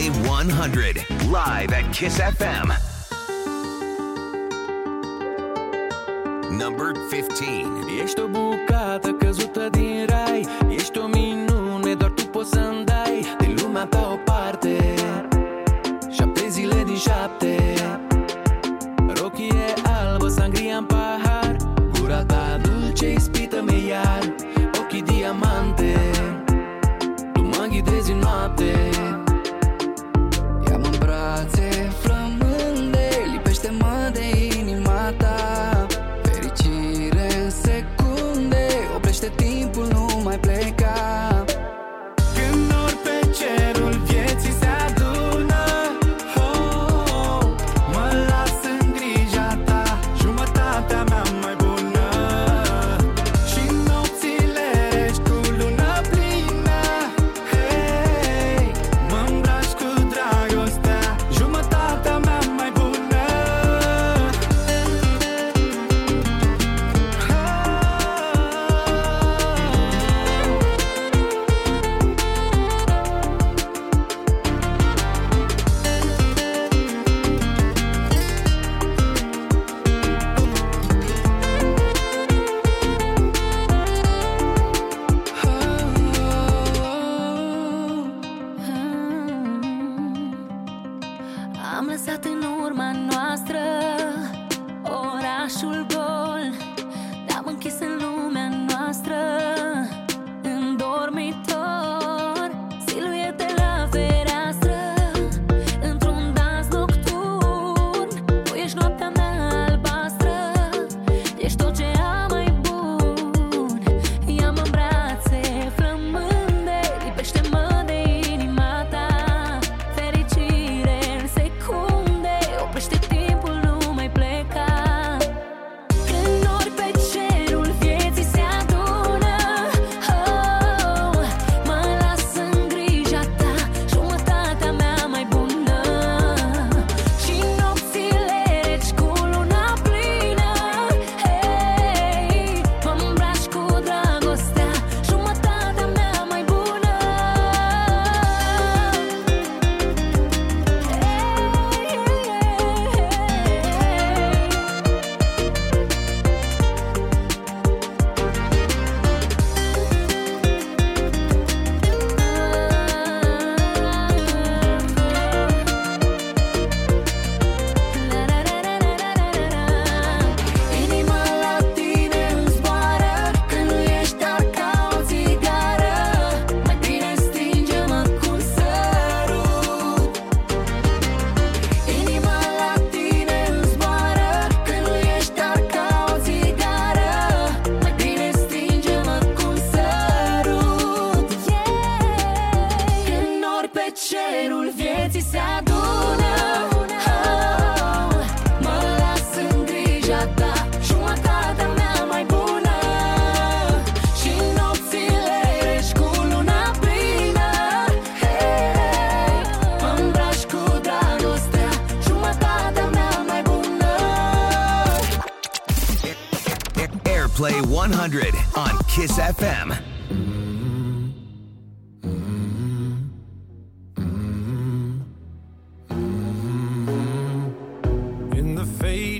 100, 0.09 1.05
live 1.27 1.71
at 1.71 1.93
Kiss 1.93 2.19
FM. 2.19 2.69
Number 6.51 6.93
15. 7.09 7.75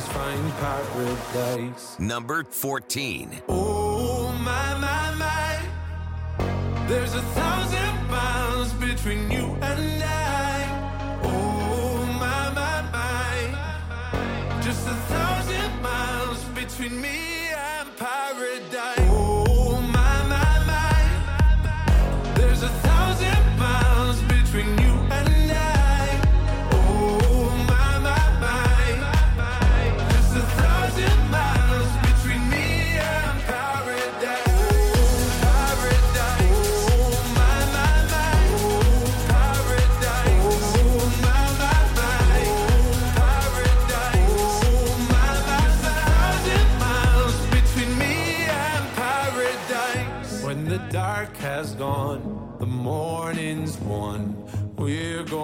eyes, 0.00 0.08
find 0.08 0.52
paradise. 0.54 1.98
Number 1.98 2.44
14. 2.44 3.42
Oh 3.48 4.32
my 4.42 4.74
my 4.78 5.14
my 5.18 6.86
There's 6.88 7.14
a 7.14 7.22
thousand 7.22 8.08
miles 8.10 8.72
between 8.74 9.30
you 9.30 9.56
and 9.62 10.02
I 10.02 11.20
Oh 11.22 12.06
my 12.18 12.50
my 12.54 12.82
my 12.92 14.62
Just 14.62 14.86
a 14.86 14.94
thousand 14.94 15.82
miles 15.82 16.44
between 16.54 17.00
me 17.00 17.29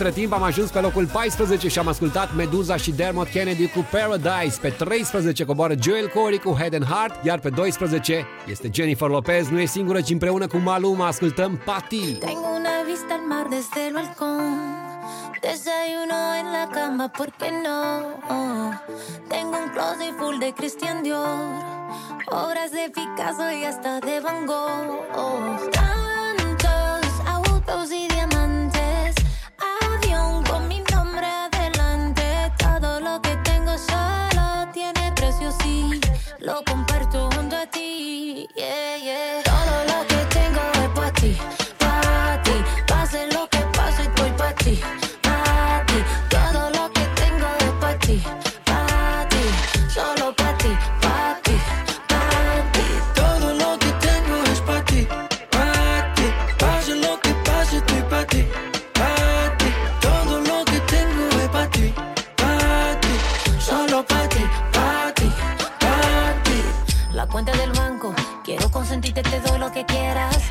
Între 0.00 0.20
timp 0.20 0.32
am 0.32 0.42
ajuns 0.42 0.70
pe 0.70 0.80
locul 0.80 1.06
14 1.06 1.68
și 1.68 1.78
am 1.78 1.88
ascultat 1.88 2.34
Meduza 2.34 2.76
și 2.76 2.90
Dermot 2.90 3.28
Kennedy 3.28 3.68
cu 3.68 3.86
Paradise. 3.90 4.58
Pe 4.60 4.68
13 4.68 5.44
coboară 5.44 5.74
Joel 5.80 6.08
Corey 6.08 6.38
cu 6.38 6.52
Head 6.58 6.74
and 6.74 6.84
Heart, 6.84 7.24
iar 7.24 7.38
pe 7.38 7.48
12 7.48 8.26
este 8.46 8.70
Jennifer 8.72 9.08
Lopez. 9.08 9.48
Nu 9.48 9.60
e 9.60 9.64
singură, 9.64 10.00
ci 10.00 10.10
împreună 10.10 10.46
cu 10.46 10.56
Maluma 10.56 11.06
ascultăm 11.06 11.60
Patti. 11.64 12.12
Tengo 12.12 12.48
una 12.60 12.76
vista 12.90 13.14
al 13.18 13.24
mar 13.28 13.46
desde 13.48 13.80
el 13.86 13.92
balcón. 13.92 14.44
Desayuno 15.42 16.20
en 16.40 16.46
la 16.56 16.64
cama, 16.76 17.06
¿por 17.18 17.30
qué 17.38 17.50
no? 17.64 17.80
Tengo 19.32 19.56
un 19.62 19.68
closet 19.74 20.14
full 20.18 20.36
de 20.44 20.50
Christian 20.58 21.02
Dior. 21.02 21.52
Obras 22.44 22.70
de 22.78 22.84
Picasso 22.96 23.46
y 23.58 23.62
hasta 23.70 23.92
de 24.06 24.16
Van 24.24 24.40
Gogh. 24.50 24.90
Tantos 25.76 27.12
autos 27.36 27.88
y 28.00 28.02
diamantes. 28.14 28.39
Lo 36.42 36.62
comparto 36.64 37.28
junto 37.34 37.54
a 37.54 37.66
ti. 37.66 38.48
Yeah, 38.54 38.96
yeah. 38.96 40.09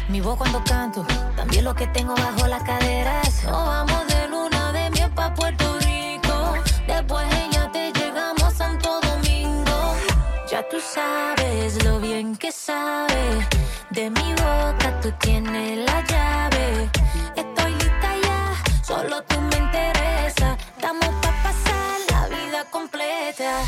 Mi 0.10 0.22
voz 0.22 0.38
cuando 0.38 0.64
canto, 0.64 1.06
también 1.36 1.64
lo 1.64 1.76
que 1.76 1.86
tengo 1.86 2.16
bajo 2.16 2.48
las 2.48 2.64
caderas. 2.64 3.44
Nos 3.44 3.68
vamos 3.68 4.08
de 4.08 4.28
luna 4.28 4.72
de 4.72 4.90
miel 4.90 5.12
pa' 5.12 5.32
Puerto 5.36 5.78
Rico. 5.82 6.54
Después 6.88 7.28
en 7.32 7.72
te 7.72 7.92
llegamos 7.94 8.44
a 8.44 8.50
Santo 8.50 9.00
Domingo. 9.02 9.96
Ya 10.50 10.68
tú 10.68 10.78
sabes 10.82 11.84
lo 11.84 12.00
bien 12.00 12.36
que 12.36 12.52
sabe. 12.52 13.48
De 13.92 14.10
mi 14.10 14.34
boca 14.34 15.00
tú 15.00 15.12
tienes 15.20 15.86
la 15.86 16.04
llave. 16.04 16.90
Estoy 17.36 17.72
lista 17.74 18.10
ya, 18.24 18.84
solo 18.84 19.22
tú 19.26 19.40
me 19.40 19.58
interesa. 19.58 20.58
Estamos 20.76 21.10
pa' 21.22 21.44
pasar 21.44 22.00
la 22.10 22.28
vida 22.36 22.66
completa. 22.72 23.62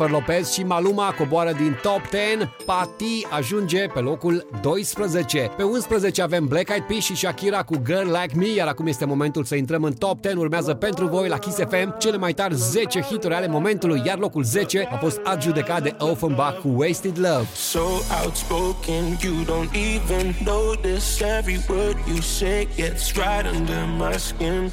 Jennifer 0.00 0.10
Lopez 0.10 0.52
și 0.52 0.62
Maluma 0.62 1.14
coboară 1.18 1.52
din 1.52 1.78
top 1.82 2.00
10, 2.10 2.54
Pati 2.64 3.26
ajunge 3.30 3.86
pe 3.86 4.00
locul 4.00 4.46
12. 4.62 5.50
Pe 5.56 5.62
11 5.62 6.22
avem 6.22 6.46
Black 6.46 6.68
Eyed 6.68 6.82
Peas 6.82 7.02
și 7.02 7.16
Shakira 7.16 7.62
cu 7.62 7.82
Girl 7.84 8.06
Like 8.06 8.36
Me, 8.36 8.48
iar 8.48 8.68
acum 8.68 8.86
este 8.86 9.04
momentul 9.04 9.44
să 9.44 9.54
intrăm 9.54 9.82
în 9.82 9.92
top 9.92 10.18
10. 10.22 10.36
Urmează 10.36 10.74
pentru 10.74 11.06
voi 11.06 11.28
la 11.28 11.38
Kiss 11.38 11.56
FM 11.56 11.98
cele 11.98 12.16
mai 12.16 12.32
tari 12.32 12.54
10 12.54 13.00
hituri 13.00 13.34
ale 13.34 13.46
momentului, 13.48 14.02
iar 14.04 14.18
locul 14.18 14.42
10 14.42 14.88
a 14.92 14.96
fost 14.96 15.20
adjudecat 15.24 15.82
de 15.82 15.94
Offenbach 15.98 16.58
cu 16.60 16.68
Wasted 16.76 17.18
Love. 17.18 17.46
So 17.54 17.80
outspoken, 18.22 19.04
you 19.22 19.34
don't 19.44 19.70
even 19.74 20.34
notice 20.44 21.24
every 21.38 21.60
word 21.68 21.96
you 22.08 22.20
say 22.20 22.68
gets 22.76 23.12
right 23.12 23.46
under 23.56 23.84
my 23.98 24.18
skin. 24.18 24.72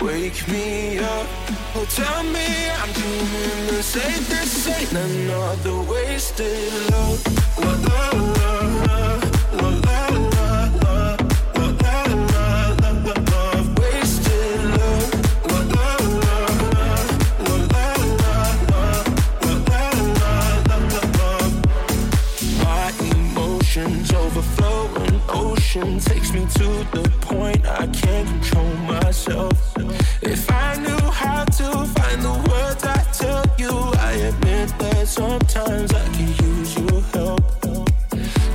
Wake 0.00 0.48
me 0.48 0.98
up, 0.98 1.26
oh 1.74 1.84
tell 1.90 2.22
me 2.22 2.70
I'm 2.70 2.90
doing 2.92 3.66
the 3.66 3.82
same. 3.82 4.24
This 4.24 4.66
ain't 4.66 4.92
another 4.92 5.82
wasted 5.82 6.72
love. 6.90 7.20
La, 7.58 7.70
la, 7.70 8.10
la, 8.38 8.52
la, 9.56 9.60
la, 9.60 9.68
la, 9.68 10.00
la, 10.00 11.16
la, 12.32 12.44
la, 12.80 13.14
la. 13.30 13.44
Wasted 13.78 14.60
love. 14.78 15.12
La, 15.46 15.60
la, 15.74 15.88
la, 16.24 16.38
la, 16.64 17.60
la, 17.72 17.94
la, 18.24 18.38
la, 20.68 21.02
la. 21.18 21.30
My 22.64 22.86
emotions 23.12 24.08
ocean 25.28 26.00
takes 26.00 26.32
me 26.32 26.46
to 26.46 26.68
the 26.90 27.02
point 27.20 27.66
I 27.66 27.86
can't 27.88 28.28
control 28.28 28.74
myself. 28.88 29.69
Sometimes 35.30 35.92
I 35.94 36.06
can 36.16 36.28
use 36.48 36.70
your 36.76 37.00
help. 37.14 37.44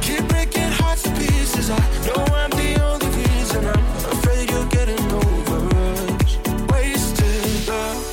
Keep 0.06 0.24
breaking 0.28 0.72
hearts 0.80 1.04
to 1.04 1.12
pieces. 1.12 1.70
I 1.70 1.82
know 2.06 2.22
I'm 2.42 2.52
the 2.62 2.72
only 2.90 3.10
reason. 3.20 3.62
I'm 3.74 3.86
afraid 4.16 4.46
you're 4.52 4.72
getting 4.78 5.06
over 5.24 5.60
us. 5.88 6.32
Wasted 6.72 7.68
love. 7.70 8.04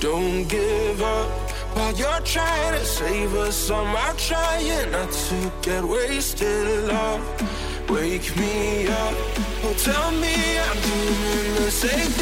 Don't 0.00 0.42
give 0.48 1.00
up 1.00 1.30
while 1.74 1.94
you're 2.00 2.24
trying 2.34 2.72
to 2.78 2.84
save 2.84 3.32
us. 3.46 3.70
Are 3.70 4.14
trying 4.28 4.90
not 4.90 5.10
to 5.28 5.38
get 5.62 5.84
wasted 5.84 6.66
love. 6.88 7.22
Wake 7.88 8.28
me 8.36 8.86
up, 9.02 9.14
oh 9.64 9.74
tell 9.86 10.10
me 10.24 10.36
I'm 10.66 10.78
doing 10.88 11.50
the. 11.58 11.70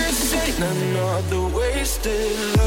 This 0.00 0.34
ain't 0.44 0.58
another 0.72 1.44
wasted 1.56 2.56
love. 2.56 2.57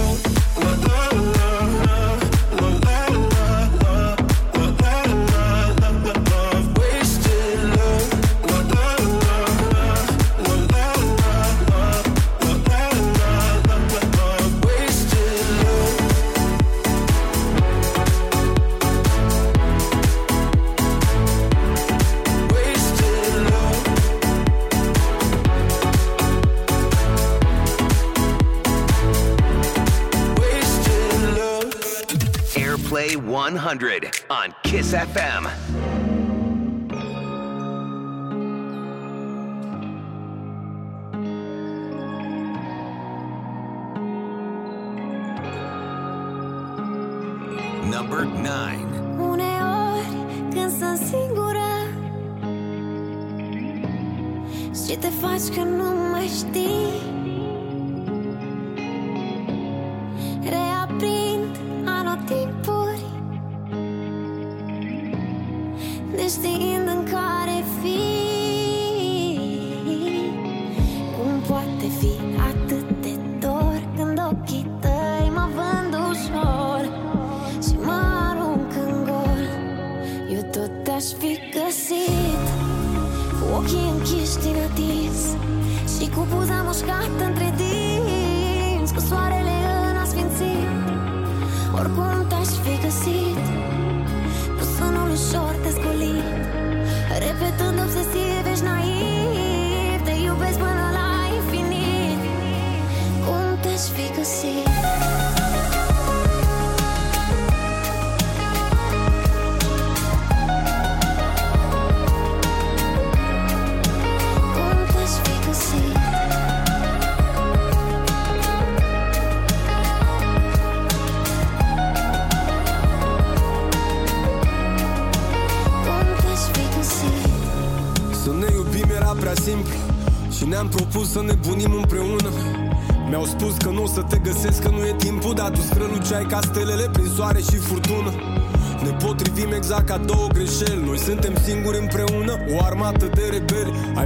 100 33.72 34.26
on 34.30 34.54
Kiss 34.64 34.94
FM. 34.94 35.61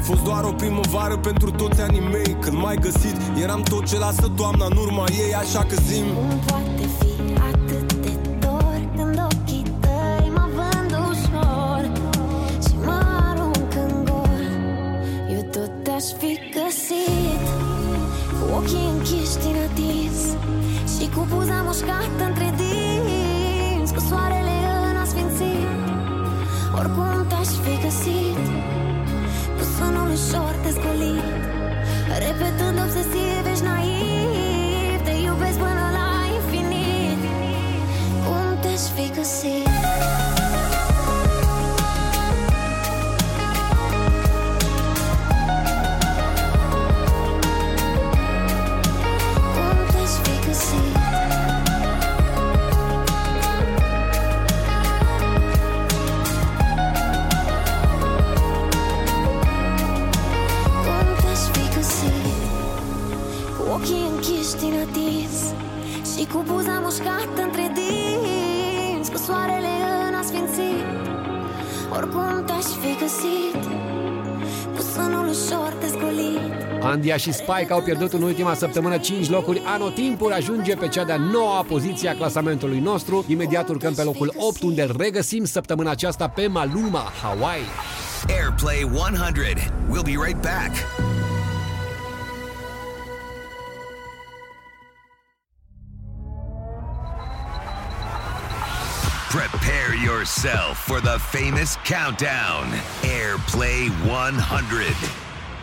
Fost 0.06 0.24
doar 0.24 0.44
o 0.44 0.52
primăvară 0.52 1.18
pentru 1.18 1.52
toți 1.52 1.82
anii 1.82 2.00
mei. 2.00 2.38
Când 2.40 2.58
m-ai 2.58 2.76
găsit, 2.76 3.16
eram 3.42 3.62
tot 3.62 3.86
ce 3.86 3.98
lasă 3.98 4.32
toamna 4.36 4.66
în 4.66 4.78
urma 4.78 5.06
ei 5.10 5.34
Așa 5.34 5.64
că 5.64 5.76
zim 5.88 6.06
Andia 77.16 77.32
și 77.32 77.40
Spike 77.40 77.74
au 77.74 77.82
pierdut 77.82 78.14
în 78.14 78.22
ultima 78.22 78.54
săptămână 78.54 78.98
5 78.98 79.30
locuri. 79.30 79.62
Anotimpul 79.66 80.34
ajunge 80.34 80.76
pe 80.76 80.88
cea 80.88 81.04
de-a 81.04 81.18
noua 81.18 81.64
poziție 81.64 82.10
a 82.10 82.16
clasamentului 82.16 82.80
nostru. 82.80 83.26
Imediat 83.28 83.70
urcăm 83.70 83.94
pe 83.94 84.04
locul 84.04 84.34
8, 84.38 84.62
unde 84.62 84.82
îl 84.82 84.96
regăsim 85.00 85.46
săptămâna 85.46 85.92
aceasta 85.92 86.28
pe 86.28 86.48
Maluma, 86.48 87.12
Hawaii. 87.22 87.64
Airplay 88.28 88.84
100. 88.94 89.42
We'll 89.92 90.04
be 90.04 90.18
right 90.26 90.42
back. 90.42 90.72
Prepare 99.30 99.96
yourself 100.04 100.78
for 100.78 101.00
the 101.00 101.18
famous 101.20 101.78
countdown. 101.84 102.66
Airplay 103.04 103.92
100 104.08 105.25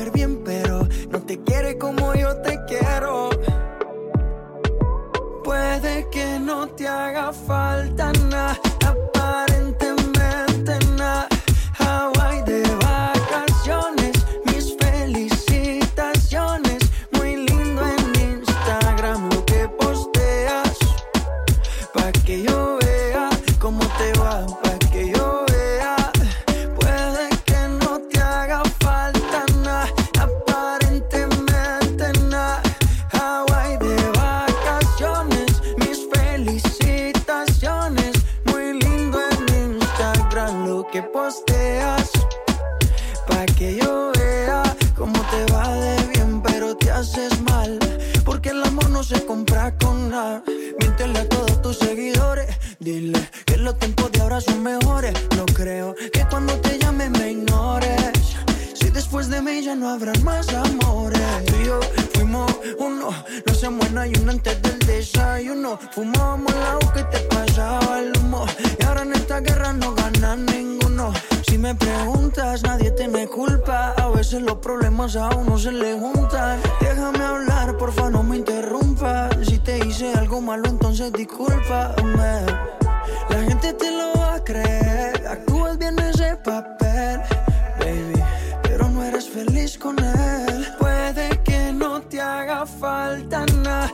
Ir 0.00 0.12
bien, 0.12 0.42
pero 0.44 0.86
no 1.10 1.20
te 1.22 1.42
quiere 1.42 1.76
como 1.76 2.14
yo 2.14 2.36
te 2.42 2.58
quiero. 2.68 3.30
Puede 5.42 6.08
que 6.10 6.38
no 6.38 6.68
te 6.68 6.86
haga 6.86 7.32
falta 7.32 8.12
nada, 8.30 8.60
desayuno. 65.68 65.78
Fumábamos 65.92 66.52
el 66.52 66.62
agua 66.62 66.92
que 66.92 67.02
te 67.04 67.18
pasaba 67.20 68.00
el 68.00 68.16
humo. 68.18 68.46
Y 68.78 68.84
ahora 68.84 69.02
en 69.02 69.12
esta 69.12 69.40
guerra 69.40 69.72
no 69.72 69.94
gana 69.94 70.36
ninguno. 70.36 71.12
Si 71.46 71.58
me 71.58 71.74
preguntas, 71.74 72.62
nadie 72.62 72.90
tiene 72.92 73.26
culpa. 73.26 73.94
A 73.96 74.08
veces 74.08 74.42
los 74.42 74.58
problemas 74.58 75.16
a 75.16 75.28
uno 75.36 75.58
se 75.58 75.72
le 75.72 75.98
juntan. 75.98 76.60
Déjame 76.80 77.24
hablar, 77.24 77.76
porfa, 77.76 78.10
no 78.10 78.22
me 78.22 78.36
interrumpas. 78.36 79.36
Si 79.46 79.58
te 79.58 79.78
hice 79.86 80.12
algo 80.14 80.40
malo, 80.40 80.68
entonces 80.68 81.12
discúlpame. 81.12 82.46
La 83.30 83.42
gente 83.42 83.72
te 83.74 83.90
lo 83.90 84.18
va 84.18 84.34
a 84.34 84.44
creer. 84.44 85.26
Actúas 85.26 85.78
bien 85.78 85.98
ese 85.98 86.36
papel, 86.36 87.20
baby. 87.78 88.22
Pero 88.62 88.88
no 88.88 89.04
eres 89.04 89.28
feliz 89.28 89.76
con 89.78 89.98
él. 89.98 90.68
Puede 90.78 91.40
que 91.42 91.72
no 91.72 92.00
te 92.02 92.20
haga 92.20 92.64
falta 92.64 93.44
nada, 93.62 93.92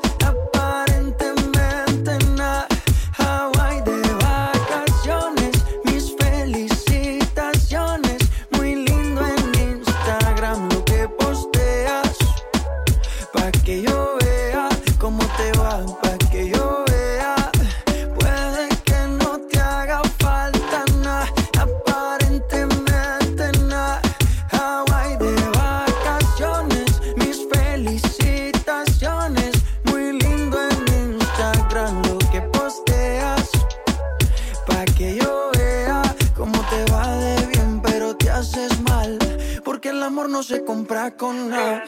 con 41.24 41.48
nada. 41.48 41.83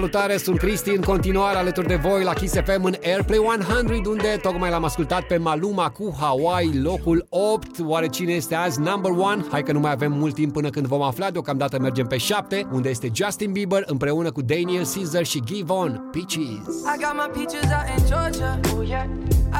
Salutare, 0.00 0.36
sunt 0.36 0.58
Cristi 0.58 0.90
în 0.90 1.02
continuare 1.02 1.58
alături 1.58 1.86
de 1.86 1.94
voi 1.94 2.22
la 2.22 2.32
Kiss 2.32 2.54
FM 2.54 2.84
în 2.84 2.94
Airplay 3.04 3.38
100 3.38 4.08
unde 4.08 4.38
tocmai 4.42 4.70
l-am 4.70 4.84
ascultat 4.84 5.22
pe 5.22 5.36
Maluma 5.36 5.90
cu 5.90 6.16
Hawaii, 6.20 6.80
locul 6.82 7.26
8. 7.28 7.76
Oare 7.84 8.06
cine 8.06 8.32
este 8.32 8.54
azi 8.54 8.80
number 8.80 9.10
1? 9.10 9.46
Hai 9.50 9.62
că 9.62 9.72
nu 9.72 9.80
mai 9.80 9.90
avem 9.90 10.12
mult 10.12 10.34
timp 10.34 10.52
până 10.52 10.70
când 10.70 10.86
vom 10.86 11.02
afla, 11.02 11.30
deocamdată 11.30 11.78
mergem 11.78 12.06
pe 12.06 12.16
7, 12.16 12.66
unde 12.72 12.88
este 12.88 13.10
Justin 13.14 13.52
Bieber 13.52 13.82
împreună 13.86 14.30
cu 14.30 14.42
Daniel 14.42 14.84
Caesar 14.94 15.24
și 15.24 15.42
Give 15.44 15.72
On, 15.72 16.10
Peaches. 16.12 16.74
I 16.94 16.96
got 17.04 17.14
my 17.14 17.30
peaches 17.32 17.68
out 17.76 17.88
in 17.96 18.04
Georgia. 18.06 18.60
Oh 18.78 18.88
yeah. 18.88 19.06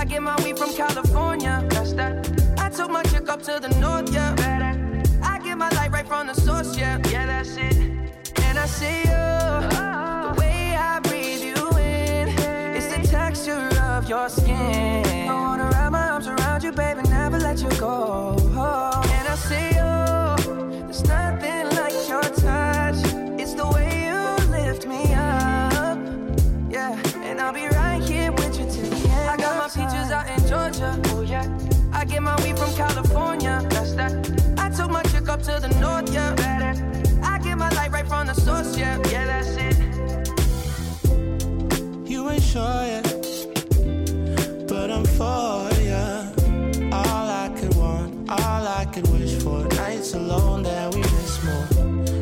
I 0.00 0.04
get 0.06 0.20
my 0.20 0.34
weed 0.44 0.58
from 0.58 0.70
California. 0.76 1.64
That's 1.68 1.92
that. 1.94 2.12
I 2.64 2.68
took 2.76 2.90
my 2.90 3.02
chick 3.10 3.28
up 3.32 3.42
to 3.42 3.54
the 3.66 3.78
north, 3.80 4.12
yeah. 4.12 4.34
Better. 4.34 4.72
I 5.32 5.38
get 5.44 5.56
my 5.56 5.70
light 5.78 5.92
right 5.96 6.08
from 6.08 6.26
the 6.26 6.34
source, 6.34 6.78
yeah. 6.78 6.98
Yeah, 7.12 7.26
that's 7.26 7.56
it. 7.56 8.09
And 8.36 8.58
I 8.58 8.66
see 8.66 9.00
you. 9.00 9.04
The 9.10 10.34
way 10.38 10.74
I 10.76 11.00
breathe 11.00 11.42
you 11.42 11.68
in. 11.78 12.28
It's 12.76 12.86
the 12.94 13.06
texture 13.06 13.68
of 13.80 14.08
your 14.08 14.28
skin. 14.28 15.28
I 15.28 15.34
wanna 15.34 15.68
wrap 15.72 15.92
my 15.92 16.08
arms 16.10 16.26
around 16.26 16.62
you, 16.62 16.72
baby, 16.72 17.02
never 17.08 17.38
let 17.38 17.60
you 17.62 17.70
go. 17.78 18.36
And 18.38 19.28
I 19.28 19.34
see 19.36 19.68
you. 19.78 20.86
There's 20.86 21.04
nothing 21.04 21.68
like 21.76 21.94
your 22.08 22.22
touch. 22.22 23.00
It's 23.40 23.54
the 23.54 23.66
way 23.74 24.06
you 24.08 24.50
lift 24.50 24.86
me 24.86 25.02
up. 25.14 25.98
Yeah, 26.70 26.96
and 27.22 27.40
I'll 27.40 27.52
be 27.52 27.66
right 27.68 28.02
here 28.02 28.32
with 28.32 28.58
you 28.58 28.66
till 28.66 28.90
the 28.90 29.08
end. 29.08 29.30
I 29.30 29.36
got 29.36 29.56
my 29.56 29.68
peaches 29.68 30.10
out 30.10 30.28
in 30.28 30.40
Georgia. 30.48 31.00
Oh 31.06 31.22
yeah. 31.22 31.46
I 31.92 32.04
get 32.04 32.22
my 32.22 32.36
weed 32.42 32.58
from 32.58 32.72
California. 32.74 33.62
That's 33.70 33.94
that. 33.94 34.12
I 34.58 34.70
took 34.70 34.90
my 34.90 35.02
chick 35.04 35.28
up 35.28 35.42
to 35.42 35.58
the 35.60 35.68
north. 35.80 36.12
Yeah, 36.12 36.34
better. 36.34 36.99
From 38.10 38.26
the 38.26 38.34
source. 38.34 38.76
Yeah, 38.76 38.98
yeah, 39.12 39.24
that's 39.30 39.54
it. 39.66 39.76
You 42.10 42.28
ain't 42.28 42.42
sure 42.42 42.82
yet, 42.94 43.04
but 44.66 44.90
I'm 44.90 45.04
for 45.18 45.70
ya. 45.90 46.04
All 46.92 47.26
I 47.44 47.48
could 47.56 47.74
want, 47.76 48.28
all 48.28 48.64
I 48.80 48.84
could 48.92 49.06
wish 49.12 49.34
for. 49.44 49.58
Nights 49.82 50.14
alone 50.14 50.64
that 50.64 50.92
we 50.92 51.00
miss 51.02 51.34
more, 51.44 51.66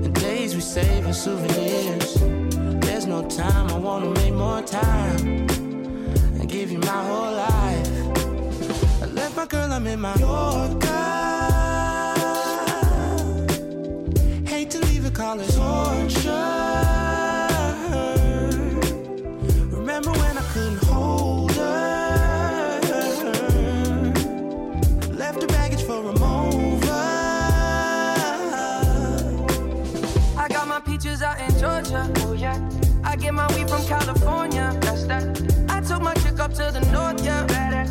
and 0.05 0.15
days 0.15 0.55
we 0.55 0.61
save 0.61 1.07
as 1.07 1.23
souvenirs. 1.25 2.11
There's 2.85 3.07
no 3.07 3.21
time, 3.27 3.67
I 3.77 3.79
wanna 3.79 4.11
make 4.21 4.35
more 4.35 4.61
time 4.61 5.21
and 6.39 6.47
give 6.57 6.71
you 6.71 6.81
my 6.81 7.01
whole 7.09 7.33
life. 7.49 7.91
I 9.03 9.07
left 9.19 9.35
my 9.37 9.47
girl, 9.47 9.73
I'm 9.73 9.87
in 9.87 10.01
my 10.01 10.15
Yorker. 10.17 11.38
California. 33.89 34.77
That's 34.83 35.05
that. 35.05 35.25
I 35.71 35.81
took 35.81 36.03
my 36.03 36.13
chick 36.15 36.39
up 36.39 36.53
to 36.53 36.71
the 36.71 36.87
north. 36.93 37.25
Yeah, 37.25 37.47
better. 37.47 37.85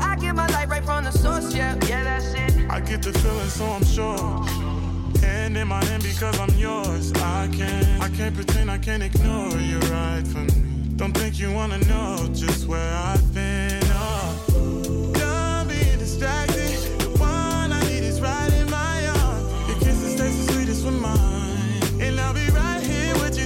I 0.00 0.16
get 0.16 0.34
my 0.34 0.48
light 0.48 0.68
right 0.68 0.84
from 0.84 1.04
the 1.04 1.12
source. 1.12 1.54
Yeah, 1.54 1.78
yeah, 1.88 2.02
that's 2.02 2.34
it. 2.34 2.68
I 2.68 2.80
get 2.80 3.02
the 3.02 3.12
feeling, 3.12 3.48
so 3.48 3.64
I'm 3.66 3.84
sure. 3.84 4.18
Hand 5.20 5.56
in 5.56 5.68
my 5.68 5.82
hand 5.84 6.02
because 6.02 6.38
I'm 6.40 6.52
yours. 6.58 7.12
I 7.12 7.48
can't, 7.52 8.02
I 8.02 8.08
can't 8.08 8.34
pretend, 8.34 8.68
I 8.68 8.78
can't 8.78 9.02
ignore 9.02 9.56
you 9.60 9.78
right 9.94 10.26
from 10.26 10.46
me. 10.46 10.96
Don't 10.96 11.12
think 11.16 11.38
you 11.38 11.52
wanna 11.52 11.78
know 11.86 12.28
just 12.32 12.66
where 12.66 12.92
I've 12.92 13.32
been. 13.32 13.80
Oh, 13.92 15.12
don't 15.14 15.68
be 15.68 15.82
distracted. 15.98 16.78
The 16.98 17.10
one 17.18 17.72
I 17.72 17.80
need 17.88 18.02
is 18.02 18.20
right 18.20 18.52
in 18.54 18.68
my 18.70 19.06
arms. 19.06 19.68
Your 19.68 19.78
kisses 19.78 20.16
taste 20.16 20.46
the 20.46 20.52
sweetest 20.52 20.84
with 20.84 21.00
mine, 21.00 22.02
and 22.02 22.20
I'll 22.20 22.34
be 22.34 22.48
right 22.50 22.73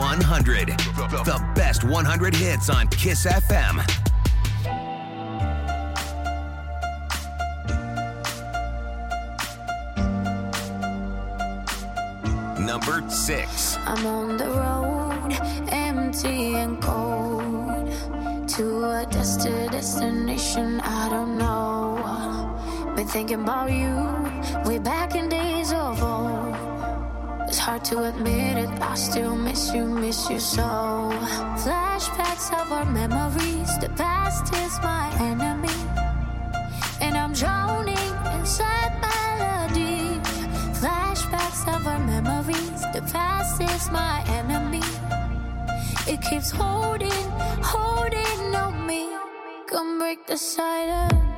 100. 0.00 0.68
The 0.68 1.52
best 1.54 1.84
100 1.84 2.34
hits 2.34 2.70
on 2.70 2.88
Kiss 2.88 3.26
FM. 3.26 3.76
Number 12.64 13.06
6. 13.10 13.76
I'm 13.84 14.06
on 14.06 14.38
the 14.38 14.48
road, 14.48 15.36
empty 15.70 16.54
and 16.54 16.80
cold, 16.80 17.92
to 18.48 18.84
a 18.84 19.06
destined 19.10 19.72
destination 19.72 20.80
I 20.80 21.10
don't 21.10 21.36
know. 21.36 22.94
Been 22.96 23.06
thinking 23.06 23.42
about 23.42 23.70
you 23.70 23.94
way 24.64 24.78
back 24.78 25.14
in 25.14 25.28
days 25.28 25.74
of 25.74 26.02
old. 26.02 26.29
Hard 27.70 27.84
to 27.84 28.02
admit 28.02 28.56
it, 28.56 28.82
I 28.82 28.96
still 28.96 29.36
miss 29.36 29.72
you, 29.72 29.84
miss 29.86 30.28
you 30.28 30.40
so. 30.40 31.12
Flashbacks 31.62 32.50
of 32.60 32.72
our 32.72 32.84
memories, 32.84 33.78
the 33.78 33.88
past 33.90 34.52
is 34.52 34.76
my 34.82 35.06
enemy, 35.20 35.78
and 37.00 37.16
I'm 37.16 37.32
drowning 37.32 38.10
inside 38.34 38.90
melody. 39.06 40.18
Flashbacks 40.80 41.62
of 41.72 41.86
our 41.86 42.00
memories, 42.00 42.80
the 42.92 43.08
past 43.12 43.62
is 43.62 43.88
my 43.92 44.24
enemy. 44.26 44.82
It 46.12 46.20
keeps 46.22 46.50
holding, 46.50 47.24
holding 47.62 48.52
on 48.52 48.84
me. 48.84 49.14
Come 49.68 50.00
break 50.00 50.26
the 50.26 50.36
silence. 50.36 51.29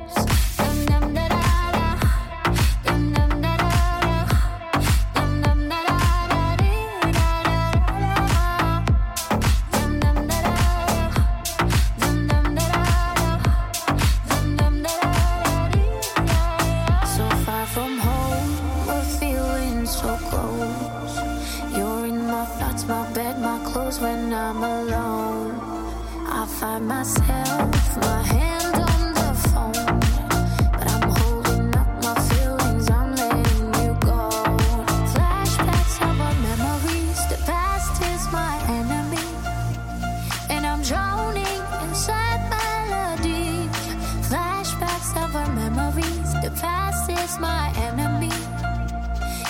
was 47.23 47.39
my 47.39 47.71
enemy. 47.87 48.35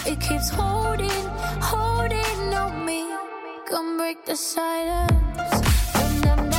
It 0.06 0.20
keeps 0.20 0.50
holding, 0.50 1.26
holding 1.72 2.54
on 2.54 2.86
me. 2.86 3.04
Come 3.66 3.98
break 3.98 4.24
the 4.26 4.36
silence. 4.36 6.53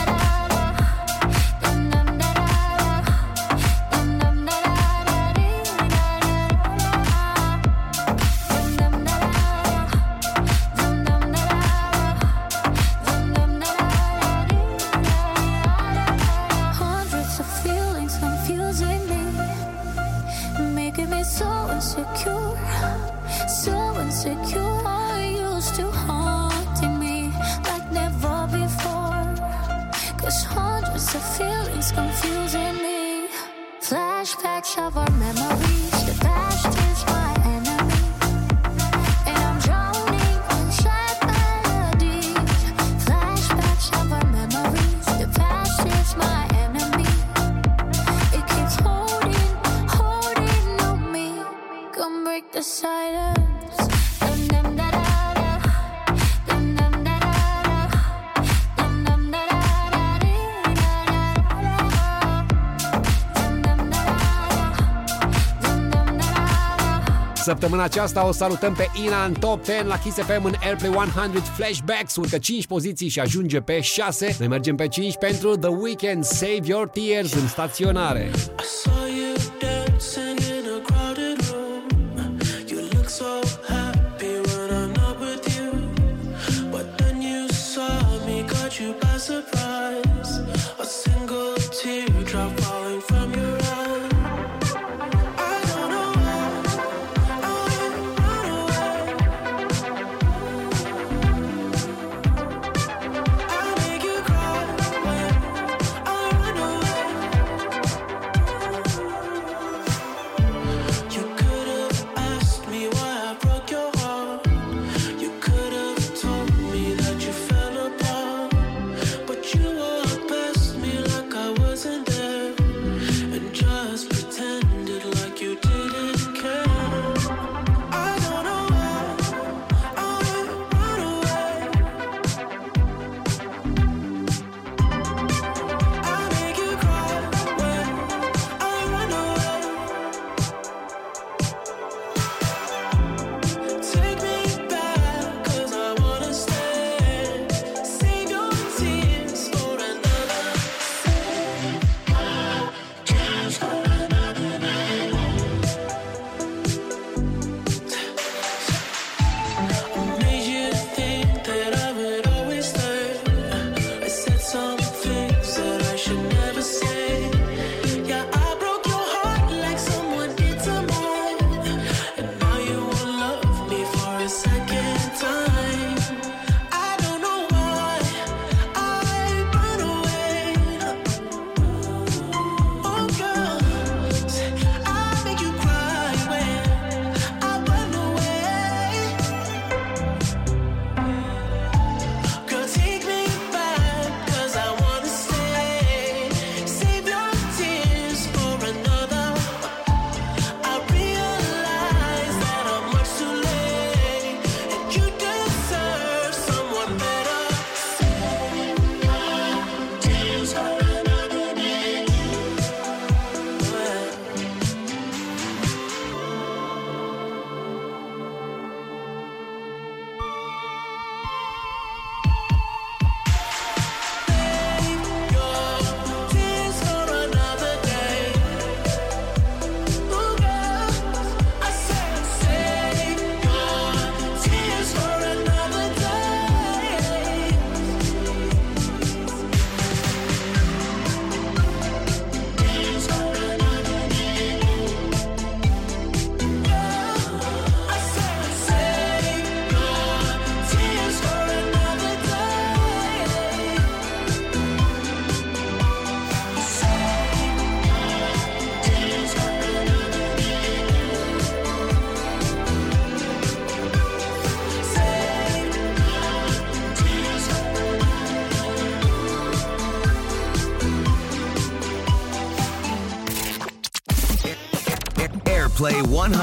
Săptămâna 67.65 67.89
aceasta 67.89 68.27
o 68.27 68.32
salutăm 68.32 68.74
pe 68.74 68.91
Ina 69.05 69.24
în 69.24 69.32
Top 69.32 69.65
10 69.65 69.85
la 69.85 69.99
Kiss 69.99 70.16
FM 70.16 70.45
în 70.45 70.55
Airplay 70.62 70.91
100 70.91 71.39
Flashbacks. 71.57 72.16
Urcă 72.16 72.39
5 72.39 72.66
poziții 72.66 73.09
și 73.09 73.20
ajunge 73.20 73.61
pe 73.61 73.81
6. 73.81 74.36
Noi 74.39 74.49
mergem 74.49 74.77
pe 74.77 74.89
5 74.89 75.16
pentru 75.16 75.57
The 75.57 75.69
Weekend 75.69 76.24
Save 76.24 76.61
Your 76.65 76.89
Tears 76.89 77.32
în 77.32 77.49
staționare. 77.49 78.31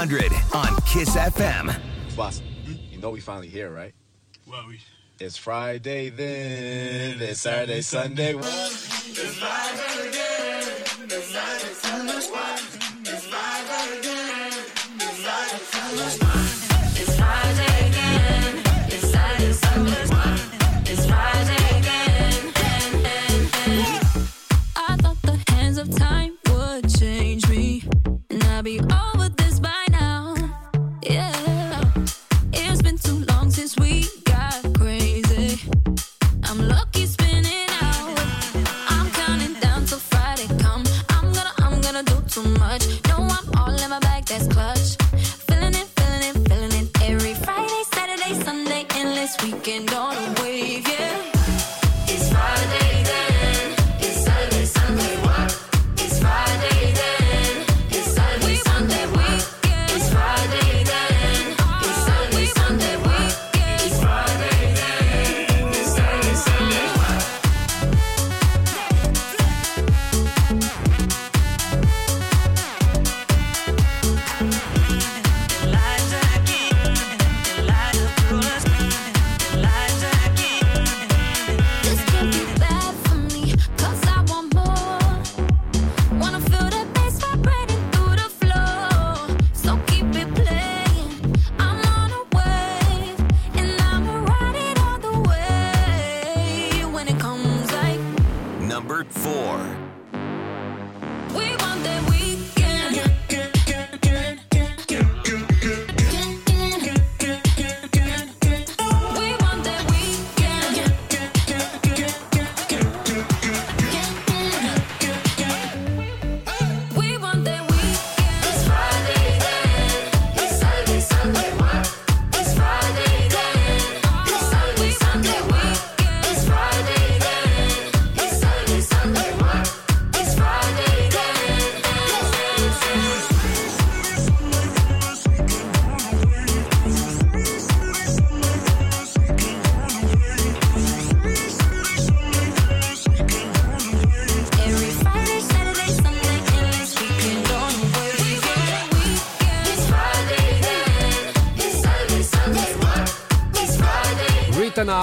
100 0.01 0.33
on 0.55 0.75
Kiss 0.81 1.15
FM. 1.15 1.79
Boss, 2.15 2.41
you 2.65 2.97
know 2.97 3.11
we 3.11 3.19
finally 3.19 3.47
here, 3.47 3.69
right? 3.69 3.93
Well, 4.47 4.65
we. 4.67 4.79
It's 5.19 5.37
Friday 5.37 6.09
then, 6.09 7.21
it's 7.21 7.41
Saturday, 7.41 7.81
Sunday. 7.81 8.33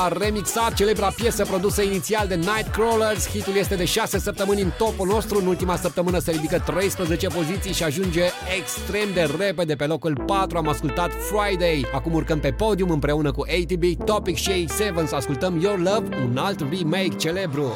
a 0.00 0.08
remixat 0.08 0.74
celebra 0.74 1.06
piesă 1.06 1.44
produsă 1.44 1.82
inițial 1.82 2.26
de 2.26 2.34
Nightcrawlers. 2.34 3.28
Hitul 3.28 3.56
este 3.56 3.74
de 3.74 3.84
6 3.84 4.18
săptămâni 4.18 4.60
în 4.62 4.70
topul 4.78 5.06
nostru. 5.06 5.38
În 5.38 5.46
ultima 5.46 5.76
săptămână 5.76 6.18
se 6.18 6.30
ridică 6.30 6.62
13 6.66 7.26
poziții 7.26 7.72
și 7.72 7.82
ajunge 7.84 8.22
extrem 8.58 9.08
de 9.14 9.28
repede 9.38 9.74
pe 9.74 9.86
locul 9.86 10.22
4. 10.26 10.58
Am 10.58 10.68
ascultat 10.68 11.10
Friday. 11.30 11.86
Acum 11.94 12.12
urcăm 12.14 12.38
pe 12.38 12.50
podium 12.50 12.90
împreună 12.90 13.32
cu 13.32 13.40
ATB, 13.40 14.04
Topic 14.04 14.36
și 14.36 14.50
A7 14.50 15.06
să 15.06 15.14
ascultăm 15.14 15.60
Your 15.60 15.78
Love, 15.78 16.16
un 16.30 16.36
alt 16.36 16.60
remake 16.70 17.16
celebru. 17.16 17.72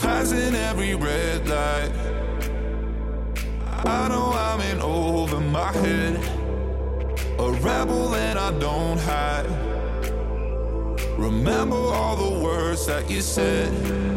Remember 11.19 11.82
all 12.13 12.31
the 12.31 12.39
words 12.45 12.85
that 12.87 13.09
you 13.09 13.23
said. 13.23 14.12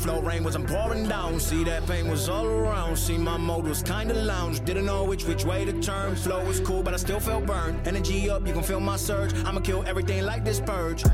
flow 0.00 0.20
rain 0.22 0.42
wasn't 0.42 0.66
pouring 0.66 1.06
down. 1.06 1.38
See, 1.38 1.62
that 1.64 1.86
pain 1.86 2.08
was 2.10 2.28
all 2.28 2.46
around. 2.46 2.96
See, 2.96 3.18
my 3.18 3.36
mode 3.36 3.66
was 3.66 3.82
kinda 3.82 4.14
lounge. 4.14 4.64
Didn't 4.64 4.86
know 4.86 5.04
which 5.04 5.24
which 5.24 5.44
way 5.44 5.64
to 5.64 5.72
turn. 5.80 6.16
Flow 6.16 6.42
was 6.44 6.58
cool, 6.60 6.82
but 6.82 6.94
I 6.94 6.96
still 6.96 7.20
felt 7.20 7.44
burned. 7.46 7.86
Energy 7.86 8.30
up, 8.30 8.46
you 8.46 8.52
can 8.52 8.62
feel 8.62 8.80
my 8.80 8.96
surge. 8.96 9.32
I'ma 9.44 9.60
kill 9.60 9.84
everything 9.86 10.24
like 10.24 10.44
this 10.44 10.60
purge. 10.60 11.04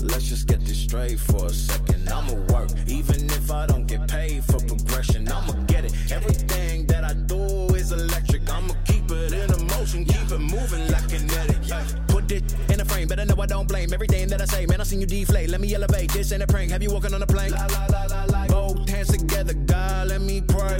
Let's 0.00 0.28
just 0.28 0.46
get 0.46 0.60
this 0.64 0.78
straight 0.78 1.18
for 1.18 1.46
a 1.46 1.50
second. 1.50 2.08
I'ma 2.08 2.34
work, 2.52 2.70
even 2.86 3.26
if 3.26 3.50
I 3.50 3.66
don't 3.66 3.86
get 3.86 4.08
paid 4.08 4.44
for 4.44 4.58
progression. 4.58 5.30
I'ma 5.30 5.52
get 5.66 5.84
it. 5.84 5.92
Everything 6.10 6.86
that 6.86 7.04
I 7.04 7.14
do 7.14 7.74
is 7.74 7.92
electric. 7.92 8.42
I'ma 8.50 8.74
keep 8.84 9.10
it 9.10 9.32
in 9.32 9.50
a 9.50 9.58
motion, 9.76 10.04
keep 10.04 10.30
it 10.30 10.38
moving 10.38 10.84
like 10.90 11.08
kinetic. 11.08 11.56
Put 12.08 12.30
it 12.32 12.54
in 12.70 12.80
a 12.80 12.84
frame, 12.84 13.08
better 13.08 13.24
know 13.24 13.40
I 13.40 13.46
don't 13.46 13.68
blame 13.68 13.92
everything 13.92 14.28
that 14.28 14.40
I 14.40 14.46
say. 14.46 14.66
Man, 14.66 14.80
I 14.80 14.84
seen 14.84 15.00
you 15.00 15.06
deflate. 15.06 15.50
Let 15.50 15.60
me 15.60 15.74
elevate. 15.74 16.12
This 16.12 16.32
ain't 16.32 16.42
a 16.42 16.46
prank. 16.46 16.70
Have 16.70 16.82
you 16.82 16.90
walking 16.90 17.14
on 17.14 17.22
a 17.22 17.26
plane? 17.26 17.50
La, 17.50 17.66
la, 17.66 17.86
la, 17.86 18.13
pray. 20.44 20.78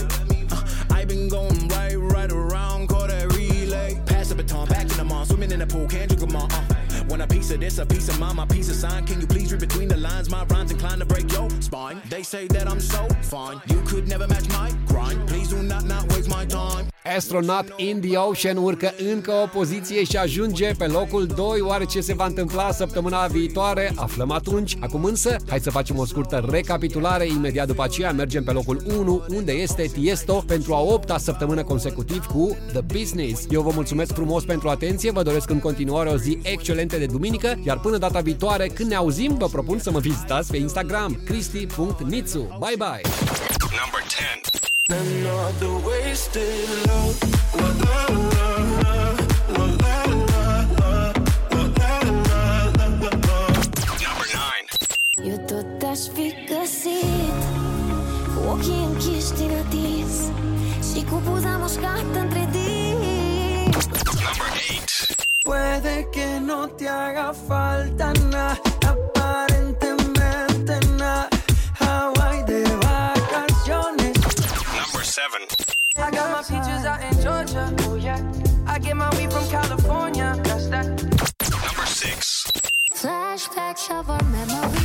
Uh, 0.51 0.63
I 0.89 1.05
been 1.05 1.27
going 1.27 1.67
right, 1.69 1.95
right 1.95 2.31
around, 2.31 2.87
call 2.87 3.07
that 3.07 3.33
relay. 3.33 4.01
Pass 4.05 4.29
the 4.29 4.35
baton, 4.35 4.67
back 4.67 4.83
in 4.83 4.97
the 4.97 5.03
mall, 5.03 5.25
swimming 5.25 5.51
in 5.51 5.59
the 5.59 5.67
pool, 5.67 5.87
can't 5.87 6.11
you 6.11 6.17
come 6.17 6.35
on? 6.35 6.51
Uh, 6.51 7.03
want 7.09 7.21
a 7.21 7.27
piece 7.27 7.51
of 7.51 7.59
this, 7.59 7.77
a 7.77 7.85
piece 7.85 8.09
of 8.09 8.19
mine, 8.19 8.35
my 8.35 8.45
piece 8.45 8.69
of 8.69 8.75
sign. 8.75 9.05
Can 9.05 9.21
you 9.21 9.27
please 9.27 9.51
read 9.51 9.61
between 9.61 9.87
the 9.87 9.97
lines? 9.97 10.29
My 10.29 10.43
rhymes 10.45 10.71
inclined 10.71 10.99
to 10.99 11.05
break 11.05 11.31
your 11.31 11.49
spine. 11.61 12.01
They 12.09 12.23
say 12.23 12.47
that 12.47 12.67
I'm 12.69 12.79
so 12.79 13.07
fine, 13.21 13.61
you 13.67 13.81
could 13.81 14.07
never 14.07 14.27
match 14.27 14.47
my 14.49 14.71
grind. 14.87 15.27
Please 15.27 15.49
do 15.49 15.61
not 15.61 15.85
not 15.85 16.11
waste 16.13 16.29
my 16.29 16.45
time. 16.45 16.89
Astronaut 17.13 17.65
in 17.75 18.01
the 18.01 18.17
Ocean 18.17 18.57
urcă 18.57 18.93
încă 19.13 19.31
o 19.31 19.47
poziție 19.57 20.03
și 20.03 20.17
ajunge 20.17 20.71
pe 20.77 20.85
locul 20.85 21.25
2. 21.25 21.61
Oare 21.61 21.85
ce 21.85 22.01
se 22.01 22.13
va 22.13 22.25
întâmpla 22.25 22.71
săptămâna 22.71 23.27
viitoare? 23.27 23.91
Aflăm 23.95 24.31
atunci. 24.31 24.75
Acum 24.79 25.03
însă, 25.03 25.35
hai 25.49 25.59
să 25.59 25.69
facem 25.69 25.97
o 25.97 26.05
scurtă 26.05 26.45
recapitulare. 26.49 27.27
Imediat 27.27 27.67
după 27.67 27.83
aceea 27.83 28.11
mergem 28.11 28.43
pe 28.43 28.51
locul 28.51 28.83
1, 28.97 29.25
unde 29.29 29.51
este 29.51 29.89
Tiesto 29.93 30.43
pentru 30.47 30.73
a 30.73 30.81
opta 30.81 31.17
săptămână 31.17 31.63
consecutiv 31.63 32.25
cu 32.25 32.57
The 32.71 32.81
Business. 32.81 33.45
Eu 33.49 33.61
vă 33.61 33.71
mulțumesc 33.73 34.13
frumos 34.13 34.43
pentru 34.43 34.69
atenție, 34.69 35.11
vă 35.11 35.23
doresc 35.23 35.49
în 35.49 35.59
continuare 35.59 36.09
o 36.09 36.17
zi 36.17 36.39
excelentă 36.41 36.97
de 36.97 37.05
duminică, 37.05 37.59
iar 37.63 37.79
până 37.79 37.97
data 37.97 38.19
viitoare, 38.19 38.67
când 38.67 38.89
ne 38.89 38.95
auzim, 38.95 39.35
vă 39.37 39.47
propun 39.47 39.79
să 39.79 39.91
mă 39.91 39.99
vizitați 39.99 40.51
pe 40.51 40.57
Instagram, 40.57 41.21
cristi.nitsu. 41.25 42.39
Bye 42.39 42.75
bye! 42.77 43.01
Number 43.81 44.01
10. 44.09 44.44
Eu 44.87 44.97
totaş 55.47 55.99
bir 56.17 56.33
găsit 56.47 57.39
Ochii 58.51 58.85
închiși 58.85 59.33
din 59.37 59.51
atins 59.65 60.13
Și 60.93 61.03
cu 61.03 61.21
buza 61.29 61.57
mușcată 61.57 62.19
între 62.19 62.49
dinți 62.51 63.87
Pode 65.43 66.07
que 66.13 66.39
não 66.47 66.75
te 66.77 66.87
haga 66.87 67.33
falta 67.47 68.11
nada 68.31 68.54
from 79.35 79.49
California. 79.49 80.33
That's 80.43 80.67
that. 80.67 80.87
Number 80.87 81.85
6. 81.85 82.51
Flashbacks 82.93 83.91
of 83.91 84.09
our 84.09 84.23
memories 84.23 84.84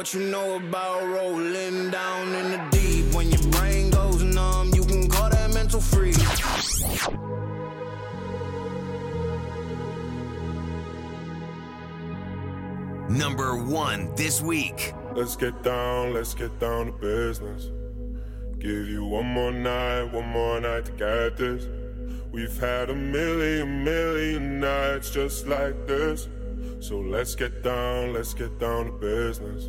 What 0.00 0.14
you 0.14 0.30
know 0.30 0.56
about 0.56 1.06
rolling 1.08 1.90
down 1.90 2.34
in 2.34 2.52
the 2.52 2.68
deep? 2.70 3.14
When 3.14 3.30
your 3.30 3.42
brain 3.50 3.90
goes 3.90 4.22
numb, 4.22 4.72
you 4.72 4.82
can 4.82 5.06
call 5.10 5.28
that 5.28 5.52
mental 5.52 5.78
freeze. 5.78 6.16
Number 13.10 13.62
1 13.62 14.14
this 14.14 14.40
week. 14.40 14.94
Let's 15.14 15.36
get 15.36 15.62
down, 15.62 16.14
let's 16.14 16.32
get 16.32 16.58
down 16.58 16.86
to 16.86 16.92
business. 16.92 17.70
Give 18.58 18.88
you 18.88 19.04
one 19.04 19.26
more 19.26 19.52
night, 19.52 20.04
one 20.04 20.28
more 20.28 20.58
night 20.62 20.86
to 20.86 20.92
get 20.92 21.36
this. 21.36 21.68
We've 22.32 22.58
had 22.58 22.88
a 22.88 22.94
million, 22.94 23.84
million 23.84 24.60
nights 24.60 25.10
just 25.10 25.46
like 25.46 25.86
this. 25.86 26.26
So 26.78 26.98
let's 26.98 27.34
get 27.34 27.62
down, 27.62 28.14
let's 28.14 28.32
get 28.32 28.58
down 28.58 28.86
to 28.86 28.92
business. 28.92 29.68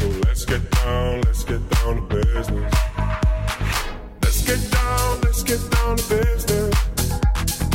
So 0.00 0.08
let's 0.24 0.46
get 0.46 0.70
down, 0.70 1.20
let's 1.26 1.44
get 1.44 1.60
down 1.68 1.96
to 1.96 2.16
business. 2.16 2.74
Let's 4.22 4.40
get 4.46 4.70
down, 4.70 5.20
let's 5.20 5.42
get 5.42 5.60
down 5.70 5.96
to 5.98 6.08
business. 6.08 6.74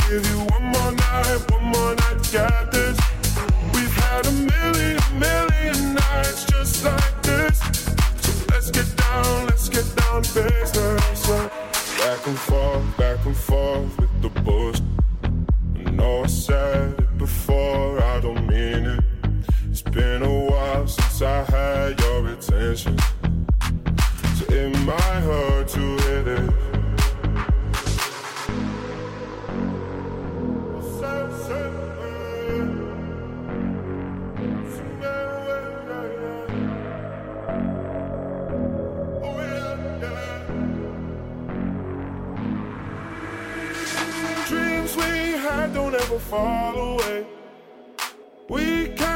Give 0.08 0.26
you 0.30 0.38
one 0.54 0.64
more 0.74 0.92
night, 0.92 1.50
one 1.52 1.64
more 1.66 1.94
night 1.94 2.22
this. 2.72 2.98
We've 3.72 3.94
had 3.94 4.26
a 4.26 4.32
million, 4.32 4.98
million 5.20 5.94
nights 5.94 6.44
just 6.46 6.84
like 6.84 7.22
this. 7.22 7.60
So 8.22 8.32
let's 8.50 8.72
get 8.72 8.96
down, 8.96 9.46
let's 9.46 9.68
get 9.68 9.86
down 9.94 10.22
to 10.22 10.42
business. 10.42 11.28
Back 12.00 12.26
and 12.26 12.38
forth, 12.38 12.96
back 12.96 13.24
and 13.24 13.36
forth 13.36 14.00
with 14.00 14.22
the 14.22 14.30
bush. 14.40 14.80
I 15.76 16.22
I 16.24 16.26
said 16.26 16.98
it 16.98 17.18
before, 17.18 18.02
I 18.02 18.20
don't 18.20 18.48
mean 18.48 18.84
it. 18.84 19.04
It's 19.70 19.82
been 19.82 20.22
a 20.22 20.40
while 20.50 20.88
since 20.88 21.05
I 21.22 21.44
had 21.44 21.98
your 22.00 22.28
attention. 22.28 22.98
So 24.34 24.44
it 24.50 24.78
might 24.84 25.20
hurt 25.22 25.68
to 25.68 25.80
hit 25.80 26.28
it. 26.28 26.50
Dreams 44.48 44.96
we 44.96 45.02
had 45.40 45.72
don't 45.72 45.94
ever 45.94 46.18
fall 46.18 46.76
away. 46.76 47.26
We 48.50 48.88
can't 48.88 49.15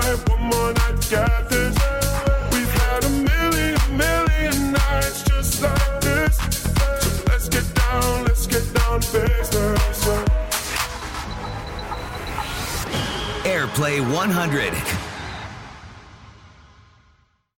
Night, 0.00 0.28
one 0.28 0.40
more 0.40 0.72
night 0.72 1.00
this. 1.48 1.74
We've 2.52 2.74
had 2.82 3.04
a 3.04 3.10
million, 3.10 3.78
million 3.96 4.72
nights 4.72 5.22
just 5.22 5.62
like 5.62 6.00
this. 6.00 6.36
So 7.02 7.24
let's 7.28 7.48
get 7.48 7.74
down, 7.74 8.24
let's 8.24 8.46
get 8.46 8.64
down 8.74 9.00
business. 9.00 10.06
Airplay 13.44 14.00
100. 14.12 15.03